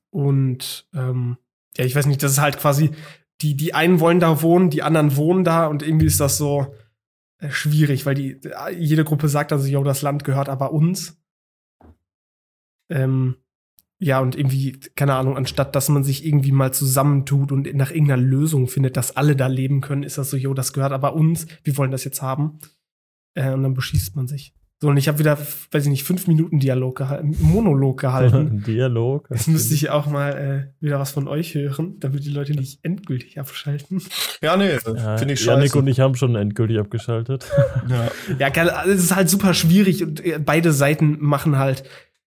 Und 0.09 0.89
ähm, 0.93 1.37
ja, 1.77 1.85
ich 1.85 1.95
weiß 1.95 2.05
nicht, 2.05 2.21
das 2.21 2.33
ist 2.33 2.41
halt 2.41 2.57
quasi, 2.57 2.91
die, 3.41 3.55
die 3.55 3.73
einen 3.73 3.99
wollen 3.99 4.19
da 4.19 4.41
wohnen, 4.41 4.69
die 4.69 4.83
anderen 4.83 5.15
wohnen 5.15 5.43
da 5.43 5.67
und 5.67 5.83
irgendwie 5.83 6.05
ist 6.05 6.19
das 6.19 6.37
so 6.37 6.73
äh, 7.39 7.49
schwierig, 7.49 8.05
weil 8.05 8.15
die, 8.15 8.39
jede 8.77 9.03
Gruppe 9.03 9.27
sagt 9.27 9.51
also, 9.51 9.67
jo, 9.67 9.83
das 9.83 10.01
Land 10.01 10.23
gehört 10.23 10.49
aber 10.49 10.71
uns. 10.71 11.21
Ähm, 12.89 13.35
ja, 13.99 14.19
und 14.19 14.35
irgendwie, 14.35 14.73
keine 14.95 15.15
Ahnung, 15.15 15.37
anstatt 15.37 15.75
dass 15.75 15.87
man 15.89 16.03
sich 16.03 16.25
irgendwie 16.25 16.51
mal 16.51 16.73
zusammentut 16.73 17.51
und 17.51 17.73
nach 17.73 17.91
irgendeiner 17.91 18.21
Lösung 18.21 18.67
findet, 18.67 18.97
dass 18.97 19.15
alle 19.15 19.35
da 19.35 19.47
leben 19.47 19.81
können, 19.81 20.03
ist 20.03 20.17
das 20.17 20.29
so, 20.29 20.37
jo, 20.37 20.53
das 20.53 20.73
gehört 20.73 20.91
aber 20.91 21.13
uns, 21.15 21.47
wir 21.63 21.77
wollen 21.77 21.91
das 21.91 22.03
jetzt 22.03 22.21
haben. 22.21 22.59
Äh, 23.33 23.51
und 23.51 23.63
dann 23.63 23.73
beschießt 23.73 24.15
man 24.15 24.27
sich. 24.27 24.53
So, 24.83 24.89
und 24.89 24.97
ich 24.97 25.07
habe 25.07 25.17
wieder, 25.17 25.37
weiß 25.71 25.85
ich 25.85 25.89
nicht, 25.89 26.03
fünf 26.03 26.27
Minuten 26.27 26.59
Dialog 26.59 26.97
gehalten, 26.97 27.37
Monolog 27.39 28.01
gehalten. 28.01 28.35
Ein 28.35 28.63
Dialog. 28.67 29.29
Jetzt 29.29 29.47
müsste 29.47 29.73
ich 29.75 29.89
auch 29.89 30.07
mal 30.07 30.31
äh, 30.81 30.83
wieder 30.83 30.99
was 30.99 31.11
von 31.11 31.29
euch 31.29 31.55
hören, 31.55 32.01
damit 32.01 32.25
die 32.25 32.31
Leute 32.31 32.51
nicht 32.51 32.83
endgültig 32.83 33.39
abschalten. 33.39 34.03
Ja, 34.41 34.57
nee, 34.57 34.71
ja, 34.73 35.15
finde 35.15 35.35
ich 35.35 35.45
Janik 35.45 35.67
scheiße. 35.69 35.79
und 35.79 35.87
ich 35.87 36.01
haben 36.01 36.15
schon 36.15 36.35
endgültig 36.35 36.79
abgeschaltet. 36.79 37.49
ja. 37.87 38.11
Ja, 38.37 38.49
geil, 38.49 38.73
es 38.89 39.05
ist 39.05 39.15
halt 39.15 39.29
super 39.29 39.53
schwierig 39.53 40.03
und 40.03 40.19
äh, 40.19 40.37
beide 40.37 40.73
Seiten 40.73 41.15
machen 41.21 41.57
halt, 41.57 41.85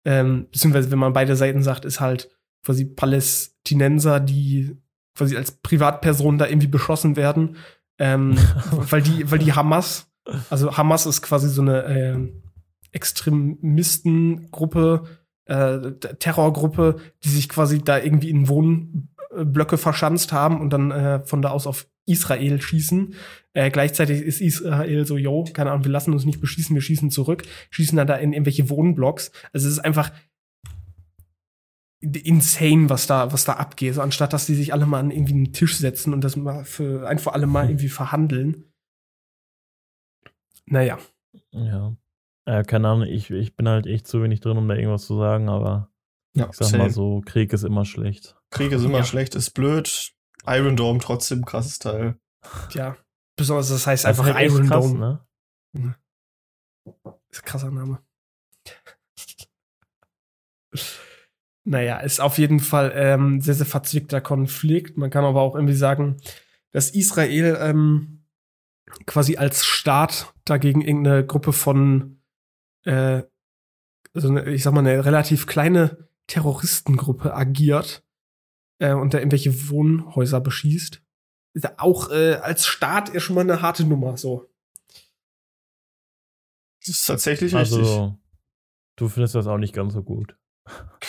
ähm, 0.03 0.47
beziehungsweise 0.51 0.91
wenn 0.91 0.99
man 0.99 1.13
beide 1.13 1.37
Seiten 1.37 1.63
sagt, 1.63 1.85
ist 1.85 2.01
halt 2.01 2.29
quasi 2.65 2.83
Palästinenser, 2.83 4.19
die 4.19 4.75
quasi 5.15 5.37
als 5.37 5.51
Privatpersonen 5.61 6.39
da 6.39 6.47
irgendwie 6.47 6.67
beschossen 6.67 7.15
werden, 7.15 7.55
ähm, 7.99 8.35
weil 8.71 9.01
die, 9.01 9.31
weil 9.31 9.39
die 9.39 9.53
Hamas, 9.53 10.12
also 10.49 10.77
Hamas 10.77 11.05
ist 11.05 11.21
quasi 11.21 11.49
so 11.49 11.61
eine 11.61 11.83
ähm, 11.85 12.43
Extremistengruppe, 12.91 15.03
äh, 15.45 15.91
Terrorgruppe, 16.19 16.97
die 17.23 17.29
sich 17.29 17.49
quasi 17.49 17.79
da 17.79 17.99
irgendwie 17.99 18.29
in 18.29 18.47
Wohnblöcke 18.47 19.77
verschanzt 19.77 20.31
haben 20.31 20.61
und 20.61 20.71
dann 20.71 20.91
äh, 20.91 21.19
von 21.25 21.41
da 21.41 21.49
aus 21.49 21.67
auf 21.67 21.87
Israel 22.05 22.61
schießen. 22.61 23.15
Äh, 23.53 23.71
gleichzeitig 23.71 24.21
ist 24.21 24.41
Israel 24.41 25.05
so, 25.05 25.17
yo, 25.17 25.45
keine 25.53 25.71
Ahnung, 25.71 25.85
wir 25.85 25.91
lassen 25.91 26.13
uns 26.13 26.25
nicht 26.25 26.41
beschießen, 26.41 26.75
wir 26.75 26.81
schießen 26.81 27.11
zurück, 27.11 27.43
schießen 27.71 27.97
dann 27.97 28.07
da 28.07 28.15
in 28.15 28.33
irgendwelche 28.33 28.69
Wohnblocks. 28.69 29.31
Also 29.51 29.67
es 29.67 29.73
ist 29.73 29.79
einfach 29.79 30.11
insane, 32.01 32.89
was 32.89 33.07
da, 33.07 33.31
was 33.31 33.45
da 33.45 33.53
abgeht. 33.53 33.95
So, 33.95 34.01
anstatt 34.01 34.33
dass 34.33 34.45
die 34.45 34.55
sich 34.55 34.73
alle 34.73 34.85
mal 34.85 34.99
an 34.99 35.11
irgendwie 35.11 35.33
einen 35.33 35.53
Tisch 35.53 35.77
setzen 35.77 36.13
und 36.13 36.23
das 36.23 36.35
mal 36.35 36.65
für 36.65 37.07
ein 37.07 37.19
für 37.19 37.33
alle 37.33 37.47
Mal 37.47 37.69
irgendwie 37.69 37.89
verhandeln. 37.89 38.65
Naja. 40.65 40.97
Ja. 41.51 41.95
Äh, 42.45 42.63
keine 42.63 42.89
Ahnung, 42.89 43.07
ich, 43.07 43.29
ich 43.31 43.55
bin 43.55 43.67
halt 43.69 43.85
echt 43.87 44.07
zu 44.07 44.21
wenig 44.23 44.39
drin, 44.41 44.57
um 44.57 44.67
da 44.67 44.75
irgendwas 44.75 45.05
zu 45.05 45.17
sagen, 45.17 45.49
aber 45.49 45.89
ja 46.35 46.47
ich 46.49 46.55
sag 46.55 46.67
same. 46.67 46.83
mal 46.83 46.89
so, 46.89 47.21
Krieg 47.25 47.53
ist 47.53 47.63
immer 47.63 47.85
schlecht. 47.85 48.35
Krieg 48.49 48.71
ist 48.71 48.83
immer 48.83 48.99
Ja. 48.99 49.03
schlecht, 49.03 49.35
ist 49.35 49.51
blöd. 49.51 50.13
Iron 50.45 50.75
Dome 50.75 50.99
trotzdem 50.99 51.45
krasses 51.45 51.79
Teil. 51.79 52.17
Ja. 52.73 52.97
Besonders, 53.37 53.69
das 53.69 53.87
heißt 53.87 54.03
Das 54.03 54.09
einfach 54.19 54.33
halt 54.33 54.51
Iron 54.51 54.67
krass, 54.67 54.85
Dome. 54.85 55.25
ne? 55.73 55.95
Ist 57.31 57.41
ein 57.41 57.45
krasser 57.45 57.71
Name. 57.71 57.99
Naja, 61.65 61.99
ist 61.99 62.19
auf 62.19 62.37
jeden 62.39 62.59
Fall 62.59 62.91
ähm, 62.93 63.39
sehr, 63.39 63.53
sehr 63.53 63.65
verzwickter 63.65 64.19
Konflikt. 64.19 64.97
Man 64.97 65.09
kann 65.09 65.23
aber 65.23 65.39
auch 65.39 65.55
irgendwie 65.55 65.75
sagen, 65.75 66.17
dass 66.71 66.89
Israel 66.89 67.57
ähm, 67.61 68.22
quasi 69.05 69.37
als 69.37 69.65
Staat 69.65 70.33
dagegen 70.45 70.81
irgendeine 70.81 71.25
Gruppe 71.25 71.53
von, 71.53 72.21
äh, 72.83 73.23
also 74.13 74.29
eine, 74.29 74.49
ich 74.51 74.63
sag 74.63 74.73
mal, 74.73 74.79
eine 74.81 75.05
relativ 75.05 75.47
kleine 75.47 76.09
Terroristengruppe 76.27 77.33
agiert 77.33 78.03
äh, 78.79 78.93
und 78.93 79.13
da 79.13 79.19
irgendwelche 79.19 79.69
Wohnhäuser 79.69 80.41
beschießt. 80.41 81.01
Ist 81.55 81.63
ja 81.63 81.73
auch 81.77 82.09
äh, 82.09 82.35
als 82.35 82.65
Staat 82.65 83.13
ja 83.13 83.19
schon 83.19 83.35
mal 83.35 83.41
eine 83.41 83.61
harte 83.61 83.85
Nummer, 83.85 84.17
so. 84.17 84.49
Das 86.85 86.95
ist 86.95 87.05
tatsächlich 87.05 87.53
richtig. 87.53 87.79
Also, 87.79 88.17
du 88.97 89.07
findest 89.07 89.35
das 89.35 89.47
auch 89.47 89.57
nicht 89.57 89.73
ganz 89.73 89.93
so 89.93 90.03
gut. 90.03 90.35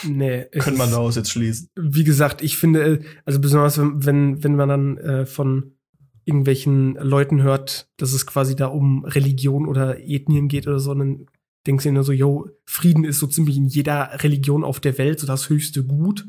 Nee, 0.05 0.47
es 0.53 0.65
Könnte 0.65 0.79
man 0.79 0.91
daraus 0.91 1.17
jetzt 1.17 1.31
schließen. 1.31 1.71
wie 1.75 2.05
gesagt, 2.05 2.43
ich 2.43 2.57
finde, 2.57 2.85
äh, 2.85 3.05
also 3.25 3.41
besonders 3.41 3.79
wenn, 3.79 4.05
wenn, 4.05 4.45
wenn 4.45 4.57
man 4.57 4.69
dann 4.69 4.99
äh, 4.99 5.27
von 5.27 5.77
irgendwelchen 6.25 6.95
Leuten 6.95 7.43
hört, 7.43 7.89
dass 7.97 8.13
es 8.13 8.27
quasi 8.27 8.57
da 8.57 8.67
um 8.67 9.05
Religion 9.05 9.67
oder 9.67 10.01
Ethnien 10.01 10.49
geht 10.49 10.67
oder 10.67 10.79
so, 10.79 10.95
dann 10.95 11.27
denkst 11.67 11.85
du 11.85 11.89
dir 11.91 11.95
nur 11.95 12.05
so, 12.05 12.13
yo, 12.13 12.49
Frieden 12.65 13.05
ist 13.05 13.19
so 13.19 13.27
ziemlich 13.27 13.57
in 13.57 13.67
jeder 13.67 14.23
Religion 14.23 14.65
auf 14.65 14.81
der 14.81 14.97
Welt 14.99 15.21
so 15.21 15.27
das 15.27 15.49
höchste 15.49 15.85
Gut. 15.85 16.27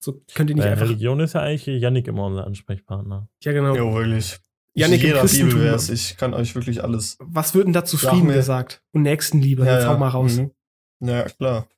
So 0.00 0.22
könnt 0.34 0.50
ihr 0.50 0.56
nicht 0.56 0.64
Bei 0.64 0.70
einfach. 0.72 0.86
Religion 0.86 1.20
ist 1.20 1.34
ja 1.34 1.40
eigentlich 1.40 1.82
Yannick 1.82 2.06
immer 2.06 2.26
unser 2.26 2.46
Ansprechpartner. 2.46 3.28
Ja, 3.42 3.52
genau. 3.52 3.74
Ja, 3.74 3.92
wirklich. 3.92 4.38
Janik, 4.74 5.02
im 5.02 5.08
jeder 5.08 5.24
Bibel 5.24 5.60
wär's. 5.60 5.88
Ich 5.88 6.16
kann 6.16 6.34
euch 6.34 6.54
wirklich 6.54 6.84
alles. 6.84 7.16
was 7.20 7.54
wird 7.54 7.66
denn 7.66 7.72
da 7.72 7.80
Sag 7.80 7.88
zufrieden 7.88 8.28
mir. 8.28 8.34
gesagt? 8.34 8.82
Und 8.92 9.02
Nächstenliebe, 9.02 9.64
jetzt 9.64 9.86
hau 9.86 9.98
mal 9.98 10.08
raus. 10.08 10.36
Mhm. 10.36 10.50
Ja, 11.00 11.24
klar. 11.24 11.68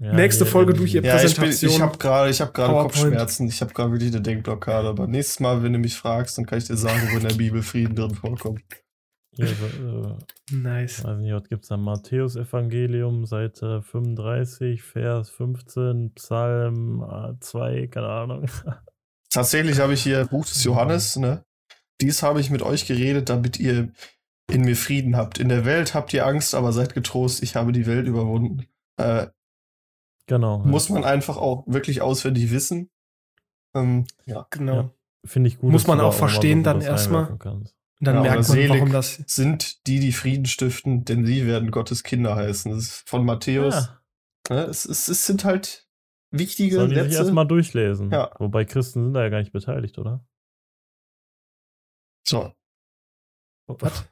Ja, 0.00 0.14
Nächste 0.14 0.44
hier, 0.44 0.50
Folge 0.52 0.72
durch 0.72 0.94
ihr 0.94 1.02
Ja, 1.02 1.16
Präsentation. 1.16 1.70
ich 1.70 1.80
habe 1.80 1.98
gerade 1.98 2.30
ich 2.30 2.40
hab 2.40 2.54
gerade 2.54 2.72
PowerPoint. 2.72 2.94
Kopfschmerzen. 2.94 3.48
Ich 3.48 3.60
habe 3.60 3.74
gerade 3.74 3.92
wirklich 3.92 4.10
eine 4.10 4.22
Denkblockade. 4.22 4.88
Aber 4.88 5.06
nächstes 5.06 5.40
Mal, 5.40 5.62
wenn 5.62 5.74
du 5.74 5.78
mich 5.78 5.94
fragst, 5.94 6.38
dann 6.38 6.46
kann 6.46 6.58
ich 6.58 6.64
dir 6.64 6.76
sagen, 6.76 7.08
wo 7.12 7.18
in 7.18 7.28
der 7.28 7.34
Bibel 7.34 7.62
Frieden 7.62 7.94
drin 7.94 8.14
vorkommt. 8.14 8.62
Hier, 9.36 9.46
so, 9.46 10.16
äh, 10.52 10.56
Nice. 10.56 11.04
weiß 11.04 11.18
nicht, 11.18 11.32
was 11.34 11.48
gibt's 11.48 11.68
da? 11.68 11.76
Matthäus-Evangelium, 11.76 13.26
Seite 13.26 13.82
35, 13.82 14.82
Vers 14.82 15.30
15, 15.30 16.12
Psalm 16.14 17.02
äh, 17.02 17.38
2, 17.38 17.86
keine 17.88 18.08
Ahnung. 18.08 18.46
Tatsächlich 19.30 19.78
habe 19.80 19.92
ich 19.94 20.02
hier 20.02 20.24
Buch 20.26 20.46
des 20.46 20.64
Johannes, 20.64 21.16
ne? 21.16 21.44
Dies 22.00 22.22
habe 22.22 22.40
ich 22.40 22.50
mit 22.50 22.62
euch 22.62 22.86
geredet, 22.86 23.28
damit 23.28 23.60
ihr 23.60 23.92
in 24.50 24.62
mir 24.62 24.74
Frieden 24.76 25.16
habt. 25.16 25.38
In 25.38 25.48
der 25.50 25.64
Welt 25.64 25.94
habt 25.94 26.12
ihr 26.14 26.26
Angst, 26.26 26.54
aber 26.54 26.72
seid 26.72 26.94
getrost, 26.94 27.42
ich 27.42 27.54
habe 27.54 27.70
die 27.72 27.86
Welt 27.86 28.08
überwunden. 28.08 28.66
Äh, 28.96 29.26
Genau. 30.30 30.58
muss 30.60 30.88
man 30.88 31.02
einfach 31.04 31.36
auch 31.36 31.64
wirklich 31.66 32.02
auswendig 32.02 32.50
wissen. 32.52 32.88
Ähm, 33.74 34.06
ja. 34.26 34.46
Genau. 34.50 34.74
Ja. 34.74 34.90
Finde 35.26 35.48
ich 35.48 35.58
gut. 35.58 35.70
Muss 35.72 35.86
man 35.88 36.00
auch 36.00 36.14
verstehen 36.14 36.62
dann 36.62 36.80
erstmal. 36.80 37.36
dann 37.36 37.64
Ja, 38.00 38.12
merkt 38.20 38.34
man, 38.36 38.42
selig. 38.44 38.70
warum 38.70 38.92
das. 38.92 39.16
Sind 39.26 39.86
die, 39.88 39.98
die 39.98 40.12
Frieden 40.12 40.46
stiften, 40.46 41.04
denn 41.04 41.26
sie 41.26 41.46
werden 41.46 41.70
Gottes 41.72 42.04
Kinder 42.04 42.36
heißen. 42.36 42.70
Das 42.72 42.80
ist 42.84 43.08
von 43.08 43.24
Matthäus. 43.24 43.74
Ja, 43.74 43.96
Ne? 44.48 44.62
Es, 44.64 44.84
es, 44.84 45.06
es 45.08 45.26
sind 45.26 45.44
halt 45.44 45.88
wichtige 46.32 46.74
sollen 46.76 46.90
die 46.90 46.96
sich 46.96 47.04
Sätze. 47.04 47.18
erstmal 47.18 47.46
durchlesen. 47.46 48.10
Ja. 48.10 48.32
Wobei 48.38 48.64
Christen 48.64 49.04
sind 49.04 49.14
da 49.14 49.22
ja 49.22 49.28
gar 49.28 49.38
nicht 49.40 49.52
beteiligt, 49.52 49.98
oder? 49.98 50.24
So. 52.26 52.52
Was? 53.66 54.08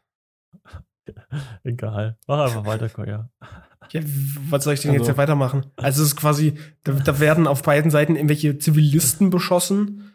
Egal. 1.64 2.18
Mach 2.26 2.38
einfach 2.44 2.66
weiter, 2.66 2.88
Koya. 2.88 3.30
Ja, 3.93 4.01
was 4.51 4.64
soll 4.64 4.74
ich 4.74 4.81
denn 4.81 4.93
jetzt 4.93 5.01
Also- 5.03 5.12
hier 5.12 5.18
weitermachen? 5.18 5.66
Also 5.76 6.03
es 6.03 6.09
ist 6.09 6.16
quasi, 6.16 6.55
da, 6.85 6.93
da 6.93 7.20
werden 7.20 7.47
auf 7.47 7.62
beiden 7.62 7.91
Seiten 7.91 8.16
irgendwelche 8.16 8.59
Zivilisten 8.59 9.31
beschossen. 9.31 10.12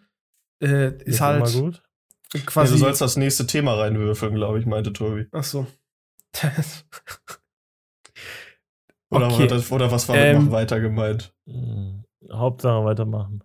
Äh, 0.61 0.97
ist 1.03 1.22
halt 1.22 1.38
immer 1.47 1.51
gut. 1.61 1.82
Ja, 2.34 2.39
quasi. 2.45 2.74
du 2.74 2.80
sollst 2.80 3.01
das 3.01 3.18
nächste 3.18 3.45
Thema 3.47 3.74
reinwürfeln, 3.76 4.34
glaube 4.36 4.59
ich, 4.59 4.66
meinte 4.66 4.93
Tobi. 4.93 5.28
ach 5.32 5.43
so. 5.43 5.68
Oder, 9.09 9.28
Okay. 9.28 9.47
das, 9.47 9.72
oder 9.72 9.91
was 9.91 10.09
war 10.09 10.16
Ähm, 10.16 10.45
noch 10.45 10.51
weiter 10.51 10.80
gemeint? 10.80 11.34
Hm. 11.47 12.03
Hauptsache 12.32 12.84
weitermachen. 12.84 13.43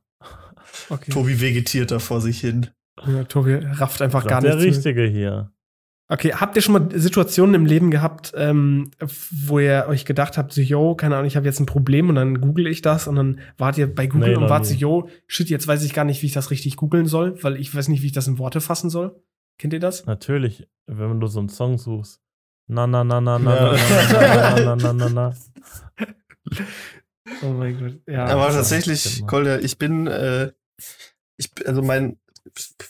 okay. 0.88 1.10
Tobi 1.10 1.40
vegetiert 1.40 1.90
da 1.90 1.98
vor 1.98 2.20
sich 2.20 2.40
hin. 2.40 2.68
Ja, 3.06 3.24
Tobi 3.24 3.54
rafft 3.54 4.00
einfach 4.02 4.26
gar 4.26 4.40
der 4.40 4.56
nichts. 4.56 4.84
mehr. 4.84 4.94
Richtige 4.94 5.04
hier. 5.06 5.52
Okay, 6.10 6.32
habt 6.32 6.56
ihr 6.56 6.62
schon 6.62 6.72
mal 6.72 6.88
Situationen 6.98 7.54
im 7.54 7.66
Leben 7.66 7.90
gehabt, 7.90 8.32
ähm, 8.34 8.90
wo 9.30 9.58
ihr 9.58 9.84
euch 9.88 10.06
gedacht 10.06 10.38
habt, 10.38 10.54
so, 10.54 10.62
yo, 10.62 10.94
keine 10.94 11.16
Ahnung, 11.16 11.26
ich 11.26 11.36
habe 11.36 11.44
jetzt 11.44 11.60
ein 11.60 11.66
Problem 11.66 12.08
und 12.08 12.14
dann 12.14 12.40
google 12.40 12.66
ich 12.66 12.80
das 12.80 13.06
und 13.06 13.16
dann 13.16 13.40
wart 13.58 13.76
ihr 13.76 13.94
bei 13.94 14.06
Google 14.06 14.30
Nee, 14.30 14.36
und 14.36 14.48
wart 14.48 14.64
so, 14.64 14.72
yo, 14.74 15.10
shit, 15.26 15.50
jetzt 15.50 15.66
weiß 15.68 15.84
ich 15.84 15.92
gar 15.92 16.04
nicht, 16.06 16.22
wie 16.22 16.26
ich 16.26 16.32
das 16.32 16.50
richtig 16.50 16.76
googeln 16.76 17.04
soll, 17.06 17.42
weil 17.42 17.56
ich 17.56 17.74
weiß 17.74 17.88
nicht, 17.88 18.02
wie 18.02 18.06
ich 18.06 18.12
das 18.12 18.26
in 18.26 18.38
Worte 18.38 18.62
fassen 18.62 18.88
soll. 18.88 19.22
Kennt 19.58 19.74
ihr 19.74 19.80
das? 19.80 20.06
Natürlich, 20.06 20.66
wenn 20.86 21.20
du 21.20 21.26
so 21.26 21.40
einen 21.40 21.50
Song 21.50 21.76
suchst. 21.76 22.22
Na, 22.68 22.86
na, 22.86 23.04
na, 23.04 23.20
na, 23.20 23.38
na, 23.38 23.54
Ja. 23.54 23.76
na, 24.12 24.76
na, 24.76 24.76
na, 24.76 24.92
na, 24.92 24.92
na, 24.92 25.08
na. 25.08 25.34
Oh 27.42 27.52
mein 27.52 27.78
Gott. 27.78 28.00
Ja. 28.06 28.24
Aber 28.26 28.48
tatsächlich. 28.50 29.22
Kolja, 29.26 29.58
ich 29.58 29.76
bin, 29.78 30.06
äh, 30.06 30.52
ich, 31.36 31.50
also 31.66 31.82
mein, 31.82 32.18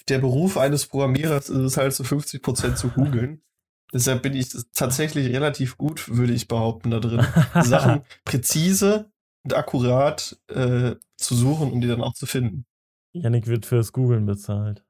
der 0.08 0.18
Beruf 0.18 0.56
eines 0.56 0.86
Programmierers 0.86 1.48
ist 1.48 1.58
es 1.58 1.76
halt 1.76 1.92
so 1.92 2.04
50% 2.04 2.74
zu 2.74 2.88
googeln. 2.88 3.42
Deshalb 3.92 4.22
bin 4.22 4.34
ich 4.34 4.48
tatsächlich 4.74 5.34
relativ 5.34 5.78
gut, 5.78 6.08
würde 6.14 6.34
ich 6.34 6.46
behaupten, 6.46 6.90
da 6.90 7.00
drin. 7.00 7.26
Sachen 7.62 8.02
präzise 8.24 9.10
und 9.44 9.54
akkurat 9.54 10.38
äh, 10.48 10.96
zu 11.16 11.34
suchen 11.34 11.72
und 11.72 11.80
die 11.80 11.88
dann 11.88 12.02
auch 12.02 12.12
zu 12.12 12.26
finden. 12.26 12.66
Yannick 13.14 13.46
wird 13.46 13.64
fürs 13.64 13.92
Googlen 13.92 14.26
bezahlt. 14.26 14.84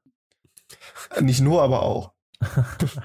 Nicht 1.21 1.41
nur, 1.41 1.61
aber 1.61 1.83
auch. 1.83 2.13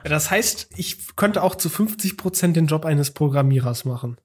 Das 0.05 0.31
heißt, 0.31 0.71
ich 0.77 1.17
könnte 1.17 1.43
auch 1.43 1.55
zu 1.55 1.69
50% 1.69 2.53
den 2.53 2.67
Job 2.67 2.85
eines 2.85 3.11
Programmierers 3.11 3.85
machen. 3.85 4.17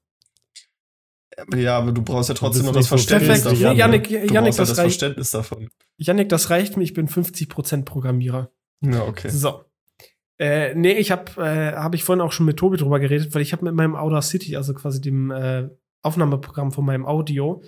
Ja, 1.56 1.78
aber 1.78 1.92
du 1.92 2.02
brauchst 2.02 2.28
ja 2.28 2.34
trotzdem 2.34 2.66
noch 2.66 2.72
das 2.72 2.86
so 2.86 2.96
Verständnis 2.96 3.42
Perfekt. 3.42 3.60
Janik. 3.60 3.76
Nee, 3.76 3.78
Janik, 3.78 4.28
Du 4.28 4.34
Janik, 4.34 4.34
brauchst 4.34 4.58
ja 4.58 4.62
das 4.62 4.68
das 4.68 4.78
reicht. 4.78 4.98
Verständnis 5.00 5.30
davon. 5.30 5.68
Janik, 5.96 6.28
das 6.28 6.50
reicht 6.50 6.76
mir, 6.76 6.82
ich 6.82 6.94
bin 6.94 7.08
50% 7.08 7.84
Programmierer. 7.84 8.50
Ja, 8.82 9.04
okay. 9.04 9.28
So. 9.30 9.64
Äh, 10.38 10.74
nee, 10.74 10.92
ich 10.92 11.10
habe 11.10 11.32
äh, 11.42 11.72
hab 11.76 11.94
ich 11.94 12.02
vorhin 12.04 12.22
auch 12.22 12.32
schon 12.32 12.46
mit 12.46 12.56
Tobi 12.56 12.78
drüber 12.78 12.98
geredet, 12.98 13.34
weil 13.34 13.42
ich 13.42 13.52
habe 13.52 13.64
mit 13.64 13.74
meinem 13.74 13.94
Audacity, 13.94 14.56
also 14.56 14.72
quasi 14.74 15.00
dem 15.00 15.30
äh, 15.30 15.68
Aufnahmeprogramm 16.02 16.72
von 16.72 16.84
meinem 16.84 17.04
Audio, 17.06 17.62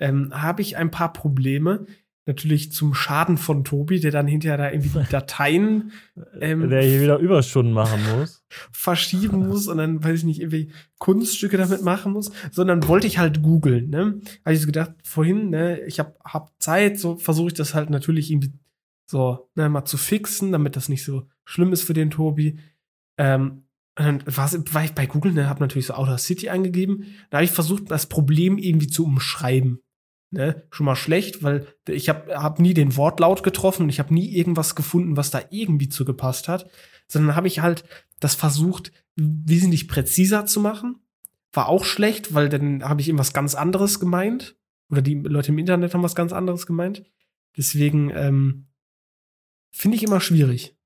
ähm, 0.00 0.30
habe 0.34 0.62
ich 0.62 0.76
ein 0.76 0.90
paar 0.90 1.12
Probleme. 1.12 1.86
Natürlich 2.26 2.72
zum 2.72 2.94
Schaden 2.94 3.36
von 3.36 3.64
Tobi, 3.64 4.00
der 4.00 4.10
dann 4.10 4.26
hinterher 4.26 4.56
da 4.56 4.70
irgendwie 4.70 4.98
die 4.98 5.08
Dateien 5.10 5.92
ähm, 6.40 6.70
Der 6.70 6.82
hier 6.82 7.02
wieder 7.02 7.18
Überstunden 7.18 7.74
machen 7.74 8.00
muss. 8.16 8.44
verschieben 8.72 9.46
muss 9.46 9.68
und 9.68 9.78
dann, 9.78 10.02
weiß 10.02 10.20
ich 10.20 10.24
nicht, 10.24 10.40
irgendwie 10.40 10.72
Kunststücke 10.98 11.56
damit 11.56 11.82
machen 11.82 12.12
muss, 12.12 12.30
sondern 12.50 12.86
wollte 12.88 13.06
ich 13.06 13.18
halt 13.18 13.42
googeln, 13.42 13.90
ne? 13.90 14.20
Habe 14.44 14.54
ich 14.54 14.60
so 14.60 14.66
gedacht, 14.66 14.92
vorhin, 15.02 15.50
ne, 15.50 15.80
ich 15.82 15.98
habe 15.98 16.14
hab 16.24 16.52
Zeit, 16.58 16.98
so 16.98 17.16
versuche 17.16 17.48
ich 17.48 17.54
das 17.54 17.74
halt 17.74 17.90
natürlich 17.90 18.30
irgendwie 18.30 18.52
so, 19.06 19.50
ne, 19.54 19.68
mal 19.68 19.84
zu 19.84 19.96
fixen, 19.96 20.52
damit 20.52 20.76
das 20.76 20.88
nicht 20.88 21.04
so 21.04 21.28
schlimm 21.44 21.72
ist 21.72 21.82
für 21.82 21.94
den 21.94 22.10
Tobi. 22.10 22.58
Ähm, 23.18 23.64
und 23.96 24.04
dann 24.04 24.22
war 24.26 24.84
ich 24.84 24.92
bei 24.92 25.06
Google, 25.06 25.32
ne, 25.32 25.48
habe 25.48 25.60
natürlich 25.60 25.86
so 25.86 25.94
Outer 25.94 26.18
City 26.18 26.48
eingegeben, 26.48 27.04
da 27.30 27.38
habe 27.38 27.44
ich 27.44 27.50
versucht, 27.50 27.90
das 27.90 28.06
Problem 28.06 28.58
irgendwie 28.58 28.88
zu 28.88 29.04
umschreiben. 29.04 29.80
Ne, 30.34 30.64
schon 30.72 30.86
mal 30.86 30.96
schlecht, 30.96 31.44
weil 31.44 31.68
ich 31.88 32.08
habe 32.08 32.34
hab 32.36 32.58
nie 32.58 32.74
den 32.74 32.96
Wortlaut 32.96 33.44
getroffen 33.44 33.84
und 33.84 33.88
ich 33.88 34.00
habe 34.00 34.12
nie 34.12 34.34
irgendwas 34.34 34.74
gefunden, 34.74 35.16
was 35.16 35.30
da 35.30 35.42
irgendwie 35.50 35.88
zu 35.88 36.04
gepasst 36.04 36.48
hat, 36.48 36.68
sondern 37.06 37.36
habe 37.36 37.46
ich 37.46 37.60
halt 37.60 37.84
das 38.18 38.34
versucht, 38.34 38.90
wesentlich 39.14 39.86
präziser 39.86 40.44
zu 40.44 40.58
machen. 40.58 40.96
War 41.52 41.68
auch 41.68 41.84
schlecht, 41.84 42.34
weil 42.34 42.48
dann 42.48 42.82
habe 42.82 43.00
ich 43.00 43.06
irgendwas 43.06 43.32
ganz 43.32 43.54
anderes 43.54 44.00
gemeint. 44.00 44.56
Oder 44.90 45.02
die 45.02 45.14
Leute 45.14 45.52
im 45.52 45.58
Internet 45.58 45.94
haben 45.94 46.02
was 46.02 46.16
ganz 46.16 46.32
anderes 46.32 46.66
gemeint. 46.66 47.04
Deswegen 47.56 48.10
ähm, 48.10 48.66
finde 49.70 49.96
ich 49.96 50.02
immer 50.02 50.20
schwierig. 50.20 50.76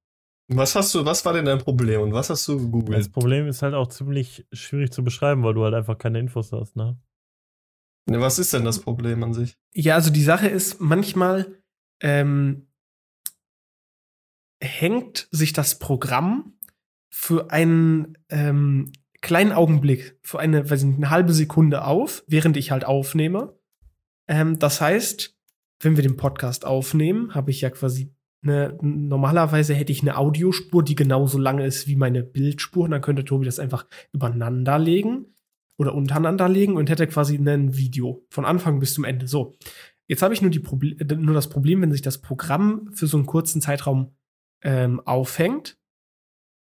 Was 0.48 0.74
hast 0.74 0.94
du, 0.94 1.06
was 1.06 1.24
war 1.24 1.32
denn 1.32 1.46
dein 1.46 1.58
Problem 1.58 2.02
und 2.02 2.12
was 2.12 2.28
hast 2.28 2.46
du 2.48 2.54
Das 2.54 2.62
gegoogelt? 2.64 3.12
Problem 3.12 3.46
ist 3.46 3.62
halt 3.62 3.74
auch 3.74 3.88
ziemlich 3.88 4.46
schwierig 4.52 4.92
zu 4.92 5.02
beschreiben, 5.02 5.42
weil 5.42 5.54
du 5.54 5.64
halt 5.64 5.74
einfach 5.74 5.96
keine 5.96 6.18
Infos 6.18 6.52
hast, 6.52 6.76
ne? 6.76 6.98
Was 8.08 8.38
ist 8.38 8.54
denn 8.54 8.64
das 8.64 8.80
Problem 8.80 9.22
an 9.22 9.34
sich? 9.34 9.56
Ja, 9.74 9.94
also 9.94 10.10
die 10.10 10.22
Sache 10.22 10.48
ist, 10.48 10.80
manchmal 10.80 11.60
ähm, 12.00 12.68
hängt 14.62 15.28
sich 15.30 15.52
das 15.52 15.78
Programm 15.78 16.54
für 17.10 17.50
einen 17.50 18.16
ähm, 18.30 18.92
kleinen 19.20 19.52
Augenblick, 19.52 20.18
für 20.22 20.38
eine, 20.38 20.68
weiß 20.68 20.84
nicht, 20.84 20.96
eine 20.96 21.10
halbe 21.10 21.32
Sekunde 21.32 21.84
auf, 21.84 22.24
während 22.26 22.56
ich 22.56 22.70
halt 22.70 22.84
aufnehme. 22.84 23.58
Ähm, 24.26 24.58
das 24.58 24.80
heißt, 24.80 25.36
wenn 25.80 25.96
wir 25.96 26.02
den 26.02 26.16
Podcast 26.16 26.64
aufnehmen, 26.64 27.34
habe 27.34 27.50
ich 27.50 27.60
ja 27.60 27.70
quasi 27.70 28.14
eine, 28.42 28.78
normalerweise 28.80 29.74
hätte 29.74 29.92
ich 29.92 30.00
eine 30.00 30.16
Audiospur, 30.16 30.82
die 30.82 30.94
genauso 30.94 31.38
lange 31.38 31.66
ist 31.66 31.88
wie 31.88 31.96
meine 31.96 32.22
Bildspur. 32.22 32.84
Und 32.84 32.92
dann 32.92 33.02
könnte 33.02 33.24
Tobi 33.24 33.44
das 33.44 33.58
einfach 33.58 33.86
übereinander 34.12 34.78
legen 34.78 35.34
oder 35.78 35.94
untereinander 35.94 36.48
legen 36.48 36.76
und 36.76 36.90
hätte 36.90 37.06
quasi 37.06 37.36
ein 37.36 37.76
Video 37.76 38.26
von 38.30 38.44
Anfang 38.44 38.80
bis 38.80 38.94
zum 38.94 39.04
Ende. 39.04 39.28
So, 39.28 39.56
jetzt 40.08 40.22
habe 40.22 40.34
ich 40.34 40.42
nur, 40.42 40.50
die 40.50 40.58
Proble 40.58 40.96
äh, 40.98 41.14
nur 41.14 41.34
das 41.34 41.48
Problem, 41.48 41.80
wenn 41.80 41.92
sich 41.92 42.02
das 42.02 42.18
Programm 42.18 42.90
für 42.92 43.06
so 43.06 43.16
einen 43.16 43.26
kurzen 43.26 43.62
Zeitraum 43.62 44.14
ähm, 44.62 45.00
aufhängt 45.06 45.78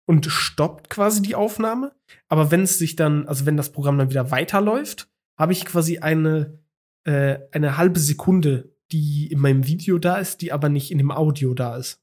und 0.08 0.26
stoppt 0.26 0.90
quasi 0.90 1.22
die 1.22 1.36
Aufnahme. 1.36 1.96
Aber 2.28 2.52
wenn 2.52 2.62
es 2.62 2.78
sich 2.78 2.96
dann, 2.96 3.28
also 3.28 3.46
wenn 3.46 3.56
das 3.56 3.72
Programm 3.72 3.98
dann 3.98 4.10
wieder 4.10 4.32
weiterläuft, 4.32 5.10
habe 5.38 5.54
ich 5.54 5.66
quasi 5.66 6.00
eine, 6.00 6.60
äh, 7.06 7.40
eine 7.52 7.78
halbe 7.78 8.00
Sekunde, 8.00 8.76
die 8.92 9.28
in 9.32 9.40
meinem 9.40 9.68
Video 9.68 9.98
da 10.00 10.18
ist, 10.18 10.42
die 10.42 10.52
aber 10.52 10.70
nicht 10.70 10.92
in 10.92 10.98
dem 10.98 11.12
Audio 11.12 11.54
da 11.54 11.78
ist. 11.78 12.03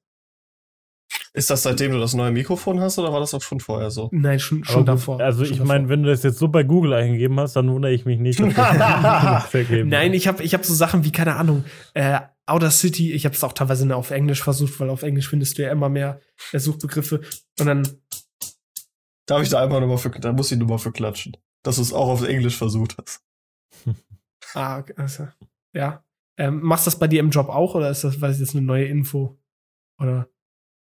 Ist 1.32 1.48
das 1.48 1.62
seitdem 1.62 1.92
du 1.92 2.00
das 2.00 2.14
neue 2.14 2.32
Mikrofon 2.32 2.80
hast 2.80 2.98
oder 2.98 3.12
war 3.12 3.20
das 3.20 3.32
auch 3.34 3.42
schon 3.42 3.60
vorher 3.60 3.90
so? 3.90 4.08
Nein, 4.10 4.40
schon, 4.40 4.64
schon 4.64 4.84
davor. 4.84 5.20
Also 5.20 5.44
schon 5.44 5.54
ich 5.54 5.62
meine, 5.62 5.88
wenn 5.88 6.02
du 6.02 6.08
das 6.08 6.24
jetzt 6.24 6.38
so 6.38 6.48
bei 6.48 6.64
Google 6.64 6.92
eingegeben 6.92 7.38
hast, 7.38 7.54
dann 7.54 7.70
wundere 7.70 7.92
ich 7.92 8.04
mich 8.04 8.18
nicht, 8.18 8.40
dass 8.40 8.54
das 8.54 9.46
vergeben 9.46 9.88
Nein, 9.90 10.12
ich 10.12 10.26
habe 10.26 10.42
ich 10.42 10.54
hab 10.54 10.64
so 10.64 10.74
Sachen 10.74 11.04
wie, 11.04 11.12
keine 11.12 11.36
Ahnung, 11.36 11.64
äh, 11.94 12.18
Outer 12.46 12.72
City, 12.72 13.12
ich 13.12 13.24
habe 13.26 13.34
es 13.36 13.44
auch 13.44 13.52
teilweise 13.52 13.86
nur 13.86 13.96
auf 13.96 14.10
Englisch 14.10 14.42
versucht, 14.42 14.80
weil 14.80 14.90
auf 14.90 15.04
Englisch 15.04 15.28
findest 15.28 15.56
du 15.56 15.62
ja 15.62 15.70
immer 15.70 15.88
mehr 15.88 16.20
äh, 16.52 16.58
Suchbegriffe. 16.58 17.20
Und 17.60 17.66
dann, 17.66 17.86
Darf 19.26 19.42
ich 19.42 19.48
da 19.48 19.62
einmal 19.62 19.80
nochmal 19.80 19.98
für, 19.98 20.10
da 20.10 20.32
muss 20.32 20.50
ich 20.50 20.58
nochmal 20.58 20.78
für 20.78 20.90
klatschen. 20.90 21.36
Dass 21.62 21.76
du 21.76 21.82
es 21.82 21.92
auch 21.92 22.08
auf 22.08 22.26
Englisch 22.26 22.56
versucht 22.56 22.96
hast. 22.98 23.22
ah, 24.54 24.80
okay, 24.80 24.94
also, 24.96 25.28
ja. 25.72 26.02
Ähm, 26.36 26.60
machst 26.60 26.86
du 26.86 26.90
das 26.90 26.98
bei 26.98 27.06
dir 27.06 27.20
im 27.20 27.30
Job 27.30 27.48
auch 27.48 27.76
oder 27.76 27.90
ist 27.90 28.02
das, 28.02 28.20
weiß 28.20 28.34
ich, 28.34 28.40
jetzt 28.40 28.56
eine 28.56 28.66
neue 28.66 28.86
Info? 28.86 29.38
Oder? 30.00 30.28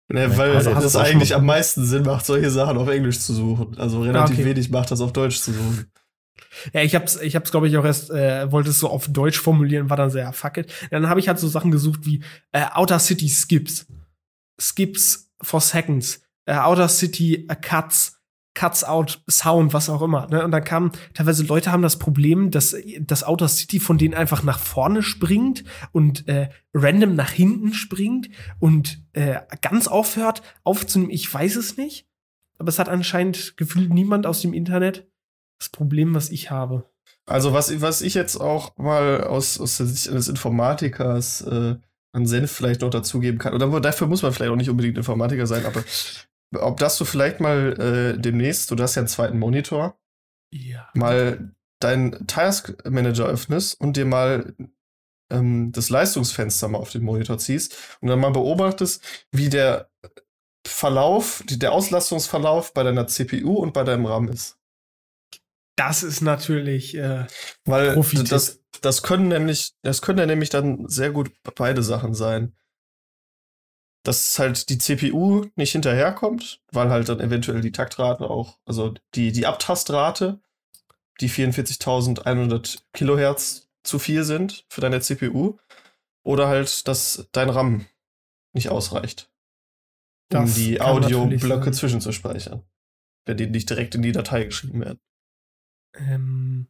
Ne, 0.08 0.36
weil 0.36 0.56
Also 0.56 0.70
es 0.70 0.94
eigentlich 0.94 1.34
am 1.34 1.44
meisten 1.46 1.84
Sinn 1.84 2.04
macht, 2.04 2.26
solche 2.26 2.50
Sachen 2.50 2.78
auf 2.78 2.88
Englisch 2.88 3.18
zu 3.18 3.34
suchen. 3.34 3.76
Also 3.76 4.02
relativ 4.02 4.36
okay. 4.36 4.44
wenig 4.44 4.70
macht 4.70 4.90
das 4.90 5.00
auf 5.00 5.12
Deutsch 5.12 5.40
zu 5.40 5.52
suchen. 5.52 5.90
Ja, 6.72 6.82
ich 6.82 6.94
hab's, 6.94 7.16
ich 7.20 7.34
hab's, 7.34 7.50
glaube 7.50 7.68
ich, 7.68 7.76
auch 7.76 7.84
erst, 7.84 8.10
äh, 8.10 8.50
wollte 8.50 8.70
es 8.70 8.78
so 8.78 8.88
auf 8.88 9.08
Deutsch 9.08 9.38
formulieren, 9.38 9.90
war 9.90 9.96
dann 9.96 10.10
sehr 10.10 10.32
fuck 10.32 10.58
it. 10.58 10.72
Dann 10.90 11.08
habe 11.08 11.20
ich 11.20 11.28
halt 11.28 11.38
so 11.38 11.48
Sachen 11.48 11.70
gesucht 11.70 12.00
wie 12.04 12.22
äh, 12.52 12.64
Outer 12.72 12.98
City 12.98 13.28
Skips. 13.28 13.86
Skips 14.60 15.32
for 15.42 15.60
Seconds. 15.60 16.22
Äh, 16.46 16.54
Outer 16.54 16.88
City 16.88 17.46
äh, 17.48 17.56
Cuts. 17.56 18.15
Cuts 18.56 18.82
out 18.82 19.22
Sound, 19.30 19.74
was 19.74 19.88
auch 19.88 20.02
immer. 20.02 20.26
Ne? 20.28 20.42
Und 20.42 20.50
dann 20.50 20.64
kamen 20.64 20.90
teilweise 21.14 21.44
Leute 21.44 21.70
haben 21.70 21.82
das 21.82 21.98
Problem, 21.98 22.50
dass 22.50 22.74
das 23.00 23.22
Outer 23.22 23.48
City 23.48 23.78
von 23.78 23.98
denen 23.98 24.14
einfach 24.14 24.42
nach 24.42 24.58
vorne 24.58 25.02
springt 25.02 25.62
und 25.92 26.26
äh, 26.26 26.48
random 26.74 27.14
nach 27.14 27.30
hinten 27.30 27.74
springt 27.74 28.30
und 28.58 29.04
äh, 29.12 29.40
ganz 29.60 29.86
aufhört 29.86 30.42
aufzunehmen. 30.64 31.12
Ich 31.12 31.32
weiß 31.32 31.56
es 31.56 31.76
nicht. 31.76 32.08
Aber 32.58 32.70
es 32.70 32.78
hat 32.78 32.88
anscheinend 32.88 33.58
gefühlt 33.58 33.92
niemand 33.92 34.26
aus 34.26 34.40
dem 34.40 34.54
Internet 34.54 35.06
das 35.60 35.68
Problem, 35.68 36.14
was 36.14 36.30
ich 36.30 36.50
habe. 36.50 36.88
Also 37.26 37.52
was, 37.52 37.80
was 37.82 38.00
ich 38.00 38.14
jetzt 38.14 38.36
auch 38.36 38.76
mal 38.78 39.24
aus, 39.24 39.60
aus 39.60 39.76
der 39.76 39.86
Sicht 39.86 40.08
eines 40.08 40.28
Informatikers 40.28 41.42
äh, 41.42 41.76
an 42.12 42.26
Senf 42.26 42.50
vielleicht 42.50 42.80
noch 42.80 42.88
dazugeben 42.88 43.38
kann, 43.38 43.52
oder 43.52 43.80
dafür 43.80 44.06
muss 44.06 44.22
man 44.22 44.32
vielleicht 44.32 44.50
auch 44.50 44.56
nicht 44.56 44.70
unbedingt 44.70 44.96
Informatiker 44.96 45.46
sein, 45.46 45.66
aber 45.66 45.84
ob 46.54 46.78
das 46.78 46.98
du 46.98 47.04
vielleicht 47.04 47.40
mal 47.40 48.14
äh, 48.16 48.20
demnächst, 48.20 48.70
du 48.70 48.76
hast 48.76 48.94
ja 48.94 49.00
einen 49.00 49.08
zweiten 49.08 49.38
Monitor, 49.38 49.98
Ja. 50.52 50.88
mal 50.94 51.54
deinen 51.80 52.26
Task 52.26 52.74
Manager 52.88 53.26
öffnest 53.26 53.80
und 53.80 53.96
dir 53.96 54.06
mal 54.06 54.54
ähm, 55.30 55.72
das 55.72 55.90
Leistungsfenster 55.90 56.68
mal 56.68 56.78
auf 56.78 56.90
den 56.90 57.02
Monitor 57.02 57.38
ziehst 57.38 57.76
und 58.00 58.08
dann 58.08 58.20
mal 58.20 58.30
beobachtest, 58.30 59.02
wie 59.32 59.48
der 59.48 59.90
Verlauf, 60.66 61.42
die- 61.46 61.58
der 61.58 61.72
Auslastungsverlauf 61.72 62.72
bei 62.74 62.82
deiner 62.82 63.06
CPU 63.06 63.54
und 63.54 63.72
bei 63.72 63.84
deinem 63.84 64.06
RAM 64.06 64.28
ist. 64.28 64.58
Das 65.76 66.02
ist 66.02 66.22
natürlich 66.22 66.96
äh, 66.96 67.26
Weil 67.64 68.00
das, 68.24 68.60
das 68.80 69.02
können 69.02 69.28
nämlich, 69.28 69.74
das 69.82 70.00
können 70.00 70.18
ja 70.18 70.26
nämlich 70.26 70.48
dann 70.48 70.88
sehr 70.88 71.10
gut 71.10 71.30
beide 71.54 71.82
Sachen 71.82 72.14
sein. 72.14 72.54
Dass 74.06 74.38
halt 74.38 74.68
die 74.68 74.78
CPU 74.78 75.46
nicht 75.56 75.72
hinterherkommt, 75.72 76.60
weil 76.70 76.90
halt 76.90 77.08
dann 77.08 77.18
eventuell 77.18 77.60
die 77.60 77.72
Taktrate 77.72 78.30
auch, 78.30 78.58
also 78.64 78.94
die, 79.16 79.32
die 79.32 79.46
Abtastrate, 79.46 80.38
die 81.20 81.28
44.100 81.28 82.82
Kilohertz 82.92 83.68
zu 83.82 83.98
viel 83.98 84.22
sind 84.22 84.64
für 84.68 84.80
deine 84.80 85.00
CPU. 85.00 85.58
Oder 86.22 86.46
halt, 86.46 86.86
dass 86.86 87.28
dein 87.32 87.50
RAM 87.50 87.86
nicht 88.52 88.68
ausreicht, 88.68 89.28
um 90.32 90.40
Das 90.40 90.54
die 90.54 90.80
Audioblöcke 90.80 91.72
zwischenzuspeichern. 91.72 92.62
Wenn 93.24 93.36
die 93.36 93.48
nicht 93.48 93.68
direkt 93.68 93.96
in 93.96 94.02
die 94.02 94.12
Datei 94.12 94.44
geschrieben 94.44 94.80
werden. 94.80 95.00
ähm, 95.94 96.68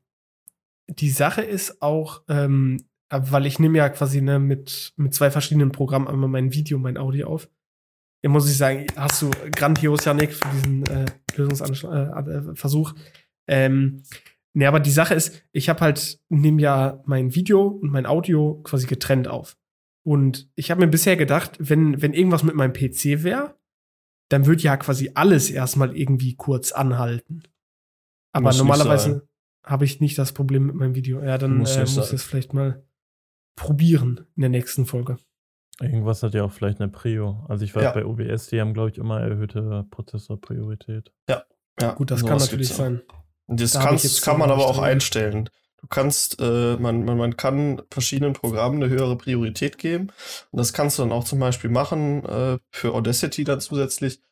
die 0.88 1.10
Sache 1.10 1.42
ist 1.42 1.82
auch, 1.82 2.22
ähm, 2.28 2.88
weil 3.10 3.46
ich 3.46 3.58
nehme 3.58 3.78
ja 3.78 3.88
quasi 3.88 4.20
ne, 4.20 4.38
mit, 4.38 4.92
mit 4.96 5.14
zwei 5.14 5.30
verschiedenen 5.30 5.72
Programmen 5.72 6.08
einmal 6.08 6.28
mein 6.28 6.52
Video 6.52 6.76
und 6.76 6.82
mein 6.82 6.98
Audio 6.98 7.28
auf. 7.28 7.48
Hier 8.22 8.30
muss 8.30 8.50
ich 8.50 8.56
sagen, 8.56 8.86
hast 8.96 9.22
du 9.22 9.30
grandios, 9.52 10.04
Janik, 10.04 10.32
für 10.32 10.48
diesen 10.48 10.86
äh, 10.86 11.06
Lösungsversuch. 11.36 12.94
Ähm, 13.46 14.02
ne, 14.54 14.66
aber 14.66 14.80
die 14.80 14.90
Sache 14.90 15.14
ist, 15.14 15.44
ich 15.52 15.68
habe 15.68 15.80
halt, 15.80 16.20
nehme 16.28 16.60
ja 16.60 17.02
mein 17.06 17.34
Video 17.34 17.66
und 17.66 17.90
mein 17.90 18.06
Audio 18.06 18.60
quasi 18.64 18.86
getrennt 18.86 19.28
auf. 19.28 19.56
Und 20.04 20.50
ich 20.54 20.70
habe 20.70 20.80
mir 20.80 20.90
bisher 20.90 21.16
gedacht, 21.16 21.56
wenn, 21.58 22.00
wenn 22.00 22.14
irgendwas 22.14 22.42
mit 22.42 22.54
meinem 22.54 22.72
PC 22.72 23.22
wäre, 23.22 23.56
dann 24.28 24.46
würde 24.46 24.62
ja 24.62 24.76
quasi 24.76 25.12
alles 25.14 25.50
erstmal 25.50 25.96
irgendwie 25.96 26.34
kurz 26.34 26.72
anhalten. 26.72 27.42
Aber 28.32 28.48
Muss 28.48 28.58
normalerweise 28.58 29.28
habe 29.64 29.84
ich 29.84 30.00
nicht 30.00 30.18
das 30.18 30.32
Problem 30.32 30.66
mit 30.66 30.74
meinem 30.74 30.94
Video. 30.94 31.22
Ja, 31.22 31.38
dann 31.38 31.58
Muss 31.58 31.76
äh, 31.76 31.80
muss 31.80 32.12
es 32.12 32.22
vielleicht 32.22 32.54
mal 32.54 32.84
probieren 33.56 34.26
in 34.36 34.42
der 34.42 34.50
nächsten 34.50 34.86
Folge. 34.86 35.18
Irgendwas 35.80 36.22
hat 36.22 36.34
ja 36.34 36.44
auch 36.44 36.52
vielleicht 36.52 36.80
eine 36.80 36.90
Prio. 36.90 37.44
Also 37.48 37.64
ich 37.64 37.74
weiß, 37.74 37.82
Ja. 37.84 37.92
bei 37.92 38.06
OBS, 38.06 38.46
die 38.46 38.60
haben, 38.60 38.72
glaube 38.72 38.90
ich, 38.90 38.98
immer 38.98 39.20
erhöhte 39.20 39.84
Prozessorpriorität. 39.90 41.12
Ja, 41.28 41.42
Gut, 41.92 42.10
das 42.10 42.20
sowas 42.20 42.30
kann 42.30 42.38
natürlich 42.38 42.68
sein. 42.68 43.02
Das 43.48 43.72
Da 43.72 43.82
kannst, 43.82 44.22
kann 44.22 44.38
man 44.38 44.48
so 44.48 44.54
aber 44.54 44.66
auch 44.66 44.78
einstellen. 44.78 45.50
Du 45.78 45.86
kannst, 45.88 46.40
äh, 46.40 46.76
man, 46.78 47.04
man, 47.04 47.18
man 47.18 47.36
kann 47.36 47.82
verschiedenen 47.90 48.32
Programmen 48.32 48.82
eine 48.82 48.90
höhere 48.90 49.16
Priorität 49.16 49.76
geben. 49.76 50.08
Und 50.50 50.58
das 50.58 50.72
kannst 50.72 50.98
du 50.98 51.02
dann 51.02 51.12
auch 51.12 51.24
zum 51.24 51.38
Beispiel 51.38 51.68
machen 51.68 52.24
äh, 52.24 52.58
für 52.70 52.94
Audacity 52.94 53.44
dann 53.44 53.60
zusätzlich. 53.60 54.22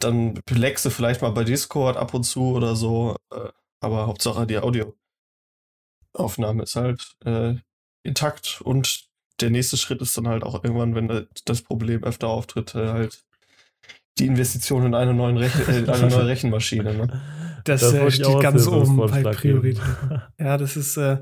Dann 0.00 0.40
belegst 0.46 0.84
du 0.84 0.90
vielleicht 0.90 1.22
mal 1.22 1.30
bei 1.30 1.44
Discord 1.44 1.96
ab 1.96 2.12
und 2.12 2.24
zu 2.24 2.56
oder 2.56 2.74
so. 2.74 3.14
Äh, 3.32 3.50
aber 3.80 4.08
Hauptsache 4.08 4.48
die 4.48 4.58
Audioaufnahme 4.58 6.64
ist 6.64 6.74
halt 6.74 7.14
äh, 7.24 7.54
intakt. 8.06 8.60
Und 8.62 9.04
der 9.40 9.50
nächste 9.50 9.76
Schritt 9.76 10.00
ist 10.00 10.16
dann 10.16 10.28
halt 10.28 10.42
auch 10.42 10.64
irgendwann, 10.64 10.94
wenn 10.94 11.26
das 11.44 11.62
Problem 11.62 12.04
öfter 12.04 12.28
auftritt, 12.28 12.74
äh, 12.74 12.88
halt 12.88 13.22
die 14.18 14.26
Investition 14.26 14.86
in 14.86 14.94
eine, 14.94 15.12
neuen 15.12 15.36
Rechen, 15.36 15.68
äh, 15.68 15.78
in 15.80 15.90
eine 15.90 16.08
neue 16.08 16.26
Rechenmaschine. 16.26 16.94
Ne? 16.94 17.22
Das, 17.64 17.82
Das 17.82 17.92
äh, 17.92 18.10
steht 18.10 18.40
ganz 18.40 18.66
oben 18.66 18.96
bei. 18.96 19.22
Prioritäten. 19.22 20.22
Ja, 20.38 20.56
das 20.56 20.76
ist, 20.76 20.96
äh, 20.96 21.18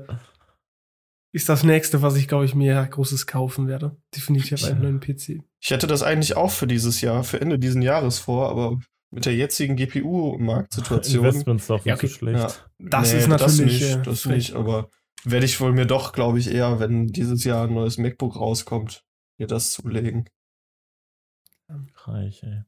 ist 1.33 1.49
das 1.49 1.63
nächste, 1.63 2.01
was 2.01 2.15
ich, 2.15 2.27
glaube 2.27 2.45
ich, 2.45 2.55
mir 2.55 2.81
großes 2.85 3.27
kaufen 3.27 3.67
werde. 3.67 3.97
Definitiv 4.15 4.63
einen 4.63 4.81
neuen 4.81 4.99
PC. 5.01 5.43
Ich 5.59 5.71
hätte 5.71 5.87
das 5.87 6.03
eigentlich 6.03 6.37
auch 6.37 6.51
für 6.51 6.67
dieses 6.67 7.01
Jahr, 7.01 7.23
für 7.23 7.41
Ende 7.41 7.59
diesen 7.59 7.81
Jahres 7.81 8.19
vor, 8.19 8.49
aber 8.49 8.79
mit 9.11 9.25
der 9.25 9.35
jetzigen 9.35 9.75
GPU-Marktsituation. 9.75 11.25
Investments 11.25 11.67
doch 11.67 11.85
Ja, 11.85 11.93
nicht 11.95 12.01
so 12.01 12.07
okay. 12.07 12.15
schlecht. 12.15 12.69
Das 12.79 13.13
ist 13.13 13.27
natürlich, 13.27 13.79
Das 13.79 13.89
äh, 13.89 13.95
nicht, 13.95 14.07
das 14.07 14.25
nicht, 14.25 14.53
aber 14.53 14.89
werde 15.31 15.45
ich 15.45 15.59
wohl 15.59 15.73
mir 15.73 15.85
doch, 15.85 16.13
glaube 16.13 16.39
ich, 16.39 16.51
eher, 16.51 16.79
wenn 16.79 17.07
dieses 17.07 17.43
Jahr 17.43 17.67
ein 17.67 17.73
neues 17.73 17.97
MacBook 17.97 18.35
rauskommt, 18.35 19.03
mir 19.37 19.47
das 19.47 19.71
zulegen. 19.71 20.29
Reich, 21.95 22.43
ey. 22.43 22.63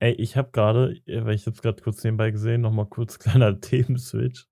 Ey, 0.00 0.12
ich 0.12 0.36
habe 0.36 0.50
gerade, 0.50 0.96
äh, 1.06 1.24
weil 1.24 1.34
ich 1.34 1.44
jetzt 1.44 1.62
gerade 1.62 1.82
kurz 1.82 2.02
nebenbei 2.02 2.30
gesehen, 2.30 2.62
noch 2.62 2.72
mal 2.72 2.86
kurz 2.86 3.18
kleiner 3.18 3.60
Themenswitch. 3.60 4.46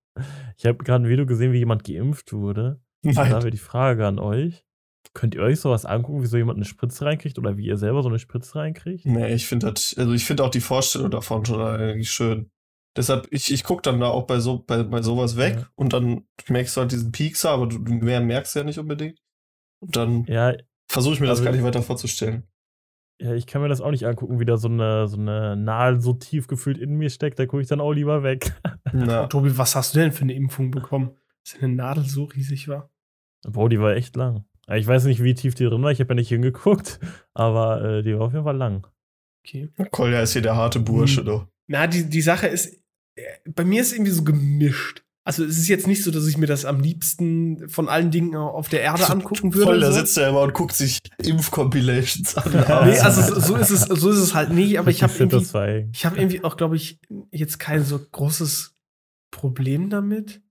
Ich 0.57 0.65
habe 0.65 0.83
gerade 0.83 1.05
ein 1.05 1.09
Video 1.09 1.25
gesehen, 1.25 1.53
wie 1.53 1.59
jemand 1.59 1.83
geimpft 1.83 2.33
wurde. 2.33 2.81
Und 3.03 3.17
Da 3.17 3.27
wäre 3.29 3.49
die 3.49 3.57
Frage 3.57 4.05
an 4.05 4.19
euch. 4.19 4.65
Könnt 5.13 5.33
ihr 5.33 5.41
euch 5.41 5.59
sowas 5.59 5.85
angucken, 5.85 6.21
wie 6.21 6.27
so 6.27 6.37
jemand 6.37 6.57
eine 6.57 6.65
Spritze 6.65 7.05
reinkriegt 7.05 7.39
oder 7.39 7.57
wie 7.57 7.65
ihr 7.65 7.77
selber 7.77 8.03
so 8.03 8.09
eine 8.09 8.19
Spritze 8.19 8.55
reinkriegt? 8.55 9.05
Nee, 9.05 9.33
ich 9.33 9.47
finde 9.47 9.71
das, 9.71 9.95
also 9.97 10.13
ich 10.13 10.25
finde 10.25 10.43
auch 10.43 10.51
die 10.51 10.59
Vorstellung 10.59 11.09
davon 11.09 11.45
schon 11.45 11.61
eigentlich 11.61 12.11
schön. 12.11 12.51
Deshalb, 12.97 13.27
ich, 13.31 13.53
ich 13.53 13.63
gucke 13.63 13.81
dann 13.83 13.99
da 13.99 14.07
auch 14.09 14.23
bei, 14.25 14.39
so, 14.39 14.59
bei, 14.59 14.83
bei 14.83 15.01
sowas 15.01 15.37
weg 15.37 15.55
Ja. 15.57 15.67
und 15.75 15.93
dann 15.93 16.25
merkst 16.47 16.75
du 16.75 16.81
halt 16.81 16.91
diesen 16.91 17.11
Piekser, 17.11 17.51
aber 17.51 17.67
du, 17.67 17.77
du 17.79 17.93
mehr 17.93 18.19
merkst 18.19 18.55
ja 18.55 18.63
nicht 18.63 18.79
unbedingt. 18.79 19.19
Und 19.81 19.95
dann 19.95 20.25
Ja, 20.25 20.53
versuche 20.87 21.13
ich 21.13 21.19
mir 21.19 21.27
das 21.27 21.39
also- 21.39 21.45
gar 21.45 21.51
nicht 21.55 21.63
weiter 21.63 21.81
vorzustellen. 21.83 22.43
ja, 23.21 23.33
ich 23.35 23.45
kann 23.47 23.61
mir 23.61 23.67
das 23.69 23.79
auch 23.81 23.91
nicht 23.91 24.05
angucken, 24.07 24.39
wie 24.39 24.45
da 24.45 24.57
so 24.57 24.67
eine, 24.67 25.07
so 25.07 25.17
eine 25.17 25.55
Nadel 25.55 26.01
so 26.01 26.13
tief 26.13 26.47
gefühlt 26.47 26.77
in 26.77 26.95
mir 26.97 27.09
steckt. 27.09 27.37
Da 27.39 27.45
gucke 27.45 27.61
ich 27.61 27.67
dann 27.69 27.79
auch 27.81 27.91
lieber 27.93 28.23
weg. 28.23 28.53
Na, 28.91 29.27
Tobi, 29.27 29.57
was 29.57 29.75
hast 29.75 29.93
du 29.95 29.99
denn 29.99 30.11
für 30.11 30.23
eine 30.23 30.33
Impfung 30.33 30.71
bekommen? 30.71 31.15
Dass 31.45 31.59
deine 31.59 31.73
Nadel 31.75 32.03
so 32.05 32.25
riesig 32.25 32.67
war? 32.67 32.89
Boah, 33.47 33.69
die 33.69 33.79
war 33.79 33.93
echt 33.95 34.15
lang. 34.15 34.45
Ich 34.71 34.85
weiß 34.85 35.05
nicht, 35.05 35.23
wie 35.23 35.33
tief 35.33 35.55
die 35.55 35.65
drin 35.65 35.81
war. 35.83 35.91
Ich 35.91 35.99
habe 35.99 36.09
ja 36.09 36.15
nicht 36.15 36.29
hingeguckt, 36.29 36.99
aber 37.33 37.81
äh, 37.83 38.03
die 38.03 38.13
war 38.17 38.25
auf 38.27 38.33
jeden 38.33 38.43
Fall 38.45 38.57
lang. 38.57 38.85
Okay. 39.45 39.69
Kolja 39.91 40.21
ist 40.21 40.33
hier 40.33 40.41
der 40.41 40.55
harte 40.57 40.79
Bursche, 40.79 41.21
Hm. 41.21 41.25
doch. 41.25 41.47
Na, 41.69 41.85
die, 41.85 42.09
die 42.09 42.21
Sache 42.21 42.47
ist, 42.47 42.73
äh, 43.15 43.21
bei 43.45 43.63
mir 43.63 43.81
ist 43.81 43.93
irgendwie 43.93 44.11
so 44.11 44.23
gemischt. 44.23 45.03
Also 45.23 45.45
es 45.45 45.59
ist 45.59 45.67
jetzt 45.67 45.85
nicht 45.85 46.03
so, 46.03 46.09
dass 46.09 46.25
ich 46.25 46.37
mir 46.37 46.47
das 46.47 46.65
am 46.65 46.79
liebsten 46.79 47.69
von 47.69 47.87
allen 47.87 48.09
Dingen 48.09 48.35
auf 48.35 48.67
der 48.67 48.81
Erde 48.81 49.07
angucken 49.07 49.53
würde. 49.53 49.65
Voll, 49.65 49.79
da 49.79 49.91
so. 49.91 49.99
sitzt 49.99 50.17
er 50.17 50.29
immer 50.29 50.41
und 50.41 50.55
guckt 50.55 50.73
sich 50.73 50.97
Impf-Compilations 51.21 52.35
an. 52.35 52.51
Nee, 52.87 52.97
also 52.97 53.21
so, 53.21 53.39
so 53.39 53.55
ist 53.55 53.69
es, 53.69 53.81
so 53.81 54.09
ist 54.09 54.17
es 54.17 54.33
halt 54.33 54.49
nicht, 54.51 54.79
aber 54.79 54.89
ich 54.89 55.03
habe 55.03 55.13
irgendwie, 55.15 55.89
ich 55.93 56.05
habe 56.05 56.17
irgendwie 56.17 56.43
auch, 56.43 56.57
glaube 56.57 56.77
ich, 56.77 56.99
jetzt 57.29 57.59
kein 57.59 57.83
so 57.83 57.99
großes 57.99 58.73
Problem 59.29 59.91
damit. 59.91 60.41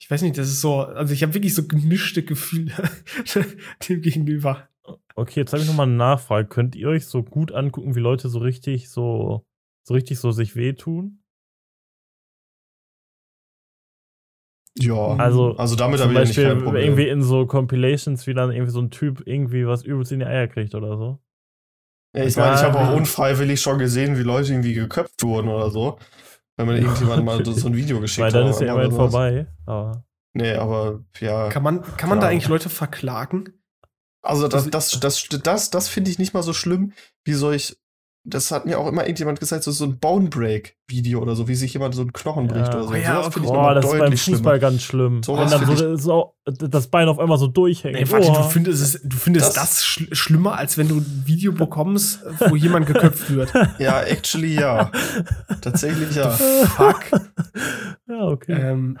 Ich 0.00 0.08
weiß 0.08 0.22
nicht, 0.22 0.38
das 0.38 0.46
ist 0.46 0.60
so, 0.60 0.82
also 0.82 1.12
ich 1.12 1.24
habe 1.24 1.34
wirklich 1.34 1.54
so 1.54 1.66
gemischte 1.66 2.22
Gefühle 2.22 2.72
dem 3.88 4.00
gegenüber. 4.00 4.68
Okay, 5.16 5.40
jetzt 5.40 5.52
habe 5.52 5.62
ich 5.62 5.68
nochmal 5.68 5.88
eine 5.88 5.96
Nachfrage. 5.96 6.46
Könnt 6.46 6.76
ihr 6.76 6.88
euch 6.88 7.06
so 7.06 7.24
gut 7.24 7.50
angucken, 7.50 7.96
wie 7.96 8.00
Leute 8.00 8.28
so 8.28 8.38
richtig 8.38 8.90
so, 8.90 9.44
so 9.88 9.94
richtig 9.94 10.18
so 10.20 10.30
sich 10.30 10.54
wehtun? 10.54 11.22
ja, 14.76 15.16
Also, 15.16 15.56
also 15.56 15.74
damit 15.74 16.00
habe 16.00 16.12
ich 16.12 16.18
Beispiel 16.18 16.44
kein 16.48 16.62
Problem. 16.62 16.84
irgendwie 16.84 17.08
in 17.08 17.22
so 17.22 17.46
Compilations, 17.46 18.26
wie 18.28 18.34
dann 18.34 18.52
irgendwie 18.52 18.70
so 18.70 18.80
ein 18.80 18.90
Typ 18.90 19.22
irgendwie 19.26 19.66
was 19.66 19.82
übelst 19.82 20.12
in 20.12 20.20
die 20.20 20.26
Eier 20.26 20.46
kriegt 20.46 20.74
oder 20.74 20.96
so. 20.96 21.18
Ja, 22.14 22.24
ich 22.24 22.36
meine, 22.36 22.54
ich 22.54 22.62
habe 22.62 22.78
auch 22.78 22.94
unfreiwillig 22.94 23.60
schon 23.60 23.78
gesehen, 23.78 24.16
wie 24.16 24.22
Leute 24.22 24.52
irgendwie 24.52 24.74
geköpft 24.74 25.22
wurden 25.22 25.48
oder 25.48 25.70
so. 25.70 25.98
Wenn 26.56 26.66
man 26.66 26.76
irgendjemand 26.82 27.24
mal 27.24 27.44
so 27.44 27.66
ein 27.66 27.74
Video 27.76 28.00
geschickt 28.00 28.24
Weil 28.26 28.32
dann 28.32 28.44
hat 28.44 28.50
ist 28.50 28.60
ja 28.60 28.72
immerhin 28.72 28.92
vorbei. 28.92 29.46
Aber 29.66 30.04
Nee, 30.34 30.52
aber 30.54 31.02
ja. 31.20 31.48
Kann 31.48 31.62
man, 31.62 31.82
kann 31.96 32.08
man 32.10 32.20
da 32.20 32.28
eigentlich 32.28 32.48
Leute 32.48 32.68
verklagen? 32.68 33.54
Also 34.22 34.46
das, 34.46 34.66
Also- 34.66 34.70
das, 34.70 35.00
das, 35.00 35.28
das, 35.42 35.70
das 35.70 35.88
finde 35.88 36.10
ich 36.10 36.18
nicht 36.18 36.34
mal 36.34 36.42
so 36.42 36.52
schlimm, 36.52 36.92
wie 37.24 37.32
solch. 37.32 37.76
Das 38.30 38.50
hat 38.50 38.66
mir 38.66 38.78
auch 38.78 38.86
immer 38.88 39.02
irgendjemand 39.02 39.40
gesagt, 39.40 39.64
so, 39.64 39.70
so 39.70 39.84
ein 39.84 39.98
Bone 39.98 40.28
Break 40.28 40.76
Video 40.86 41.20
oder 41.20 41.34
so, 41.34 41.48
wie 41.48 41.54
sich 41.54 41.72
jemand 41.74 41.94
so 41.94 42.00
einen 42.02 42.12
Knochen 42.12 42.46
Ja. 42.46 42.52
bricht 42.52 42.74
oder 42.74 42.84
so. 42.84 42.90
Oh 42.90 42.94
ja, 42.94 43.20
okay. 43.20 43.30
finde 43.32 43.48
ich 43.48 43.54
Boah, 43.54 43.74
das 43.74 43.84
ist 43.84 43.90
beim 43.98 44.12
Fußball 44.16 44.34
schlimmer. 44.36 44.58
ganz 44.58 44.82
schlimm. 44.82 45.22
Sowas 45.22 45.52
Wenn 45.52 45.66
dann 45.68 45.76
so, 45.76 45.96
so 45.96 46.34
das 46.68 46.86
Bein 46.88 47.08
auf 47.08 47.18
einmal 47.18 47.36
so 47.38 47.46
durchhängt. 47.46 47.96
Nee, 47.96 48.10
warte, 48.10 48.28
Oh. 48.30 48.34
du 48.34 48.42
findest, 48.44 48.82
es, 48.82 49.02
du 49.02 49.16
findest 49.16 49.48
das, 49.48 49.54
Das- 49.54 49.84
schl 49.84 50.14
schlimmer, 50.14 50.56
als 50.56 50.78
wenn 50.78 50.88
du 50.88 50.96
ein 50.96 51.22
Video 51.26 51.52
bekommst, 51.52 52.20
wo 52.48 52.56
jemand 52.56 52.86
geköpft 52.86 53.30
wird. 53.34 53.52
Ja, 53.78 54.02
actually 54.02 54.54
ja. 54.54 54.90
Tatsächlich 55.60 56.14
ja. 56.16 56.30
Fuck. 56.30 57.04
ja, 58.08 58.22
okay. 58.28 58.52
ähm, 58.52 58.98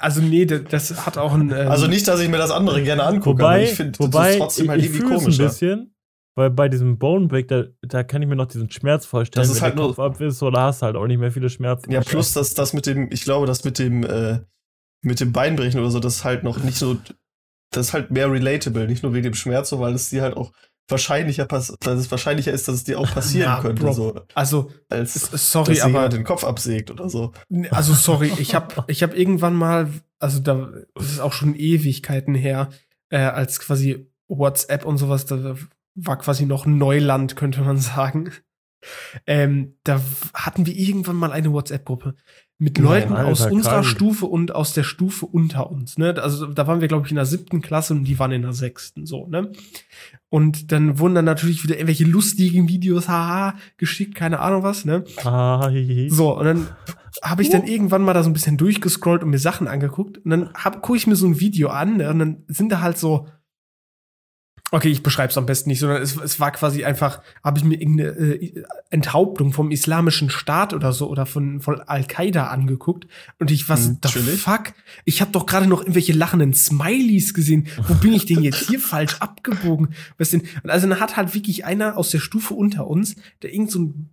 also 0.00 0.20
nee, 0.20 0.46
das, 0.46 0.62
das 0.70 1.06
hat 1.06 1.18
auch 1.18 1.34
ein. 1.34 1.50
Ähm, 1.50 1.68
Also 1.70 1.86
nicht, 1.86 2.08
dass 2.08 2.20
ich 2.20 2.28
mir 2.28 2.38
das 2.38 2.50
andere 2.50 2.82
gerne 2.82 3.04
angucke, 3.04 3.42
aber 3.44 3.54
wobei, 3.54 3.64
ich 3.64 3.74
finde 3.74 3.98
das 3.98 4.36
trotzdem 4.38 4.70
halt 4.70 4.82
irgendwie 4.82 5.00
fühl's 5.00 5.38
ein 5.38 5.46
bisschen, 5.46 5.94
weil 6.34 6.50
bei 6.50 6.68
diesem 6.68 6.98
Bone 6.98 7.26
Break, 7.28 7.48
da, 7.48 7.64
da 7.82 8.02
kann 8.04 8.22
ich 8.22 8.28
mir 8.28 8.36
noch 8.36 8.46
diesen 8.46 8.70
Schmerz 8.70 9.04
vorstellen, 9.06 9.42
Das 9.42 9.50
ist 9.50 9.56
wenn 9.56 9.62
halt 9.70 9.74
der 9.78 9.84
nur- 9.84 9.94
Kopf 9.94 9.98
ab 9.98 10.20
ist, 10.20 10.42
oder 10.42 10.62
hast 10.62 10.82
halt 10.82 10.96
auch 10.96 11.06
nicht 11.06 11.18
mehr 11.18 11.30
viele 11.32 11.50
Schmerzen. 11.50 11.90
Ja, 11.90 12.00
plus 12.00 12.32
das, 12.32 12.54
das 12.54 12.72
mit 12.72 12.86
dem, 12.86 13.10
ich 13.12 13.24
glaube, 13.24 13.46
das 13.46 13.64
mit 13.64 13.78
dem, 13.78 14.02
äh, 14.04 14.40
mit 15.02 15.20
dem 15.20 15.32
Beinbrechen 15.32 15.80
oder 15.80 15.90
so, 15.90 16.00
das 16.00 16.16
ist 16.16 16.24
halt 16.24 16.42
noch 16.44 16.62
nicht 16.62 16.78
so, 16.78 16.96
das 17.70 17.88
ist 17.88 17.92
halt 17.92 18.10
mehr 18.10 18.30
relatable, 18.30 18.86
nicht 18.86 19.02
nur 19.02 19.12
wegen 19.14 19.24
dem 19.24 19.34
Schmerz, 19.34 19.68
so, 19.70 19.80
weil 19.80 19.94
es 19.94 20.10
dir 20.10 20.22
halt 20.22 20.36
auch 20.36 20.52
wahrscheinlicher 20.88 21.46
pass 21.46 21.74
weil 21.84 21.96
es 21.96 22.10
wahrscheinlicher 22.10 22.52
ist, 22.52 22.66
dass 22.68 22.74
es 22.74 22.84
dir 22.84 22.98
auch 22.98 23.10
passieren 23.14 23.48
Ja, 23.50 23.60
könnte, 23.60 23.82
Bro. 23.82 23.92
so, 23.92 24.20
also, 24.34 24.70
als 24.90 25.14
dass 25.30 25.52
sorry, 25.52 25.74
dir 25.74 25.84
aber. 25.84 26.08
den 26.08 26.24
Kopf 26.24 26.44
absägt 26.44 26.90
oder 26.90 27.08
so. 27.08 27.32
Also 27.70 27.94
sorry, 27.94 28.30
ich 28.38 28.54
habe 28.54 28.84
ich 28.88 29.02
hab 29.02 29.16
irgendwann 29.16 29.54
mal, 29.54 29.88
also 30.18 30.40
da 30.40 30.70
das 30.94 31.12
ist 31.12 31.20
auch 31.20 31.32
schon 31.32 31.54
Ewigkeiten 31.54 32.34
her, 32.34 32.68
äh, 33.10 33.18
als 33.18 33.58
quasi 33.60 34.06
WhatsApp 34.28 34.84
und 34.84 34.98
sowas, 34.98 35.24
da 35.24 35.54
war 35.94 36.18
quasi 36.18 36.46
noch 36.46 36.66
Neuland, 36.66 37.36
könnte 37.36 37.60
man 37.62 37.78
sagen. 37.78 38.30
Ähm, 39.26 39.76
da 39.84 40.00
hatten 40.34 40.66
wir 40.66 40.74
irgendwann 40.74 41.16
mal 41.16 41.30
eine 41.30 41.52
WhatsApp-Gruppe 41.52 42.16
mit 42.58 42.78
Nein, 42.78 42.84
Leuten 42.84 43.12
Alter, 43.12 43.30
aus 43.30 43.46
unserer 43.46 43.74
krank. 43.74 43.86
Stufe 43.86 44.26
und 44.26 44.54
aus 44.54 44.72
der 44.72 44.82
Stufe 44.82 45.26
unter 45.26 45.70
uns. 45.70 45.98
Ne? 45.98 46.14
Also 46.20 46.46
da 46.46 46.66
waren 46.66 46.80
wir, 46.80 46.88
glaube 46.88 47.06
ich, 47.06 47.12
in 47.12 47.16
der 47.16 47.26
siebten 47.26 47.60
Klasse 47.60 47.94
und 47.94 48.04
die 48.04 48.18
waren 48.18 48.32
in 48.32 48.42
der 48.42 48.52
sechsten, 48.52 49.06
so, 49.06 49.26
ne? 49.26 49.52
Und 50.28 50.72
dann 50.72 50.98
wurden 50.98 51.14
dann 51.14 51.24
natürlich 51.24 51.62
wieder 51.62 51.76
irgendwelche 51.76 52.04
lustigen 52.04 52.68
Videos, 52.68 53.08
haha, 53.08 53.56
geschickt, 53.76 54.14
keine 54.14 54.40
Ahnung 54.40 54.62
was, 54.62 54.84
ne? 54.84 55.04
Ah, 55.24 55.68
hihi. 55.68 56.08
So, 56.10 56.36
und 56.38 56.44
dann 56.44 56.68
habe 57.22 57.42
ich 57.42 57.50
dann 57.50 57.66
irgendwann 57.66 58.02
mal 58.02 58.14
da 58.14 58.22
so 58.22 58.30
ein 58.30 58.32
bisschen 58.32 58.56
durchgescrollt 58.56 59.22
und 59.22 59.30
mir 59.30 59.38
Sachen 59.38 59.68
angeguckt. 59.68 60.18
Und 60.18 60.30
dann 60.30 60.52
gucke 60.80 60.96
ich 60.96 61.06
mir 61.06 61.16
so 61.16 61.26
ein 61.26 61.40
Video 61.40 61.68
an 61.68 61.98
ne, 61.98 62.10
und 62.10 62.18
dann 62.18 62.44
sind 62.48 62.72
da 62.72 62.80
halt 62.80 62.98
so. 62.98 63.28
Okay, 64.74 64.88
ich 64.88 65.02
beschreibe 65.02 65.30
es 65.30 65.36
am 65.36 65.44
besten 65.44 65.68
nicht, 65.68 65.80
sondern 65.80 66.00
es, 66.00 66.16
es 66.16 66.40
war 66.40 66.50
quasi 66.50 66.82
einfach, 66.84 67.20
habe 67.44 67.58
ich 67.58 67.64
mir 67.64 67.78
irgendeine 67.78 68.08
äh, 68.10 68.64
Enthauptung 68.88 69.52
vom 69.52 69.70
islamischen 69.70 70.30
Staat 70.30 70.72
oder 70.72 70.94
so 70.94 71.08
oder 71.10 71.26
von, 71.26 71.60
von 71.60 71.80
Al-Qaida 71.80 72.46
angeguckt 72.46 73.06
und 73.38 73.50
ich, 73.50 73.68
was 73.68 73.86
Hm, 73.88 73.98
the 74.02 74.08
fuck? 74.38 74.72
Ich 75.04 75.20
habe 75.20 75.30
doch 75.30 75.44
gerade 75.44 75.66
noch 75.66 75.82
irgendwelche 75.82 76.14
lachenden 76.14 76.54
Smileys 76.54 77.34
gesehen. 77.34 77.68
Wo 77.86 77.94
bin 77.94 78.14
ich 78.14 78.24
denn 78.24 78.42
jetzt 78.42 78.66
hier 78.66 78.80
falsch 78.80 79.16
abgebogen? 79.20 79.94
Was 80.16 80.30
denn? 80.30 80.40
Und 80.62 80.70
also 80.70 80.88
dann 80.88 80.98
hat 81.00 81.16
halt 81.18 81.34
wirklich 81.34 81.66
einer 81.66 81.98
aus 81.98 82.10
der 82.10 82.20
Stufe 82.20 82.54
unter 82.54 82.86
uns, 82.86 83.14
der 83.42 83.52
irgend 83.52 83.70
so 83.70 83.78
ein 83.80 84.08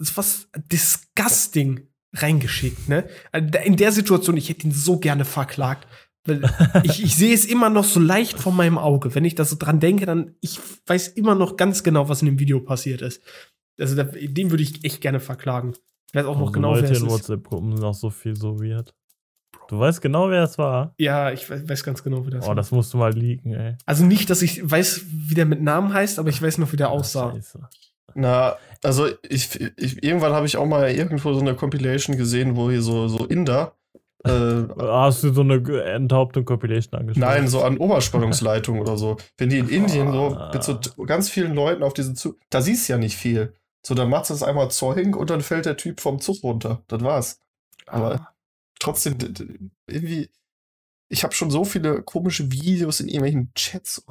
das 0.00 0.16
was 0.16 0.48
disgusting 0.72 1.80
reingeschickt, 2.14 2.88
ne? 2.88 3.04
Da- 3.32 3.60
In 3.60 3.76
der 3.76 3.92
Situation, 3.92 4.36
ich 4.36 4.48
hätte 4.48 4.66
ihn 4.66 4.72
so 4.72 4.98
gerne 4.98 5.24
verklagt. 5.24 5.86
Ich, 6.82 7.02
ich 7.02 7.16
sehe 7.16 7.34
es 7.34 7.44
immer 7.46 7.70
noch 7.70 7.84
so 7.84 8.00
leicht 8.00 8.38
vor 8.38 8.52
meinem 8.52 8.78
Auge. 8.78 9.14
Wenn 9.14 9.24
ich 9.24 9.34
da 9.34 9.44
so 9.44 9.56
dran 9.58 9.80
denke, 9.80 10.04
dann 10.06 10.34
ich 10.40 10.58
weiß 10.86 11.08
immer 11.08 11.34
noch 11.34 11.56
ganz 11.56 11.82
genau, 11.82 12.08
was 12.08 12.20
in 12.22 12.26
dem 12.26 12.38
Video 12.38 12.60
passiert 12.60 13.02
ist. 13.02 13.22
Also 13.78 13.96
da, 13.96 14.04
den 14.04 14.50
würde 14.50 14.62
ich 14.62 14.84
echt 14.84 15.00
gerne 15.00 15.20
verklagen. 15.20 15.74
Ich 16.08 16.14
weiß 16.14 16.26
auch 16.26 16.34
noch 16.36 16.48
Also 16.48 16.52
genau, 16.52 16.74
wer 16.74 16.82
Leute 16.82 16.92
es 16.92 17.00
in. 17.02 17.08
WhatsApp-Gruppen 17.10 17.76
sind 17.76 17.84
auch 17.84 17.94
so 17.94 18.10
viel 18.10 18.36
so 18.36 18.60
weird. 18.60 18.94
Du 19.68 19.78
weißt 19.78 20.00
genau, 20.00 20.30
wer 20.30 20.42
es 20.44 20.56
war. 20.58 20.94
Ja, 20.98 21.30
ich 21.30 21.48
weiß, 21.48 21.84
ganz 21.84 22.02
genau, 22.02 22.26
wie 22.26 22.30
das 22.30 22.44
Oh, 22.44 22.48
war. 22.48 22.54
das 22.54 22.70
musst 22.70 22.92
du 22.92 22.98
mal 22.98 23.12
leaken, 23.12 23.52
ey. 23.52 23.76
Also 23.86 24.04
nicht, 24.04 24.30
dass 24.30 24.40
ich 24.42 24.68
weiß, 24.68 25.04
wie 25.10 25.34
der 25.34 25.44
mit 25.46 25.62
Namen 25.62 25.92
heißt, 25.92 26.18
aber 26.18 26.30
ich 26.30 26.40
weiß 26.40 26.58
noch, 26.58 26.72
wie 26.72 26.76
der 26.76 26.90
aussah. 26.90 27.32
Scheiße. 27.32 27.60
Na, 28.14 28.56
also 28.82 29.08
ich, 29.28 29.60
ich 29.76 30.02
irgendwann 30.02 30.32
habe 30.32 30.46
ich 30.46 30.56
auch 30.56 30.66
mal 30.66 30.90
irgendwo 30.90 31.34
so 31.34 31.40
eine 31.40 31.54
Compilation 31.54 32.16
gesehen, 32.16 32.56
wo 32.56 32.70
hier 32.70 32.80
so, 32.82 33.08
so 33.08 33.26
Inder, 33.26 33.74
äh, 34.24 34.64
Hast 34.78 35.22
du 35.22 35.32
so 35.32 35.40
eine 35.42 35.62
enthauptung 35.84 36.44
Compilation 36.44 36.98
angeschaut? 37.00 37.20
Nein, 37.20 37.48
so 37.48 37.62
an 37.62 37.78
Oberspannungsleitung 37.78 38.80
oder 38.80 38.96
so. 38.96 39.16
Wenn 39.36 39.48
die 39.50 39.58
in 39.58 39.68
Indien 39.68 40.10
so 40.12 40.34
Ah. 40.36 40.50
mit 40.52 40.62
so 40.64 40.78
ganz 41.06 41.28
vielen 41.30 41.54
Leuten 41.54 41.82
auf 41.82 41.94
diesen 41.94 42.16
Zug, 42.16 42.36
da 42.50 42.60
siehst 42.60 42.88
du 42.88 42.94
ja 42.94 42.98
nicht 42.98 43.16
viel. 43.16 43.54
So, 43.86 43.94
dann 43.94 44.10
machst 44.10 44.30
du 44.30 44.34
es 44.34 44.42
einmal 44.42 44.70
Zoing 44.70 45.14
und 45.14 45.30
dann 45.30 45.40
fällt 45.40 45.66
der 45.66 45.76
Typ 45.76 46.00
vom 46.00 46.20
Zug 46.20 46.42
runter. 46.42 46.82
Das 46.88 47.00
war's. 47.02 47.40
Aber 47.86 48.14
Ah. 48.20 48.34
trotzdem, 48.80 49.16
irgendwie, 49.86 50.28
ich 51.08 51.22
habe 51.24 51.32
schon 51.34 51.50
so 51.50 51.64
viele 51.64 52.02
komische 52.02 52.50
Videos 52.50 53.00
in 53.00 53.08
irgendwelchen 53.08 53.52
Chats 53.54 54.04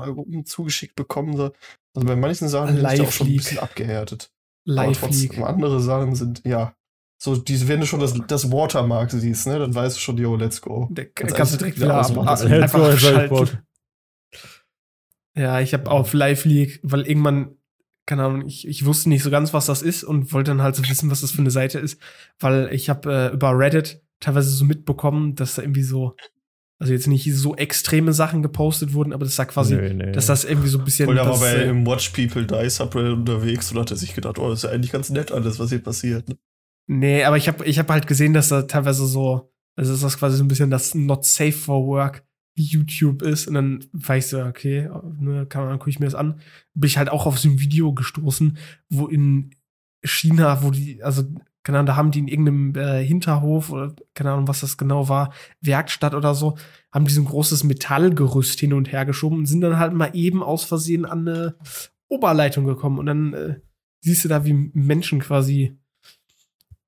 zugeschickt 0.45 0.95
bekommen. 0.95 1.35
So. 1.35 1.51
Also 1.93 2.07
bei 2.07 2.15
manchen 2.15 2.47
Sachen 2.47 2.75
bin 2.77 2.85
ich 2.93 3.01
auch 3.01 3.11
schon 3.11 3.27
ein 3.27 3.35
bisschen 3.35 3.59
abgehärtet. 3.59 4.31
Aber 4.65 4.75
Live 4.87 4.99
trotzdem, 4.99 5.31
League. 5.31 5.43
andere 5.45 5.79
Sachen 5.81 6.15
sind, 6.15 6.43
ja. 6.45 6.73
So, 7.19 7.35
die, 7.35 7.67
wenn 7.67 7.79
du 7.79 7.87
schon 7.87 7.99
das, 7.99 8.13
das 8.27 8.51
Watermark 8.51 9.09
siehst, 9.11 9.47
ne, 9.47 9.57
dann 9.59 9.73
weißt 9.73 9.95
du 9.97 9.99
schon, 9.99 10.17
yo, 10.17 10.35
let's 10.35 10.61
go. 10.61 10.87
Der 10.91 11.05
kannst 11.07 11.53
du 11.53 11.57
direkt 11.57 11.77
wieder 11.77 11.87
wieder 11.87 11.99
ausmachen. 12.01 12.27
ab- 12.27 12.43
Let's 12.43 12.73
go, 12.73 12.83
abschalten. 12.83 13.59
Ja, 15.35 15.59
ich 15.61 15.73
habe 15.73 15.89
auf 15.91 16.13
Live 16.13 16.45
League, 16.45 16.79
weil 16.83 17.01
irgendwann, 17.07 17.55
keine 18.07 18.23
Ahnung, 18.23 18.45
ich, 18.47 18.67
ich 18.67 18.85
wusste 18.85 19.09
nicht 19.09 19.21
so 19.23 19.29
ganz, 19.29 19.53
was 19.53 19.67
das 19.67 19.81
ist 19.81 20.03
und 20.03 20.33
wollte 20.33 20.51
dann 20.51 20.61
halt 20.63 20.75
so 20.75 20.87
wissen, 20.89 21.11
was 21.11 21.21
das 21.21 21.31
für 21.31 21.39
eine 21.41 21.51
Seite 21.51 21.79
ist, 21.79 21.99
weil 22.39 22.69
ich 22.71 22.89
habe 22.89 23.11
äh, 23.31 23.33
über 23.33 23.57
Reddit 23.57 24.01
teilweise 24.19 24.49
so 24.49 24.65
mitbekommen, 24.65 25.35
dass 25.35 25.55
da 25.55 25.61
irgendwie 25.61 25.83
so, 25.83 26.15
also 26.79 26.91
jetzt 26.93 27.07
nicht 27.07 27.31
so 27.35 27.55
extreme 27.55 28.13
Sachen 28.13 28.41
gepostet 28.41 28.93
wurden, 28.93 29.13
aber 29.13 29.25
das 29.25 29.35
da 29.35 29.45
quasi, 29.45 29.75
Nee, 29.75 29.93
nee. 29.93 30.11
dass 30.11 30.25
das 30.25 30.43
irgendwie 30.43 30.69
so 30.69 30.79
ein 30.79 30.85
bisschen. 30.85 31.07
Und 31.09 31.15
da 31.17 31.27
war 31.29 31.39
bei 31.39 31.53
äh, 31.53 31.69
im 31.69 31.85
Watch 31.85 32.09
People 32.09 32.45
Die 32.45 32.69
Subreddit 32.69 33.13
unterwegs 33.13 33.71
und 33.71 33.79
hat 33.79 33.91
er 33.91 33.97
sich 33.97 34.15
gedacht, 34.15 34.39
oh, 34.39 34.49
das 34.49 34.59
ist 34.59 34.63
ja 34.63 34.69
eigentlich 34.71 34.91
ganz 34.91 35.09
nett 35.11 35.31
alles, 35.31 35.59
was 35.59 35.69
hier 35.69 35.83
passiert. 35.83 36.29
ne? 36.29 36.37
Nee, 36.87 37.23
aber 37.25 37.37
ich 37.37 37.47
habe 37.47 37.65
ich 37.65 37.79
hab 37.79 37.89
halt 37.89 38.07
gesehen, 38.07 38.33
dass 38.33 38.47
da 38.49 38.63
teilweise 38.63 39.05
so, 39.05 39.51
also 39.75 39.91
dass 39.91 40.01
das 40.01 40.17
quasi 40.17 40.37
so 40.37 40.43
ein 40.43 40.47
bisschen 40.47 40.71
das 40.71 40.95
Not 40.95 41.25
Safe 41.25 41.51
for 41.51 41.85
Work 41.85 42.25
YouTube 42.57 43.21
ist. 43.21 43.47
Und 43.47 43.53
dann 43.53 43.85
war 43.91 44.17
ich 44.17 44.27
so, 44.27 44.43
okay, 44.43 44.89
ne, 45.19 45.45
kann 45.45 45.65
man, 45.65 45.79
gucke 45.79 45.89
ich 45.89 45.99
mir 45.99 46.05
das 46.05 46.15
an. 46.15 46.41
Bin 46.73 46.87
ich 46.87 46.97
halt 46.97 47.09
auch 47.09 47.25
auf 47.25 47.37
so 47.37 47.49
ein 47.49 47.59
Video 47.59 47.93
gestoßen, 47.93 48.57
wo 48.89 49.07
in 49.07 49.51
China, 50.03 50.63
wo 50.63 50.71
die, 50.71 51.03
also, 51.03 51.23
keine 51.63 51.79
Ahnung, 51.79 51.87
da 51.87 51.95
haben 51.97 52.11
die 52.11 52.19
in 52.19 52.27
irgendeinem 52.27 52.75
äh, 52.75 53.03
Hinterhof 53.03 53.69
oder 53.69 53.93
keine 54.13 54.31
Ahnung, 54.31 54.47
was 54.47 54.61
das 54.61 54.77
genau 54.77 55.09
war, 55.09 55.33
Werkstatt 55.59 56.13
oder 56.13 56.33
so, 56.33 56.57
haben 56.93 57.05
die 57.05 57.13
so 57.13 57.21
ein 57.21 57.25
großes 57.25 57.65
Metallgerüst 57.65 58.59
hin 58.59 58.73
und 58.73 58.91
her 58.91 59.05
geschoben 59.05 59.39
und 59.39 59.45
sind 59.45 59.61
dann 59.61 59.77
halt 59.77 59.93
mal 59.93 60.11
eben 60.13 60.41
aus 60.41 60.63
Versehen 60.63 61.05
an 61.05 61.27
eine 61.27 61.55
Oberleitung 62.07 62.65
gekommen. 62.65 62.99
Und 62.99 63.05
dann 63.07 63.33
äh, 63.33 63.59
siehst 63.99 64.23
du 64.23 64.29
da, 64.29 64.45
wie 64.45 64.53
Menschen 64.53 65.19
quasi 65.19 65.77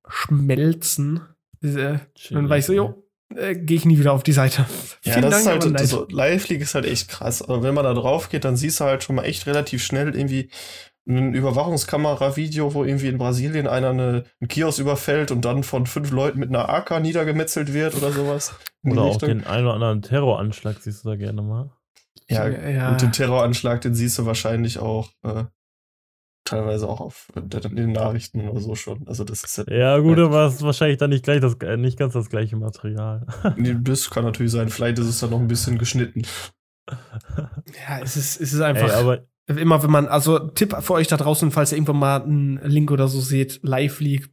schmelzen. 0.10 1.22
Äh, 1.64 1.68
und 1.94 2.00
dann 2.32 2.50
war 2.50 2.58
ich 2.58 2.66
so, 2.66 2.74
jo, 2.74 3.04
äh, 3.36 3.56
gehe 3.56 3.78
ich 3.78 3.86
nie 3.86 4.00
wieder 4.00 4.14
auf 4.14 4.24
die 4.24 4.32
Seite. 4.34 4.66
Ja, 5.04 5.14
Vielen 5.14 5.30
das 5.32 5.44
Dank, 5.46 5.64
ist 5.64 5.74
halt, 5.74 5.88
so, 5.88 6.06
Live-League 6.10 6.62
ist 6.62 6.76
halt 6.76 6.86
echt 6.86 7.08
krass. 7.08 7.42
Aber 7.42 7.64
wenn 7.64 7.74
man 7.74 7.86
da 7.86 7.94
drauf 7.94 8.30
geht, 8.30 8.44
dann 8.44 8.58
siehst 8.58 8.80
du 8.82 8.84
halt 8.84 9.02
schon 9.04 9.16
mal 9.16 9.24
echt 9.24 9.48
relativ 9.48 9.82
schnell 9.84 10.14
irgendwie 10.14 10.50
ein 11.08 11.34
Überwachungskamera-Video, 11.34 12.74
wo 12.74 12.84
irgendwie 12.84 13.08
in 13.08 13.18
Brasilien 13.18 13.66
einer 13.68 13.90
eine, 13.92 14.26
einen 14.42 14.48
Kiosk 14.50 14.80
überfällt 14.80 15.32
und 15.32 15.46
dann 15.46 15.64
von 15.64 15.86
fünf 15.86 16.12
Leuten 16.12 16.40
mit 16.40 16.50
einer 16.50 16.70
AK 16.70 17.00
niedergemetzelt 17.02 17.74
wird 17.74 17.96
oder 17.96 18.12
sowas. 18.12 18.54
Oder 18.84 19.02
auch 19.04 19.14
Richtung. 19.14 19.30
den 19.30 19.48
einen 19.48 19.66
oder 19.66 19.76
anderen 19.76 20.02
Terroranschlag 20.02 20.78
siehst 20.82 21.06
du 21.06 21.10
da 21.10 21.16
gerne 21.16 21.42
mal. 21.42 21.72
Ja, 22.30 22.48
Ja. 22.48 22.92
und 22.92 23.02
den 23.02 23.12
Terroranschlag, 23.12 23.82
den 23.82 23.96
siehst 23.96 24.20
du 24.20 24.26
wahrscheinlich 24.26 24.78
auch 24.80 25.10
äh, 25.24 25.46
teilweise 26.50 26.88
auch 26.88 27.00
auf 27.02 27.28
in 27.36 27.76
den 27.76 27.92
Nachrichten 27.92 28.48
oder 28.50 28.60
so 28.60 28.76
schon. 28.76 29.08
Also 29.08 29.24
das 29.24 29.44
ist 29.44 29.58
ja, 29.58 29.64
Ja, 29.74 29.98
gut, 30.00 30.20
aber 30.20 30.46
es 30.46 30.56
ist 30.56 30.64
wahrscheinlich 30.64 30.98
dann 30.98 31.10
nicht 31.12 31.24
gleich 31.24 31.42
das, 31.42 31.56
äh, 31.62 31.78
nicht 31.78 31.98
ganz 31.98 32.14
das 32.14 32.30
gleiche 32.30 32.56
Material. 32.56 33.26
nee, 33.58 33.76
das 33.80 34.10
kann 34.10 34.24
natürlich 34.24 34.52
sein. 34.52 34.70
Vielleicht 34.70 35.00
ist 35.00 35.08
es 35.08 35.20
dann 35.20 35.30
noch 35.30 35.40
ein 35.40 35.48
bisschen 35.48 35.78
geschnitten. 35.78 36.24
ja, 36.90 38.00
es 38.02 38.18
ist, 38.18 38.42
es 38.42 38.54
ist 38.54 38.60
Ey, 38.60 38.66
einfach 38.66 38.94
aber 38.96 39.26
immer, 39.48 39.82
wenn 39.84 39.92
man, 39.92 40.08
also 40.08 40.40
Tipp 40.40 40.76
für 40.82 40.94
euch 40.94 41.08
da 41.08 41.18
draußen, 41.18 41.52
falls 41.52 41.72
ihr 41.72 41.78
irgendwann 41.78 42.00
mal 42.00 42.22
einen 42.22 42.60
Link 42.64 42.92
oder 42.92 43.08
so 43.08 43.20
seht, 43.20 43.60
liveleague. 43.64 44.30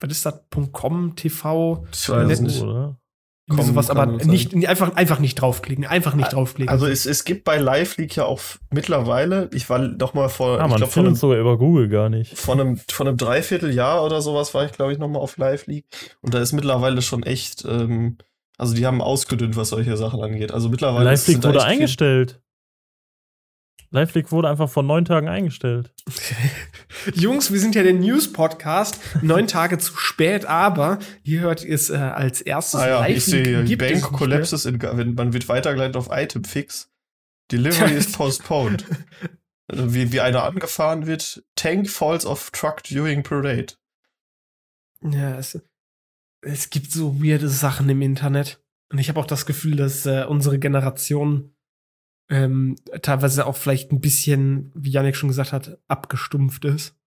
Was 0.00 0.10
ist 0.10 0.26
das? 0.26 0.40
.com, 0.72 1.16
TV, 1.16 1.84
Ich 1.92 2.08
weiß 2.08 2.40
nicht. 2.40 2.62
oder? 2.62 3.00
Irgendwie 3.48 3.62
Komm, 3.64 3.74
sowas, 3.74 3.88
aber 3.90 4.06
kann 4.06 4.18
sein. 4.20 4.28
nicht, 4.28 4.68
einfach, 4.68 4.94
einfach 4.96 5.18
nicht 5.20 5.36
draufklicken, 5.36 5.86
einfach 5.86 6.14
nicht 6.14 6.32
draufklicken. 6.32 6.70
Also 6.70 6.86
es, 6.86 7.06
es 7.06 7.24
gibt 7.24 7.44
bei 7.44 7.56
Live 7.56 7.96
League 7.96 8.14
ja 8.14 8.26
auch 8.26 8.40
mittlerweile, 8.70 9.48
ich 9.54 9.68
war 9.70 9.78
noch 9.78 10.12
mal 10.14 10.28
vor, 10.28 10.60
Ah, 10.60 10.64
ich 10.64 10.70
man 10.70 10.76
glaube 10.76 10.84
von 10.84 10.90
findet 10.92 11.06
einem, 11.08 11.14
es 11.14 11.20
sogar 11.20 11.38
über 11.38 11.56
Google 11.58 11.88
gar 11.88 12.08
nicht. 12.10 12.36
von 12.38 12.60
einem 12.60 12.76
von 12.90 13.08
einem 13.08 13.16
Dreivierteljahr 13.16 14.04
oder 14.04 14.20
sowas 14.20 14.52
war 14.54 14.64
ich 14.66 14.72
glaube 14.72 14.92
ich 14.92 14.98
noch 14.98 15.08
mal 15.08 15.18
auf 15.18 15.36
Live 15.38 15.66
League 15.66 15.86
und 16.20 16.34
da 16.34 16.40
ist 16.40 16.52
mittlerweile 16.52 17.00
schon 17.02 17.22
echt, 17.22 17.64
ähm, 17.64 18.18
also 18.58 18.74
die 18.74 18.84
haben 18.86 19.00
ausgedünnt, 19.00 19.56
was 19.56 19.70
solche 19.70 19.96
Sachen 19.96 20.20
angeht. 20.22 20.52
Also 20.52 20.68
mittlerweile 20.68 21.04
Live 21.06 21.26
League 21.26 21.42
wurde 21.42 21.64
eingestellt. 21.64 22.40
Live-Leak 23.90 24.30
wurde 24.32 24.50
einfach 24.50 24.68
vor 24.68 24.82
neun 24.82 25.06
Tagen 25.06 25.28
eingestellt. 25.28 25.94
Jungs, 27.14 27.52
wir 27.52 27.60
sind 27.60 27.74
ja 27.74 27.82
der 27.82 27.94
News-Podcast. 27.94 29.00
Neun 29.22 29.46
Tage 29.46 29.78
zu 29.78 29.96
spät, 29.96 30.44
aber 30.44 30.98
hier 31.22 31.40
hört 31.40 31.64
ihr 31.64 31.74
es 31.74 31.90
äh, 31.90 31.96
als 31.96 32.40
erstes. 32.40 32.80
Ah 32.80 32.88
ja, 32.88 33.06
ich 33.06 33.24
sehe 33.24 33.62
hier, 33.64 33.78
Bank 33.78 34.02
collapses 34.12 34.66
in, 34.66 34.80
wenn 34.82 35.14
man 35.14 35.32
wird 35.32 35.48
weitergeleitet 35.48 35.96
auf 35.96 36.08
Item 36.10 36.44
Fix. 36.44 36.90
Delivery 37.50 37.94
is 37.94 38.12
postponed. 38.12 38.84
Also 39.68 39.94
wie, 39.94 40.12
wie 40.12 40.20
einer 40.20 40.44
angefahren 40.44 41.06
wird. 41.06 41.44
Tank 41.54 41.88
falls 41.88 42.24
off 42.24 42.50
truck 42.50 42.82
during 42.84 43.22
parade. 43.22 43.74
Ja, 45.02 45.38
es, 45.38 45.60
es 46.42 46.70
gibt 46.70 46.90
so 46.90 47.22
weirde 47.22 47.48
Sachen 47.48 47.88
im 47.88 48.02
Internet. 48.02 48.62
Und 48.90 48.98
ich 48.98 49.08
habe 49.08 49.20
auch 49.20 49.26
das 49.26 49.46
Gefühl, 49.46 49.76
dass 49.76 50.06
äh, 50.06 50.24
unsere 50.26 50.58
Generation 50.58 51.54
ähm, 52.30 52.76
teilweise 53.02 53.46
auch 53.46 53.56
vielleicht 53.56 53.92
ein 53.92 54.00
bisschen, 54.00 54.70
wie 54.74 54.90
Janik 54.90 55.16
schon 55.16 55.28
gesagt 55.28 55.52
hat, 55.52 55.78
abgestumpft 55.88 56.64
ist. 56.64 56.97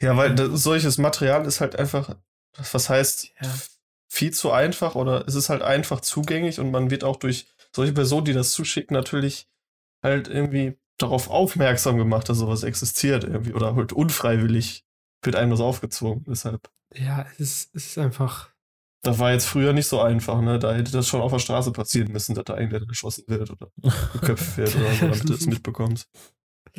Ja, 0.00 0.16
weil 0.16 0.34
das, 0.34 0.62
solches 0.62 0.98
Material 0.98 1.46
ist 1.46 1.60
halt 1.60 1.76
einfach, 1.76 2.16
was 2.72 2.88
heißt, 2.88 3.32
Ja. 3.40 3.54
viel 4.10 4.32
zu 4.32 4.50
einfach 4.52 4.94
oder 4.94 5.26
es 5.28 5.34
ist 5.34 5.48
halt 5.48 5.62
einfach 5.62 6.00
zugänglich 6.00 6.60
und 6.60 6.70
man 6.70 6.90
wird 6.90 7.04
auch 7.04 7.16
durch 7.16 7.46
solche 7.74 7.92
Personen, 7.92 8.24
die 8.24 8.32
das 8.32 8.52
zuschicken, 8.52 8.94
natürlich 8.94 9.48
halt 10.02 10.28
irgendwie 10.28 10.78
darauf 10.98 11.28
aufmerksam 11.30 11.96
gemacht, 11.98 12.28
dass 12.28 12.38
sowas 12.38 12.62
existiert 12.62 13.24
irgendwie 13.24 13.52
oder 13.52 13.74
halt 13.76 13.92
unfreiwillig 13.92 14.84
wird 15.22 15.36
einem 15.36 15.50
das 15.50 15.60
aufgezwungen. 15.60 16.24
Deshalb, 16.28 16.70
Ja, 16.94 17.26
es 17.32 17.40
ist, 17.40 17.74
es 17.74 17.86
ist 17.86 17.98
einfach. 17.98 18.50
das 19.02 19.18
war 19.18 19.30
jetzt 19.32 19.46
früher 19.46 19.72
nicht 19.72 19.86
so 19.86 20.00
einfach, 20.00 20.40
ne? 20.40 20.58
Da 20.58 20.72
hätte 20.74 20.90
das 20.92 21.06
schon 21.06 21.20
auf 21.20 21.32
der 21.32 21.38
Straße 21.38 21.70
passieren 21.72 22.10
müssen, 22.12 22.34
dass 22.34 22.44
da 22.44 22.56
irgendwer 22.56 22.80
geschossen 22.86 23.24
wird 23.28 23.50
oder 23.50 23.68
geköpft 24.12 24.56
wird 24.56 24.74
oder 24.76 24.92
so, 24.94 25.00
damit 25.06 25.28
du 25.28 25.32
das 25.34 25.46
mitbekommst. 25.46 26.08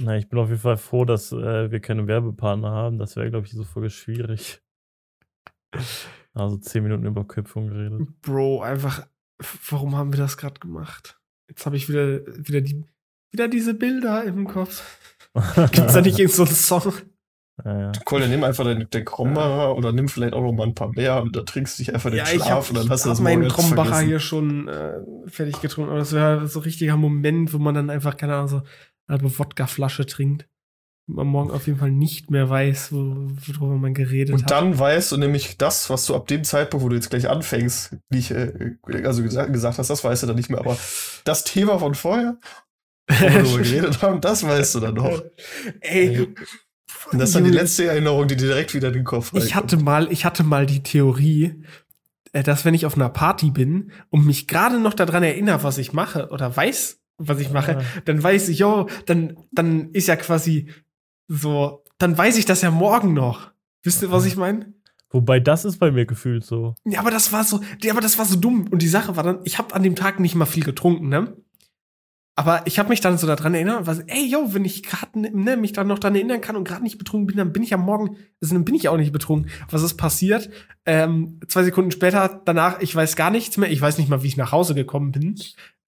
Na, 0.02 0.18
ich 0.18 0.30
bin 0.30 0.40
auf 0.40 0.50
jeden 0.50 0.62
Fall 0.62 0.78
froh, 0.78 1.06
dass 1.06 1.32
äh, 1.32 1.72
wir 1.72 1.80
keine 1.80 2.08
Werbepartner 2.08 2.72
haben. 2.72 2.98
Das 2.98 3.16
wäre, 3.16 3.30
glaube 3.30 3.46
ich, 3.46 3.54
so 3.54 3.64
voll 3.64 3.90
schwierig. 3.90 4.62
Also 6.36 6.58
zehn 6.58 6.84
Minuten 6.84 7.06
über 7.06 7.26
Köpfung 7.26 7.68
geredet. 7.68 8.08
Bro, 8.22 8.62
einfach, 8.62 9.08
warum 9.70 9.96
haben 9.96 10.14
wir 10.14 10.20
das 10.20 10.38
gerade 10.38 10.60
gemacht? 10.60 11.20
Jetzt 11.50 11.66
habe 11.66 11.76
ich 11.76 11.90
wieder, 11.90 12.26
wieder, 12.28 12.62
die, 12.62 12.86
wieder 13.32 13.48
diese 13.48 13.74
Bilder 13.74 14.24
im 14.24 14.48
Kopf. 14.48 14.84
Gibt's 15.72 15.94
da 15.94 16.02
nicht 16.02 16.20
irgend 16.20 16.34
so 16.34 16.44
einen 16.44 16.54
Song? 16.54 16.94
ja, 17.66 17.80
ja. 17.80 17.92
Cool, 18.10 18.22
dann 18.22 18.30
nimm 18.30 18.44
einfach 18.44 18.64
den, 18.64 18.90
den 18.90 19.06
Krombacher 19.06 19.76
oder 19.76 19.92
nimm 19.92 20.08
vielleicht 20.08 20.34
auch 20.34 20.44
noch 20.44 20.54
mal 20.54 20.68
ein 20.68 20.76
paar 20.76 20.90
mehr 20.90 21.22
und 21.22 21.36
da 21.36 21.42
trinkst 21.42 21.78
du 21.78 21.84
dich 21.84 21.94
einfach 21.94 22.12
den 22.12 22.20
Ja, 22.20 22.26
ich 22.26 22.44
Schlaf 22.44 22.50
habe 22.50 22.70
und 22.70 22.76
dann 22.78 22.90
hast 22.90 23.06
du 23.06 23.10
hab 23.10 23.18
das 23.18 23.22
meinen 23.22 23.48
Krombacher 23.48 23.90
vergessen. 23.90 24.08
hier 24.08 24.20
schon 24.20 24.68
äh, 24.68 25.00
fertig 25.26 25.60
getrunken. 25.62 25.90
Aber 25.90 26.00
das 26.00 26.14
wäre 26.14 26.48
so 26.48 26.60
ein 26.60 26.64
richtiger 26.64 26.96
Moment, 26.96 27.54
wo 27.54 27.58
man 27.58 27.76
dann 27.76 27.90
einfach, 27.90 28.16
keine 28.16 28.36
Ahnung, 28.36 28.48
so 28.48 28.62
halbe 29.10 29.38
Wodkaflasche 29.40 30.06
trinkt. 30.06 30.48
Und 31.08 31.16
man 31.16 31.28
morgen 31.28 31.52
auf 31.52 31.66
jeden 31.66 31.80
Fall 31.80 31.92
nicht 31.92 32.30
mehr 32.30 32.50
weiß, 32.50 32.92
wo, 32.92 33.28
worüber 33.58 33.78
man 33.78 33.94
geredet 33.96 34.34
Und 34.36 34.44
hat. 34.44 34.52
dann 34.52 34.78
weißt 34.78 35.12
du 35.12 35.18
nämlich 35.18 35.58
das, 35.58 35.90
was 35.90 36.06
du 36.06 36.16
ab 36.16 36.28
dem 36.28 36.44
Zeitpunkt, 36.44 36.84
wo 36.84 36.90
du 36.90 36.96
jetzt 36.96 37.10
gleich 37.10 37.28
anfängst, 37.28 37.98
wie 38.10 38.20
ich 38.20 38.32
äh, 38.32 38.76
also 39.04 39.24
gesagt, 39.24 39.52
gesagt 39.52 39.80
hast, 39.80 39.90
das 39.90 40.04
weißt 40.04 40.24
du 40.24 40.28
dann 40.28 40.36
nicht 40.36 40.50
mehr, 40.50 40.60
aber 40.60 40.78
das 41.24 41.44
Thema 41.44 41.80
von 41.80 41.96
vorher, 41.96 42.38
wo 43.10 43.16
wir 43.26 43.58
geredet 43.64 44.02
haben, 44.04 44.22
das 44.22 44.44
weißt 44.44 44.76
du 44.76 44.80
dann 44.82 44.94
noch. 44.94 45.24
Ey, 45.82 46.28
Und 47.12 47.20
das 47.20 47.30
ist 47.30 47.36
dann 47.36 47.44
die 47.44 47.50
letzte 47.50 47.86
Erinnerung, 47.86 48.28
die 48.28 48.36
dir 48.36 48.48
direkt 48.48 48.76
wieder 48.76 48.90
in 48.90 48.94
den 48.94 49.04
Kopf 49.04 49.34
Ich 49.34 49.56
hatte 49.56 49.78
mal, 49.78 50.12
ich 50.12 50.26
hatte 50.26 50.44
mal 50.44 50.68
die 50.68 50.84
Theorie, 50.84 51.64
äh, 52.34 52.44
dass 52.44 52.66
wenn 52.66 52.76
ich 52.76 52.86
auf 52.86 52.96
einer 52.96 53.10
Party 53.10 53.50
bin 53.50 53.92
und 54.10 54.26
mich 54.28 54.48
gerade 54.48 54.80
noch 54.80 54.94
daran 54.94 55.24
erinnere, 55.24 55.64
was 55.64 55.80
ich 55.80 55.92
mache 55.92 56.30
oder 56.30 56.56
weiß, 56.56 56.99
was 57.20 57.40
ich 57.40 57.52
mache, 57.52 57.84
dann 58.06 58.22
weiß 58.22 58.50
ich, 58.50 58.60
jo, 58.60 58.88
dann, 59.06 59.38
dann 59.52 59.92
ist 59.92 60.08
ja 60.08 60.16
quasi 60.16 60.70
so, 61.28 61.84
dann 61.98 62.18
weiß 62.18 62.38
ich 62.38 62.46
das 62.46 62.62
ja 62.62 62.72
morgen 62.72 63.14
noch. 63.14 63.52
Wisst 63.84 64.02
ihr, 64.02 64.12
was 64.12 64.26
ich 64.26 64.36
meine? 64.36 64.74
Wobei 65.12 65.40
das 65.40 65.66
ist 65.66 65.78
bei 65.78 65.92
mir 65.92 66.06
gefühlt 66.06 66.44
so. 66.44 66.76
Ja, 66.86 67.00
aber 67.00 67.12
das 67.12 67.32
war 67.32 67.44
so, 67.44 67.62
ja, 67.82 67.92
aber 67.92 68.02
das 68.02 68.18
war 68.18 68.26
so 68.26 68.36
dumm. 68.36 68.68
Und 68.70 68.82
die 68.82 68.88
Sache 68.88 69.16
war 69.16 69.24
dann, 69.24 69.40
ich 69.44 69.58
habe 69.58 69.74
an 69.74 69.84
dem 69.84 69.96
Tag 69.96 70.20
nicht 70.20 70.36
mal 70.36 70.46
viel 70.46 70.64
getrunken, 70.64 71.10
ne? 71.10 71.36
Aber 72.36 72.62
ich 72.66 72.80
habe 72.80 72.88
mich 72.88 73.02
dann 73.02 73.18
so 73.18 73.28
daran 73.28 73.54
erinnert, 73.54 73.86
was, 73.86 74.00
ey, 74.00 74.26
yo, 74.26 74.54
wenn 74.54 74.64
ich 74.64 74.84
gerade 74.84 75.20
ne, 75.20 75.58
mich 75.58 75.74
dann 75.74 75.88
noch 75.88 76.00
daran 76.00 76.16
erinnern 76.16 76.40
kann 76.40 76.56
und 76.56 76.64
gerade 76.64 76.84
nicht 76.84 76.98
betrunken 76.98 77.28
bin, 77.28 77.36
dann 77.36 77.52
bin 77.52 77.64
ich 77.64 77.74
am 77.74 77.82
Morgen, 77.82 78.16
also 78.42 78.56
dann 78.56 78.64
bin 78.64 78.76
ich 78.76 78.88
auch 78.88 78.96
nicht 78.96 79.12
betrunken. 79.12 79.52
Was 79.70 79.84
ist 79.84 79.96
passiert? 79.96 80.50
Ähm, 80.86 81.42
zwei 81.50 81.64
Sekunden 81.64 81.92
später, 81.92 82.42
danach, 82.46 82.80
ich 82.80 82.96
weiß 82.96 83.18
gar 83.18 83.30
nichts 83.30 83.58
mehr. 83.58 83.70
Ich 83.70 83.82
weiß 83.82 83.98
nicht 83.98 84.10
mal, 84.10 84.24
wie 84.24 84.28
ich 84.28 84.38
nach 84.38 84.54
Hause 84.54 84.74
gekommen 84.74 85.12
bin. 85.12 85.38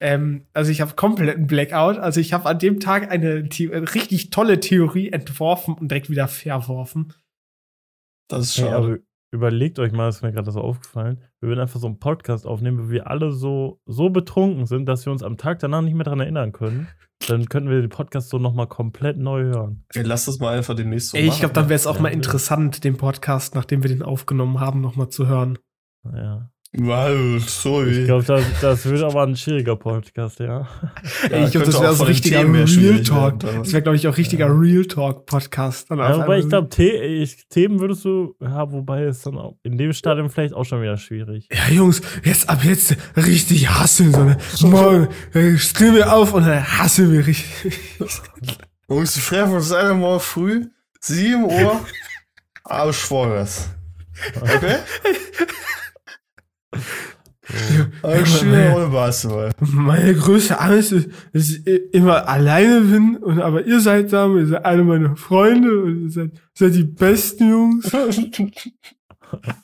Ähm, 0.02 0.48
also 0.54 0.72
ich 0.72 0.82
habe 0.82 0.96
kompletten 0.96 1.46
Blackout. 1.48 1.98
Also 2.00 2.20
ich 2.20 2.34
habe 2.34 2.50
an 2.50 2.58
dem 2.60 2.80
Tag 2.80 3.12
eine 3.12 3.48
The 3.52 3.68
richtig 3.68 4.32
tolle 4.32 4.60
Theorie 4.60 5.10
entworfen 5.10 5.76
und 5.76 5.92
direkt 5.92 6.10
wieder 6.10 6.28
verworfen. 6.28 7.14
Das 8.28 8.42
ist 8.46 8.58
Hey, 8.58 8.66
schade. 8.66 8.76
aber 8.76 8.98
überlegt 9.34 9.78
euch 9.80 9.92
mal, 9.92 10.08
das 10.08 10.18
ist 10.18 10.22
mir 10.24 10.32
gerade 10.32 10.52
so 10.52 10.60
aufgefallen. 10.60 11.22
Wir 11.40 11.50
würden 11.50 11.60
einfach 11.60 11.80
so 11.80 11.86
einen 11.88 12.00
Podcast 12.00 12.48
aufnehmen, 12.48 12.80
wo 12.88 12.90
wir 12.90 13.08
alle 13.12 13.32
so, 13.32 13.80
so 13.86 14.10
betrunken 14.10 14.66
sind, 14.66 14.88
dass 14.88 15.06
wir 15.06 15.12
uns 15.14 15.22
am 15.24 15.38
Tag 15.38 15.60
danach 15.60 15.82
nicht 15.82 15.94
mehr 15.94 16.04
daran 16.04 16.20
erinnern 16.20 16.52
können. 16.52 16.88
Dann 17.28 17.48
könnten 17.48 17.70
wir 17.70 17.80
den 17.80 17.90
Podcast 17.90 18.30
so 18.30 18.40
nochmal 18.40 18.68
komplett 18.68 19.18
neu 19.18 19.44
hören. 19.44 19.86
Ey, 19.94 20.02
lass 20.02 20.26
das 20.26 20.40
mal 20.40 20.58
einfach 20.58 20.76
demnächst 20.76 21.10
so 21.10 21.18
Ey, 21.18 21.28
ich 21.28 21.38
glaube, 21.40 21.54
dann 21.54 21.66
wäre 21.66 21.76
es 21.76 21.86
auch 21.86 21.98
Ja, 21.98 22.02
mal 22.02 22.10
interessant, 22.10 22.84
den 22.84 22.98
Podcast, 22.98 23.54
nachdem 23.54 23.84
wir 23.84 23.90
den 23.90 24.02
aufgenommen 24.02 24.60
haben, 24.60 24.82
noch 24.82 24.96
mal 24.96 25.10
zu 25.10 25.28
hören. 25.28 25.60
Ja. 26.12 26.50
Wow, 26.74 27.36
Ich 27.38 27.50
sorry. 27.50 28.06
glaube, 28.06 28.24
das, 28.24 28.46
das 28.62 28.86
wird 28.86 29.04
aber 29.04 29.24
ein 29.24 29.36
schwieriger 29.36 29.76
Podcast, 29.76 30.40
ja. 30.40 30.70
Ja, 31.24 31.30
Ey, 31.30 31.44
ich 31.44 31.52
glaube, 31.52 31.66
das 31.66 31.82
wäre 31.82 31.94
so 31.94 32.06
richtiger 32.06 32.46
Real 32.46 33.04
Talk. 33.04 33.42
Das 33.42 33.74
wäre, 33.74 33.82
glaube 33.82 33.98
ich, 33.98 34.08
auch 34.08 34.16
richtiger 34.16 34.48
Real 34.48 34.86
Talk-Podcast. 34.86 35.90
Ja 35.90 36.18
wobei 36.18 36.40
ich 36.40 36.48
glaube, 36.48 36.70
The 36.74 36.84
ich, 36.88 37.46
Themen 37.50 37.82
würdest 37.82 38.06
du, 38.06 38.36
ja, 38.40 38.72
wobei 38.72 39.04
ist 39.04 39.26
dann 39.26 39.38
auch 39.38 39.58
in 39.64 39.78
dem 39.78 39.92
Stadium 39.92 40.30
vielleicht 40.30 40.54
auch 40.54 40.64
schon 40.64 40.82
wieder 40.82 40.96
schwierig. 40.96 41.50
Ja, 41.52 41.68
Jungs, 41.74 42.02
jetzt 42.24 42.48
ab 42.48 42.64
jetzt 42.64 42.96
richtig 43.18 43.70
hassen. 43.70 44.14
So, 44.14 44.24
ne? 44.24 44.38
Morgen 44.62 45.10
äh, 45.34 45.58
stehen 45.58 45.94
wir 45.94 46.14
auf 46.14 46.34
und 46.34 46.48
dann 46.48 46.64
hassen 46.80 47.12
wir 47.12 47.28
richtig. 47.28 47.52
Jungs, 48.88 49.18
wir 49.18 49.24
treffen 49.24 49.56
uns 49.56 49.74
alle 49.74 49.94
morgen 49.94 50.22
früh, 50.22 50.66
7 51.02 51.44
Uhr, 51.44 51.86
am 52.64 52.94
Schwores. 52.94 53.68
Okay? 54.40 54.78
Schöne 58.26 58.72
Runde 58.72 58.88
Basketball. 58.90 59.52
Meine 59.60 60.14
größte 60.16 60.60
Angst 60.60 60.92
ist, 60.94 61.10
dass 61.34 61.50
ich 61.50 61.66
immer 61.94 62.28
alleine 62.28 62.82
bin, 62.82 63.18
und 63.18 63.42
aber 63.42 63.66
ihr 63.66 63.82
seid 63.82 64.14
da, 64.14 64.28
ihr 64.28 64.48
seid 64.48 64.64
alle 64.64 64.84
meine 64.84 65.16
Freunde 65.16 65.84
und 65.84 66.04
ihr 66.04 66.10
seid, 66.12 66.32
seid 66.54 66.76
die 66.76 66.84
besten 66.84 67.50
Jungs. 67.50 67.92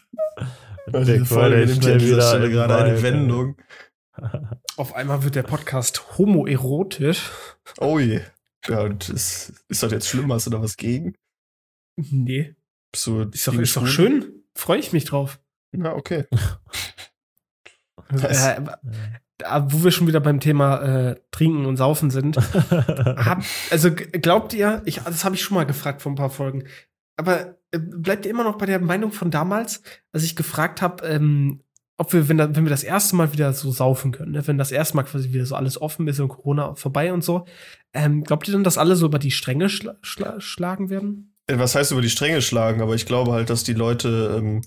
Also 0.94 1.06
Der 1.06 1.20
die 1.20 1.26
Folge 1.26 1.66
nimmt 1.66 1.84
ja 1.84 2.00
wieder 2.00 2.50
gerade 2.50 2.78
eine 2.78 3.02
Wendung. 3.02 3.58
Auf 4.78 4.96
einmal 4.96 5.24
wird 5.24 5.36
der 5.36 5.44
Podcast 5.44 6.18
homoerotisch. 6.18 7.30
Oh 7.80 8.00
je. 8.00 8.22
Ja, 8.68 8.82
und 8.82 9.10
ist, 9.10 9.54
ist 9.68 9.84
das 9.84 9.92
jetzt 9.92 10.08
schlimm? 10.08 10.32
Hast 10.32 10.48
du 10.48 10.52
da 10.52 10.62
was 10.62 10.78
gegen? 10.78 11.14
Nee. 11.98 12.56
Du 12.94 13.24
Ist 13.24 13.48
doch, 13.48 13.54
ist 13.56 13.76
doch 13.76 13.88
schön. 13.88 14.44
Freue 14.56 14.80
ich 14.80 14.94
mich 14.94 15.04
drauf. 15.06 15.40
Na, 15.72 15.94
okay. 15.94 16.26
Äh, 18.10 18.62
da, 19.38 19.72
wo 19.72 19.84
wir 19.84 19.92
schon 19.92 20.08
wieder 20.08 20.20
beim 20.20 20.40
Thema 20.40 20.82
äh, 20.82 21.16
Trinken 21.32 21.66
und 21.66 21.78
Saufen 21.78 22.10
sind. 22.10 22.38
Hab, 22.72 23.44
also 23.70 23.92
glaubt 23.94 24.54
ihr, 24.54 24.82
ich, 24.86 25.02
das 25.04 25.26
habe 25.26 25.36
ich 25.36 25.42
schon 25.44 25.56
mal 25.56 25.66
gefragt 25.66 26.02
vor 26.02 26.12
ein 26.12 26.16
paar 26.16 26.30
Folgen, 26.30 26.64
aber 27.18 27.58
äh, 27.72 27.80
bleibt 27.80 28.26
ihr 28.26 28.32
immer 28.32 28.44
noch 28.44 28.58
bei 28.58 28.66
der 28.66 28.80
Meinung 28.80 29.12
von 29.12 29.32
damals, 29.32 29.82
als 30.12 30.24
ich 30.24 30.36
gefragt 30.36 30.82
habe, 30.82 31.06
ähm, 31.06 31.62
ob 31.98 32.14
wir, 32.14 32.30
wenn, 32.30 32.38
da, 32.38 32.56
wenn 32.56 32.64
wir 32.64 32.70
das 32.70 32.84
erste 32.84 33.16
Mal 33.16 33.34
wieder 33.34 33.54
so 33.54 33.72
saufen 33.72 34.12
können, 34.12 34.32
ne? 34.32 34.46
wenn 34.48 34.58
das 34.58 34.72
erste 34.72 34.96
Mal 34.96 35.04
quasi 35.04 35.34
wieder 35.34 35.46
so 35.46 35.56
alles 35.56 35.82
offen 35.82 36.08
ist 36.08 36.20
und 36.20 36.30
Corona 36.30 36.76
vorbei 36.76 37.12
und 37.12 37.24
so, 37.24 37.46
ähm, 37.94 38.24
glaubt 38.24 38.48
ihr 38.48 38.52
denn, 38.54 38.64
dass 38.64 38.78
alle 38.78 38.96
so 38.96 39.08
über 39.08 39.20
die 39.20 39.32
Stränge 39.32 39.70
schla 39.70 39.96
schla 40.02 40.40
schlagen 40.40 40.90
werden? 40.90 41.36
Äh, 41.48 41.58
Was 41.58 41.76
heißt 41.76 41.92
über 41.92 42.02
die 42.02 42.10
Stränge 42.10 42.42
schlagen? 42.42 42.82
Aber 42.82 42.94
ich 42.94 43.08
glaube 43.08 43.32
halt, 43.32 43.50
dass 43.50 43.64
die 43.64 43.74
Leute, 43.74 44.36
ähm, 44.38 44.62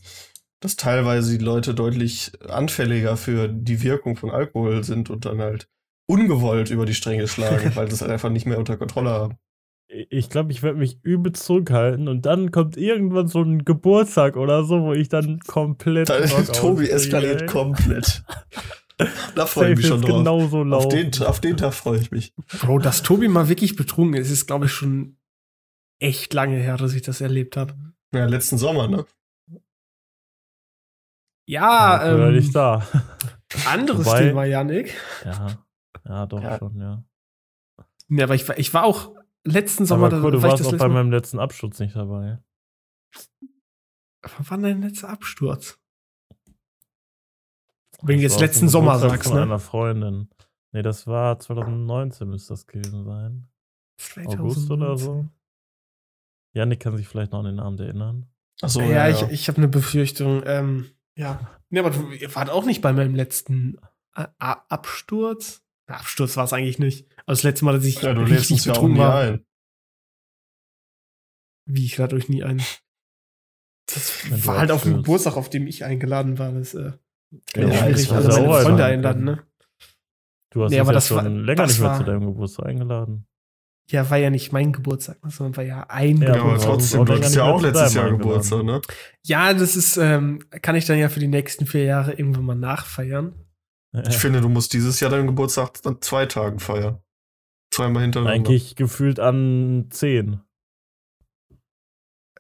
dass 0.61 0.77
teilweise 0.77 1.37
die 1.37 1.45
Leute 1.45 1.75
deutlich 1.75 2.33
anfälliger 2.49 3.17
für 3.17 3.49
die 3.49 3.83
Wirkung 3.83 4.17
von 4.17 4.31
Alkohol 4.31 4.85
sind 4.85 5.11
und 5.11 5.25
dann 5.25 5.41
halt 5.41 5.69
ungewollt 6.07 6.71
über 6.71 6.87
die 6.87 6.95
Stränge 6.95 7.29
schlagen, 7.29 7.73
weil 7.75 7.89
das 7.89 8.03
halt 8.03 8.11
einfach 8.11 8.31
nicht 8.31 8.47
mehr 8.47 8.59
unter 8.59 8.77
Kontrolle 8.77 9.11
haben. 9.11 9.37
ich 9.89 10.29
glaube, 10.29 10.53
ich 10.53 10.63
werde 10.63 10.79
mich 10.79 10.99
übel 11.03 11.33
zurückhalten 11.33 12.09
und 12.09 12.27
dann 12.27 12.51
kommt 12.51 12.77
irgendwann 12.77 13.29
so 13.29 13.43
ein 13.43 13.65
Geburtstag 13.65 14.37
oder 14.37 14.65
so, 14.65 14.83
wo 14.83 14.93
ich 14.93 15.09
dann 15.09 15.41
komplett. 15.47 16.11
Da, 16.11 16.21
Tobi 16.53 16.91
eskaliert 16.91 17.43
ey. 17.43 17.47
komplett. 17.49 18.23
Da 19.35 19.47
freue 19.47 19.71
ich 19.73 19.79
mich 19.79 19.87
schon 19.87 20.03
drauf. 20.03 20.19
genauso 20.19 20.59
Auf 20.61 20.67
laufen. 20.67 21.11
den, 21.11 21.23
auf 21.23 21.41
den 21.41 21.57
Tag 21.57 21.73
freue 21.73 21.99
ich 22.01 22.11
mich. 22.11 22.35
Bro, 22.61 22.81
dass 22.81 23.03
Tobi 23.03 23.29
mal 23.29 23.49
wirklich 23.49 23.75
betrunken 23.75 24.21
ist, 24.21 24.31
ist, 24.31 24.47
glaube 24.47 24.67
ich, 24.67 24.73
schon 24.73 25.17
echt 26.01 26.35
lange 26.35 26.57
her, 26.59 26.77
dass 26.77 26.93
ich 26.93 27.01
das 27.01 27.23
erlebt 27.23 27.57
habe. 27.57 27.73
Ja, 28.15 28.27
letzten 28.27 28.59
Sommer, 28.59 28.89
ne? 28.89 29.07
Ja, 31.51 32.05
Ja, 32.07 32.27
ähm, 32.29 32.35
nicht 32.35 32.55
da. 32.55 32.87
anderes 33.67 34.07
Wobei- 34.07 34.29
Thema, 34.29 34.45
Janik. 34.45 34.95
Ja, 35.25 35.59
ja, 36.07 36.27
doch 36.27 36.43
Ja. 36.43 36.59
schon, 36.59 36.79
ja. 36.81 37.03
Ja, 38.09 38.25
aber 38.25 38.35
ich 38.37 38.49
war, 38.49 38.59
ich 38.59 38.73
war 38.73 38.85
auch 38.85 39.15
letzten 39.45 39.85
Sommer, 39.87 40.07
Aber 40.07 40.17
cool, 40.19 40.31
da 40.31 40.37
du 40.37 40.43
war 40.43 40.49
ich 40.49 40.53
warst 40.53 40.65
das 40.65 40.75
auch 40.75 40.79
bei 40.79 40.89
Mal. 40.89 40.95
meinem 40.95 41.11
letzten 41.11 41.39
Absturz 41.41 41.79
nicht 41.81 41.97
dabei. 41.97 42.39
Wann 44.23 44.51
war 44.51 44.59
dein 44.59 44.83
letzter 44.83 45.09
Absturz? 45.09 45.79
Wenn 48.03 48.17
du 48.19 48.23
Das 48.23 48.33
jetzt 48.35 48.41
letzten 48.41 48.69
Sommer 48.69 48.95
Geburtstag 48.95 49.11
sagst, 49.19 49.29
von 49.29 49.37
ne? 49.37 49.43
einer 49.43 49.59
Freundin. 49.59 50.29
Nee, 50.73 50.83
das 50.83 51.07
war 51.07 51.39
2019 51.39 52.29
müsste 52.29 52.53
das 52.53 52.67
gewesen 52.67 53.05
sein. 53.05 53.49
August 54.27 54.71
oder 54.71 54.97
so. 54.97 55.29
Janik 56.55 56.81
kann 56.81 56.97
sich 56.97 57.09
vielleicht 57.09 57.33
noch 57.33 57.41
an 57.41 57.45
den 57.47 57.61
Abend 57.61 57.81
erinnern. 57.81 58.27
Achso, 58.63 58.81
ja, 58.83 59.09
ich, 59.09 59.23
ich 59.31 59.49
habe 59.49 59.59
eine 59.59 59.69
Befürchtung. 59.69 60.43
Ähm, 60.47 60.91
ja. 61.17 61.59
Nee, 61.71 61.81
aber 61.81 61.91
du, 61.91 62.11
ihr 62.11 62.35
wart 62.35 62.51
auch 62.51 62.65
nicht 62.65 62.81
bei 62.83 62.93
meinem 62.93 63.15
letzten 63.15 63.79
äh, 64.17 64.27
A- 64.39 64.65
Absturz. 64.69 65.63
Na, 65.87 65.97
Absturz 65.97 66.37
war 66.37 66.45
es 66.45 66.53
eigentlich 66.53 66.79
nicht. 66.79 67.07
Aber 67.21 67.33
das 67.33 67.43
letzte 67.43 67.65
Mal, 67.65 67.75
dass 67.75 67.85
ich 67.85 68.01
ja, 68.03 68.13
du 68.15 68.23
richtig 68.23 68.65
ja 68.65 68.73
betrunken 68.73 68.95
nie 68.95 69.01
war. 69.01 69.21
ein. 69.21 69.45
Wie, 71.67 71.85
ich 71.85 71.97
lade 71.99 72.17
euch 72.17 72.29
nie 72.29 72.43
ein. 72.43 72.63
Das 73.87 74.23
du 74.29 74.47
war 74.47 74.59
halt 74.59 74.71
auf 74.71 74.83
dem. 74.83 74.97
Geburtstag, 74.97 75.37
auf 75.37 75.51
dem 75.51 75.67
ich 75.67 75.85
eingeladen 75.85 76.39
war. 76.39 76.53
Das 76.53 76.75
äh, 76.75 76.93
Ja, 77.55 77.69
ja, 77.69 77.75
schwierig, 77.97 78.07
sauer, 78.07 78.23
meine. 78.49 78.63
Freunde 78.63 78.85
einladen, 78.85 79.25
ne? 79.25 79.47
Du 80.53 80.65
hast 80.65 80.71
Nee, 80.73 80.81
aber 80.81 80.91
ja 80.91 80.95
das 80.95 81.07
schon 81.07 81.17
war- 81.19 81.29
länger 81.29 81.67
nicht 81.67 81.79
mehr 81.79 81.89
war- 81.91 81.99
zu 81.99 82.05
deinem 82.05 82.27
Geburtstag 82.27 82.67
eingeladen. 82.67 83.27
Ja, 83.91 84.09
war 84.09 84.19
ja 84.19 84.31
nicht 84.31 84.53
mein 84.53 84.73
Geburtstag, 84.73 85.19
sondern 85.29 85.57
war 85.57 85.65
ja 85.65 85.87
ein 85.89 86.19
Ja, 86.19 86.37
Ja, 86.37 86.43
aber 86.43 86.59
trotzdem, 86.59 87.05
du 87.05 87.13
hattest 87.15 87.35
ja 87.35 87.45
auch 87.45 87.61
letztes 87.61 87.95
Jahr 87.95 88.05
eingeladen. 88.07 88.29
Geburtstag, 88.29 88.63
ne? 88.63 88.81
Ja, 89.25 89.53
das 89.53 89.77
ist, 89.77 89.97
ähm, 89.97 90.45
kann 90.63 90.77
ich 90.77 90.87
dann 90.87 90.99
ja 90.99 91.09
für 91.09 91.21
die 91.21 91.29
nächsten 91.29 91.67
vier 91.67 91.85
Jahre 91.85 92.13
irgendwann 92.13 92.45
mal 92.45 92.55
nachfeiern. 92.55 93.35
Ich 94.09 94.17
finde, 94.17 94.41
du 94.41 94.49
musst 94.49 94.73
dieses 94.73 95.01
Jahr 95.01 95.11
deinen 95.11 95.27
Geburtstag 95.27 95.73
an 95.85 96.01
zwei 96.01 96.27
Tagen 96.27 96.61
feiern. 96.61 97.01
Zweimal 97.73 98.03
hintereinander. 98.03 98.35
Eigentlich 98.35 98.77
gefühlt 98.77 99.19
an 99.19 99.87
10. 99.91 100.41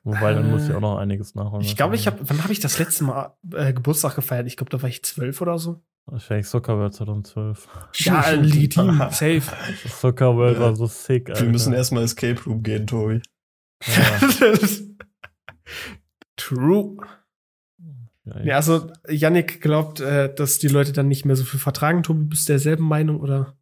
Wobei, 0.02 0.32
dann 0.32 0.50
muss 0.50 0.68
ich 0.68 0.74
auch 0.74 0.80
noch 0.80 0.98
einiges 0.98 1.34
nachholen. 1.34 1.64
Ich 1.64 1.76
glaube, 1.76 1.94
ich 1.94 2.06
habe, 2.06 2.18
wann 2.22 2.42
habe 2.42 2.52
ich 2.52 2.60
das 2.60 2.78
letzte 2.78 3.04
Mal 3.04 3.36
äh, 3.52 3.72
Geburtstag 3.72 4.14
gefeiert? 4.14 4.46
Ich 4.46 4.56
glaube, 4.56 4.70
da 4.70 4.80
war 4.80 4.88
ich 4.88 5.02
zwölf 5.02 5.40
oder 5.40 5.58
so. 5.58 5.82
Wahrscheinlich 6.06 6.48
Soccer 6.48 6.76
World 6.76 6.94
2012. 6.94 7.68
Ja, 7.94 8.30
legitim, 8.34 8.98
safe. 9.10 9.42
Soccer 9.88 10.36
World 10.36 10.56
Ja. 10.56 10.62
war 10.64 10.76
so 10.76 10.86
sick, 10.86 11.28
Alter. 11.30 11.42
Wir 11.42 11.50
müssen 11.50 11.72
erstmal 11.72 12.02
Escape 12.04 12.42
Room 12.44 12.62
gehen, 12.62 12.86
Tobi. 12.86 13.22
Ja, 13.86 14.20
True. 16.36 16.96
ja, 18.24 18.40
Ja, 18.42 18.56
also 18.56 18.90
Yannick 19.08 19.60
glaubt, 19.60 20.00
äh, 20.00 20.34
dass 20.34 20.58
die 20.58 20.68
Leute 20.68 20.92
dann 20.92 21.08
nicht 21.08 21.24
mehr 21.24 21.36
so 21.36 21.44
viel 21.44 21.60
vertragen. 21.60 22.02
Tobi, 22.02 22.24
bist 22.24 22.48
du 22.48 22.52
derselben 22.52 22.84
Meinung 22.88 23.20
oder? 23.20 23.56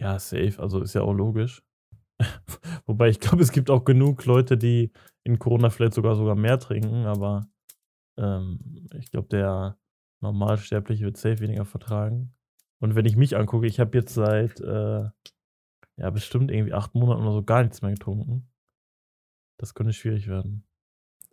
Ja, 0.00 0.18
safe. 0.18 0.54
Also 0.58 0.80
ist 0.82 0.94
ja 0.94 1.02
auch 1.02 1.12
logisch. 1.12 1.62
Wobei 2.86 3.08
ich 3.08 3.20
glaube, 3.20 3.42
es 3.42 3.52
gibt 3.52 3.70
auch 3.70 3.84
genug 3.84 4.24
Leute, 4.24 4.56
die 4.56 4.92
in 5.24 5.38
Corona 5.38 5.70
vielleicht 5.70 5.94
sogar 5.94 6.14
sogar 6.16 6.34
mehr 6.36 6.58
trinken, 6.58 7.06
aber 7.06 7.48
ähm, 8.18 8.88
ich 8.98 9.10
glaube, 9.10 9.28
der 9.28 9.76
Normalsterbliche 10.24 11.04
wird 11.04 11.16
safe 11.16 11.40
weniger 11.40 11.64
vertragen. 11.64 12.32
Und 12.80 12.94
wenn 12.96 13.06
ich 13.06 13.16
mich 13.16 13.36
angucke, 13.36 13.66
ich 13.66 13.78
habe 13.80 13.96
jetzt 13.96 14.14
seit 14.14 14.60
äh, 14.60 15.04
ja 15.96 16.10
bestimmt 16.10 16.50
irgendwie 16.50 16.72
acht 16.74 16.94
Monaten 16.94 17.22
oder 17.22 17.32
so 17.32 17.42
gar 17.42 17.62
nichts 17.62 17.80
mehr 17.82 17.92
getrunken. 17.92 18.48
Das 19.58 19.74
könnte 19.74 19.92
schwierig 19.92 20.26
werden. 20.26 20.64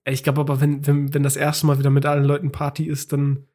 Ich 0.05 0.23
glaube 0.23 0.41
aber, 0.41 0.61
wenn, 0.61 0.85
wenn, 0.87 1.13
wenn 1.13 1.23
das 1.23 1.35
erste 1.35 1.65
Mal 1.65 1.79
wieder 1.79 1.89
mit 1.89 2.05
allen 2.05 2.23
Leuten 2.23 2.51
Party 2.51 2.85
ist, 2.85 3.11
dann 3.13 3.47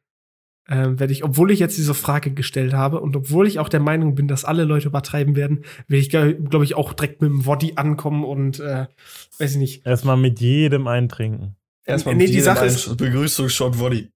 ähm, 0.69 0.99
werde 0.99 1.13
ich, 1.13 1.23
obwohl 1.23 1.51
ich 1.51 1.59
jetzt 1.59 1.77
diese 1.77 1.93
Frage 1.93 2.33
gestellt 2.33 2.73
habe 2.73 2.99
und 2.99 3.15
obwohl 3.15 3.47
ich 3.47 3.59
auch 3.59 3.69
der 3.69 3.79
Meinung 3.79 4.15
bin, 4.15 4.27
dass 4.27 4.43
alle 4.45 4.65
Leute 4.65 4.87
übertreiben 4.89 5.35
werden, 5.37 5.63
werde 5.87 6.01
ich, 6.01 6.09
glaube 6.09 6.63
ich, 6.65 6.75
auch 6.75 6.91
direkt 6.93 7.21
mit 7.21 7.31
dem 7.31 7.45
Woddy 7.45 7.73
ankommen 7.77 8.23
und 8.25 8.59
äh, 8.59 8.87
weiß 9.39 9.51
ich 9.51 9.57
nicht. 9.57 9.85
Erstmal 9.85 10.17
mit 10.17 10.39
jedem 10.41 10.87
eintrinken. 10.87 11.55
Erstmal 11.85 12.15
Nee, 12.15 12.23
mit 12.23 12.29
die 12.29 12.33
jedem 12.33 12.45
Sache 12.45 12.59
einen 12.61 12.69
ist- 12.75 12.97
Begrüßungsshot 12.97 13.79
Woddy. 13.79 14.09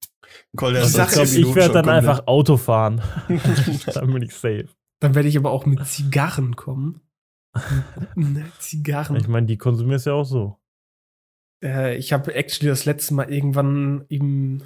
Call 0.58 0.74
der 0.74 0.86
Sache 0.86 1.22
ist, 1.22 1.36
Ich 1.36 1.56
werde 1.56 1.74
dann 1.76 1.90
einfach 1.90 2.28
Auto 2.28 2.58
fahren. 2.58 3.02
dann 3.94 4.14
bin 4.14 4.22
ich 4.24 4.34
safe. 4.34 4.68
Dann 5.00 5.16
werde 5.16 5.28
ich 5.30 5.38
aber 5.38 5.52
auch 5.52 5.66
mit 5.66 5.86
Zigarren 5.88 6.56
kommen. 6.56 7.02
Zigarren. 8.60 9.16
Ich 9.18 9.28
meine, 9.28 9.48
die 9.48 9.58
konsumierst 9.58 10.06
ja 10.06 10.14
auch 10.14 10.24
so. 10.26 10.58
äh, 11.64 11.96
ich 11.98 12.14
habe 12.14 12.34
actually 12.36 12.70
das 12.70 12.86
letzte 12.86 13.14
Mal 13.14 13.32
irgendwann 13.32 14.06
im, 14.10 14.64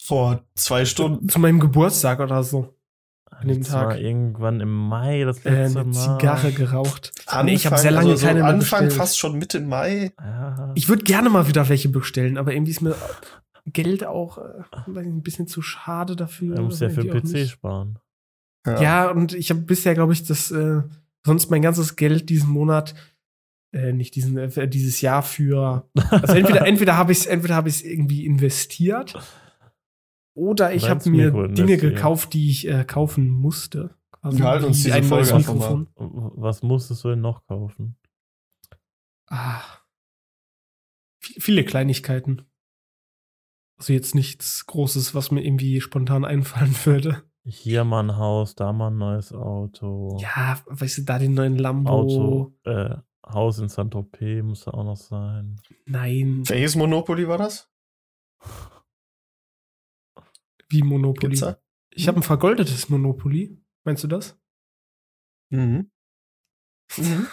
Vor 0.00 0.42
zwei 0.54 0.84
Stunden. 0.84 1.28
zu 1.28 1.38
meinem 1.38 1.60
Geburtstag 1.60 2.20
oder 2.20 2.42
so 2.42 2.74
An 3.30 3.46
dem 3.48 3.62
Das 3.62 3.72
war 3.72 3.90
Tag. 3.90 4.00
irgendwann 4.00 4.60
im 4.60 4.72
Mai 4.74 5.24
das 5.24 5.44
äh, 5.44 5.50
letzte 5.64 5.80
eine 5.80 5.90
Mal. 5.90 6.18
Zigarre 6.18 6.52
geraucht. 6.52 7.12
Nee, 7.44 7.54
ich 7.54 7.66
habe 7.66 7.78
sehr 7.78 7.90
lange 7.92 8.10
also 8.10 8.26
keine 8.26 8.40
mehr 8.40 8.48
Anfang 8.48 8.86
bestellt. 8.86 8.92
fast 9.00 9.18
schon 9.18 9.38
Mitte 9.38 9.60
Mai. 9.60 10.12
Ja. 10.18 10.72
Ich 10.74 10.88
würde 10.88 11.04
gerne 11.04 11.30
mal 11.30 11.46
wieder 11.48 11.68
welche 11.68 11.90
bestellen, 11.90 12.38
aber 12.38 12.52
irgendwie 12.52 12.72
ist 12.72 12.80
mir 12.80 12.96
Geld 13.66 14.04
auch 14.04 14.38
äh, 14.38 14.62
ein 14.86 15.22
bisschen 15.22 15.46
zu 15.46 15.62
schade 15.62 16.16
dafür. 16.16 16.56
Er 16.56 16.62
muss 16.62 16.80
ja 16.80 16.90
für 16.90 17.04
PC 17.04 17.24
nicht. 17.24 17.50
sparen. 17.50 17.98
Ja, 18.66 19.10
und 19.10 19.32
ich 19.32 19.50
habe 19.50 19.60
bisher, 19.60 19.94
glaube 19.94 20.12
ich, 20.12 20.24
das 20.24 20.50
äh, 20.50 20.82
sonst 21.24 21.50
mein 21.50 21.62
ganzes 21.62 21.96
Geld 21.96 22.28
diesen 22.28 22.50
Monat, 22.50 22.94
äh, 23.72 23.92
nicht 23.92 24.14
diesen, 24.16 24.36
äh, 24.36 24.68
dieses 24.68 25.00
Jahr 25.00 25.22
für. 25.22 25.88
Also 26.10 26.34
entweder, 26.34 26.66
entweder 26.66 26.96
habe 26.96 27.12
ich 27.12 27.18
es, 27.18 27.26
entweder 27.26 27.54
habe 27.54 27.68
ich 27.68 27.76
es 27.76 27.82
irgendwie 27.82 28.26
investiert 28.26 29.14
oder 30.34 30.74
ich 30.74 30.88
habe 30.88 31.08
mir 31.10 31.48
Dinge 31.48 31.76
gekauft, 31.76 32.34
die 32.34 32.50
ich 32.50 32.68
äh, 32.68 32.84
kaufen 32.84 33.28
musste. 33.28 33.94
Quasi 34.12 34.38
Wir 34.38 34.44
halten 34.44 34.64
uns 34.66 34.82
diese 34.82 35.02
Folge 35.02 35.34
einfach 35.34 35.54
Mikrofon. 35.54 35.88
Was 35.96 36.62
musstest 36.62 37.04
du 37.04 37.08
denn 37.08 37.20
noch 37.20 37.46
kaufen? 37.46 37.96
Ah. 39.28 39.62
Viele 41.20 41.64
Kleinigkeiten. 41.64 42.42
Also 43.80 43.94
jetzt 43.94 44.14
nichts 44.14 44.66
Großes, 44.66 45.14
was 45.14 45.30
mir 45.30 45.42
irgendwie 45.42 45.80
spontan 45.80 46.26
einfallen 46.26 46.74
würde. 46.84 47.22
Hier 47.44 47.84
mal 47.84 48.04
ein 48.04 48.16
Haus, 48.18 48.54
da 48.54 48.72
mal 48.74 48.88
ein 48.90 48.98
neues 48.98 49.32
Auto. 49.32 50.18
Ja, 50.20 50.60
weißt 50.66 50.98
du, 50.98 51.02
da 51.02 51.18
den 51.18 51.32
neuen 51.32 51.56
Lambo. 51.56 51.90
Auto, 51.90 52.54
äh, 52.64 52.96
Haus 53.26 53.58
in 53.58 53.68
Saint-Tropez 53.70 54.42
muss 54.44 54.64
da 54.64 54.72
auch 54.72 54.84
noch 54.84 54.96
sein. 54.98 55.58
Nein, 55.86 56.42
Welches 56.46 56.76
Monopoly 56.76 57.26
war 57.26 57.38
das? 57.38 57.68
wie 60.68 60.82
Monopoly. 60.82 61.28
Gibt's 61.30 61.40
da? 61.40 61.58
Ich 61.92 62.06
habe 62.06 62.20
ein 62.20 62.22
vergoldetes 62.22 62.88
Monopoly. 62.90 63.58
Meinst 63.84 64.04
du 64.04 64.08
das? 64.08 64.38
Mhm. 65.50 65.90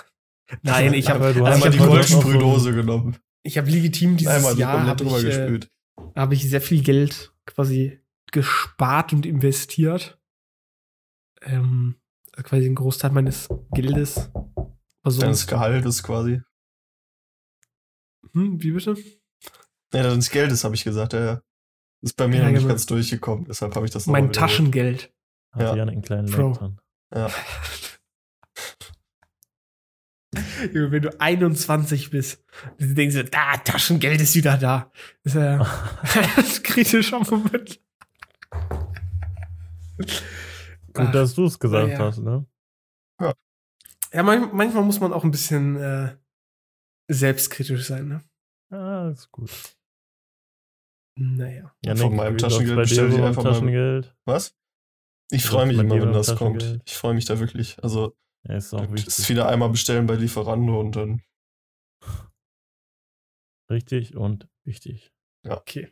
Nein, 0.61 0.93
ich 0.93 1.09
habe 1.09 1.27
Einmal 1.27 1.71
die 1.71 1.77
so 1.77 1.85
Goldensprühdose 1.85 2.73
genommen. 2.73 3.17
ich 3.43 3.57
hab 3.57 3.67
legitim 3.67 4.15
dieses 4.17 4.33
Einmal 4.33 4.55
die 4.55 4.61
Jahr 4.61 4.87
habe 4.87 5.03
drüber 5.03 5.19
ich, 5.19 5.25
äh, 5.25 5.27
gespült. 5.27 5.71
Habe 6.15 6.33
ich 6.33 6.49
sehr 6.49 6.61
viel 6.61 6.83
Geld 6.83 7.33
quasi 7.45 8.01
gespart 8.31 9.13
und 9.13 9.25
investiert. 9.25 10.19
Ähm, 11.41 11.95
also 12.33 12.43
quasi 12.49 12.65
ein 12.67 12.75
Großteil 12.75 13.11
meines 13.11 13.47
Geldes. 13.73 14.29
Also, 15.03 15.21
Deines 15.21 15.47
Gehaltes 15.47 16.03
quasi. 16.03 16.41
hm, 18.33 18.61
wie 18.61 18.71
bitte? 18.71 18.95
Ja, 19.93 20.03
deines 20.03 20.29
Geldes 20.29 20.63
habe 20.63 20.75
ich 20.75 20.83
gesagt, 20.83 21.13
ja, 21.13 21.23
ja. 21.25 21.41
Ist 22.01 22.15
bei 22.17 22.27
mir 22.27 22.37
Ja, 22.37 22.45
noch 22.45 22.51
nicht 22.51 22.67
ganz 22.67 22.85
durchgekommen, 22.85 23.45
deshalb 23.45 23.75
habe 23.75 23.85
ich 23.85 23.91
das 23.91 24.05
noch 24.05 24.11
Mein. 24.11 24.31
Taschengeld. 24.31 25.11
Hat 25.51 25.61
Ja. 25.61 25.75
ja. 25.75 25.83
einen 25.83 26.01
kleinen 26.01 26.27
drin. 26.27 26.77
Ja. 27.13 27.29
Wenn 30.73 31.01
du 31.01 31.19
21 31.21 32.09
bist, 32.09 32.43
dann 32.79 32.95
denkst 32.95 33.15
du, 33.15 33.23
da, 33.23 33.57
Taschengeld 33.57 34.21
ist 34.21 34.35
wieder 34.35 34.57
da. 34.57 34.91
Das 35.23 35.35
ist 35.35 35.39
ja 35.41 35.57
das 36.35 36.63
kritischer 36.63 37.19
Moment. 37.19 37.79
Gut, 39.97 41.15
dass 41.15 41.33
du 41.35 41.45
es 41.45 41.57
gesagt 41.59 41.91
ja. 41.91 41.99
hast, 41.99 42.19
ne? 42.19 42.45
Ja, 44.13 44.23
man, 44.23 44.55
manchmal 44.55 44.83
muss 44.83 44.99
man 44.99 45.11
auch 45.11 45.23
ein 45.23 45.31
bisschen 45.31 45.75
äh, 45.75 46.15
selbstkritisch 47.09 47.85
sein, 47.85 48.07
ne? 48.07 48.23
Ja, 48.71 49.09
ist 49.09 49.31
gut. 49.31 49.51
Naja. 51.19 51.73
Ja, 51.83 51.95
Von 51.95 52.09
Nick, 52.09 52.17
meinem 52.17 52.37
Taschengeld 52.37 52.75
bei 52.75 52.83
dir 52.83 52.89
bestell 52.89 53.13
ich 53.13 53.21
einfach 53.21 53.43
mal- 53.43 53.51
Taschengeld. 53.51 54.15
Was? 54.25 54.55
Ich 55.29 55.43
freue 55.43 55.65
mich 55.65 55.77
immer, 55.77 55.99
wenn 56.01 56.13
das 56.13 56.35
kommt. 56.35 56.81
Ich 56.85 56.95
freue 56.95 57.13
mich 57.13 57.25
da 57.25 57.39
wirklich. 57.39 57.81
Also, 57.83 58.15
Ja, 58.47 58.55
ist 58.55 58.73
auch 58.73 58.81
das 58.81 58.91
wichtig. 58.91 59.07
ist 59.19 59.29
wieder 59.29 59.47
einmal 59.49 59.69
bestellen 59.69 60.05
bei 60.07 60.15
Lieferando 60.15 60.79
und 60.79 60.95
dann. 60.95 61.21
Richtig 63.69 64.15
und 64.15 64.47
wichtig. 64.63 65.11
Okay. 65.47 65.91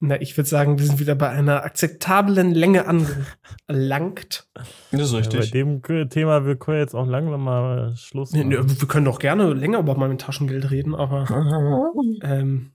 Na, 0.00 0.20
ich 0.20 0.36
würde 0.36 0.48
sagen, 0.48 0.78
wir 0.78 0.84
sind 0.86 0.98
wieder 0.98 1.14
bei 1.14 1.30
einer 1.30 1.62
akzeptablen 1.64 2.52
Länge 2.52 2.86
angelangt. 2.86 4.46
Das 4.90 5.12
ist 5.12 5.12
Ja, 5.12 5.20
bei 5.20 5.38
richtig. 5.38 5.50
dem 5.52 5.82
Thema 6.10 6.44
wir 6.44 6.56
können 6.56 6.78
jetzt 6.78 6.94
auch 6.94 7.06
langsam 7.06 7.42
mal 7.44 7.96
Schluss 7.96 8.32
Nee, 8.32 8.44
machen. 8.44 8.66
nee, 8.66 8.80
wir 8.80 8.88
können 8.88 9.06
doch 9.06 9.18
gerne 9.18 9.52
länger 9.54 9.78
über 9.80 9.96
mein 9.96 10.18
Taschengeld 10.18 10.70
reden, 10.70 10.94
aber 10.94 11.24
ähm, 12.22 12.72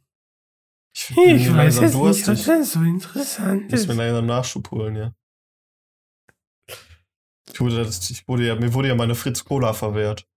Ich, 0.95 1.11
ich 1.15 1.53
weiß 1.55 1.79
jetzt 1.81 1.93
nicht, 1.95 2.27
was 2.27 2.43
denn 2.45 2.63
so 2.63 2.81
interessant 2.81 3.71
ist. 3.71 3.87
mir 3.87 3.93
langsam 3.93 4.25
Nachschub 4.25 4.71
holen, 4.71 4.95
ja. 4.95 5.13
Ich 7.51 7.59
wurde, 7.59 7.77
das, 7.83 8.09
ich 8.09 8.27
wurde 8.27 8.47
ja, 8.47 8.55
mir 8.55 8.73
wurde 8.73 8.89
ja 8.89 8.95
meine 8.95 9.15
Fritz 9.15 9.43
Cola 9.43 9.73
verwehrt. 9.73 10.27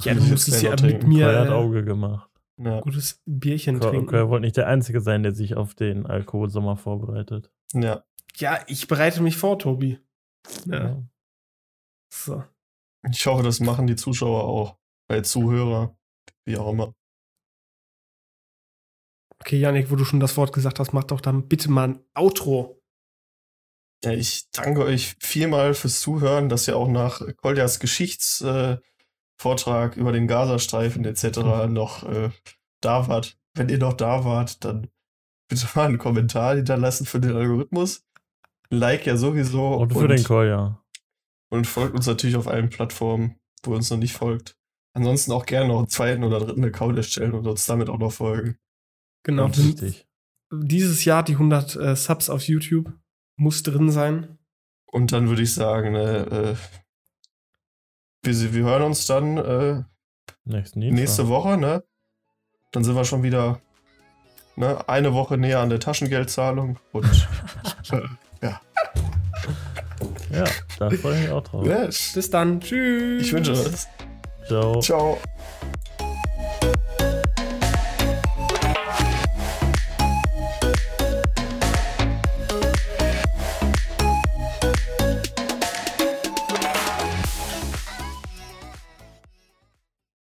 Ja, 0.00 0.14
du 0.14 0.22
musstest 0.22 0.62
jetzt 0.62 0.62
ja 0.62 0.70
mit 0.70 0.80
trinken. 0.80 1.08
mir 1.08 1.26
Koya 1.26 1.40
hat 1.40 1.48
äh, 1.48 1.52
Auge 1.52 1.84
gemacht. 1.84 2.30
Ja. 2.58 2.80
gutes 2.80 3.20
Bierchen 3.26 3.78
Koya 3.78 3.90
trinken. 3.90 4.06
Koya 4.08 4.28
wollte 4.28 4.44
nicht 4.44 4.56
der 4.56 4.68
Einzige 4.68 5.00
sein, 5.00 5.22
der 5.22 5.34
sich 5.34 5.56
auf 5.56 5.74
den 5.74 6.06
Alkoholsommer 6.06 6.76
vorbereitet. 6.76 7.50
ja. 7.74 8.04
Ja, 8.36 8.64
ich 8.66 8.88
bereite 8.88 9.22
mich 9.22 9.36
vor, 9.36 9.58
Tobi. 9.58 9.98
Ja. 10.64 10.84
Ja. 10.84 11.02
So. 12.10 12.44
Ich 13.10 13.26
hoffe, 13.26 13.42
das 13.42 13.60
machen 13.60 13.86
die 13.86 13.96
Zuschauer 13.96 14.44
auch. 14.44 14.78
Bei 15.06 15.20
Zuhörer, 15.20 15.94
wie 16.46 16.56
auch 16.56 16.72
immer. 16.72 16.94
Okay, 19.40 19.58
Janik, 19.58 19.90
wo 19.90 19.96
du 19.96 20.04
schon 20.04 20.20
das 20.20 20.36
Wort 20.36 20.52
gesagt 20.52 20.78
hast, 20.78 20.92
mach 20.92 21.04
doch 21.04 21.20
dann 21.20 21.48
bitte 21.48 21.70
mal 21.70 21.88
ein 21.88 22.04
Outro. 22.14 22.81
Ja, 24.04 24.10
ich 24.10 24.50
danke 24.50 24.84
euch 24.84 25.14
vielmal 25.20 25.74
fürs 25.74 26.00
Zuhören, 26.00 26.48
dass 26.48 26.66
ihr 26.66 26.76
auch 26.76 26.88
nach 26.88 27.22
Koljas 27.36 27.78
Geschichtsvortrag 27.78 28.82
äh, 29.96 30.00
über 30.00 30.10
den 30.10 30.26
Gazastreifen 30.26 31.04
etc. 31.04 31.68
noch 31.68 32.02
äh, 32.08 32.30
da 32.80 33.06
wart. 33.06 33.38
Wenn 33.54 33.68
ihr 33.68 33.78
noch 33.78 33.92
da 33.92 34.24
wart, 34.24 34.64
dann 34.64 34.88
bitte 35.48 35.68
mal 35.74 35.86
einen 35.86 35.98
Kommentar 35.98 36.56
hinterlassen 36.56 37.06
für 37.06 37.20
den 37.20 37.36
Algorithmus. 37.36 38.04
Like 38.70 39.06
ja 39.06 39.16
sowieso. 39.16 39.74
Und 39.74 39.92
für 39.92 40.08
den 40.08 40.24
Koya. 40.24 40.82
und 41.50 41.66
folgt 41.66 41.94
uns 41.94 42.06
natürlich 42.06 42.36
auf 42.36 42.48
allen 42.48 42.70
Plattformen, 42.70 43.36
wo 43.62 43.72
ihr 43.72 43.76
uns 43.76 43.90
noch 43.90 43.98
nicht 43.98 44.14
folgt. 44.14 44.56
Ansonsten 44.94 45.30
auch 45.32 45.46
gerne 45.46 45.68
noch 45.68 45.78
einen 45.78 45.88
zweiten 45.88 46.24
oder 46.24 46.40
dritten 46.40 46.64
Account 46.64 46.96
erstellen 46.96 47.32
und 47.32 47.46
uns 47.46 47.66
damit 47.66 47.88
auch 47.88 47.98
noch 47.98 48.12
folgen. 48.12 48.58
Genau. 49.22 49.44
Ganz 49.44 49.58
wichtig. 49.58 50.06
Dieses 50.52 51.04
Jahr 51.04 51.22
die 51.22 51.32
100 51.32 51.76
äh, 51.76 51.96
Subs 51.96 52.28
auf 52.28 52.42
YouTube 52.48 52.92
muss 53.42 53.62
drin 53.62 53.90
sein. 53.90 54.38
Und 54.86 55.12
dann 55.12 55.28
würde 55.28 55.42
ich 55.42 55.54
sagen, 55.54 55.94
äh, 55.94 56.22
äh, 56.22 56.56
wir, 58.22 58.54
wir 58.54 58.64
hören 58.64 58.82
uns 58.82 59.06
dann 59.06 59.36
äh, 59.38 59.82
nächste 60.44 61.28
Woche, 61.28 61.56
ne? 61.56 61.82
Dann 62.72 62.84
sind 62.84 62.94
wir 62.94 63.04
schon 63.04 63.22
wieder 63.22 63.60
ne, 64.56 64.88
eine 64.88 65.12
Woche 65.12 65.36
näher 65.36 65.60
an 65.60 65.70
der 65.70 65.80
Taschengeldzahlung. 65.80 66.78
Und 66.92 67.06
äh, 67.92 68.00
Ja, 70.32 70.44
da 70.78 70.90
freue 70.90 71.16
ich 71.16 71.22
mich 71.22 71.30
auch 71.30 71.42
drauf. 71.42 71.66
ja, 71.66 71.86
Bis 71.86 72.30
dann. 72.30 72.60
Tschüss. 72.60 73.22
ich 73.26 73.32
wünsche 73.32 73.52
es. 73.52 73.88
Ciao. 74.46 74.80
Ciao. 74.80 75.18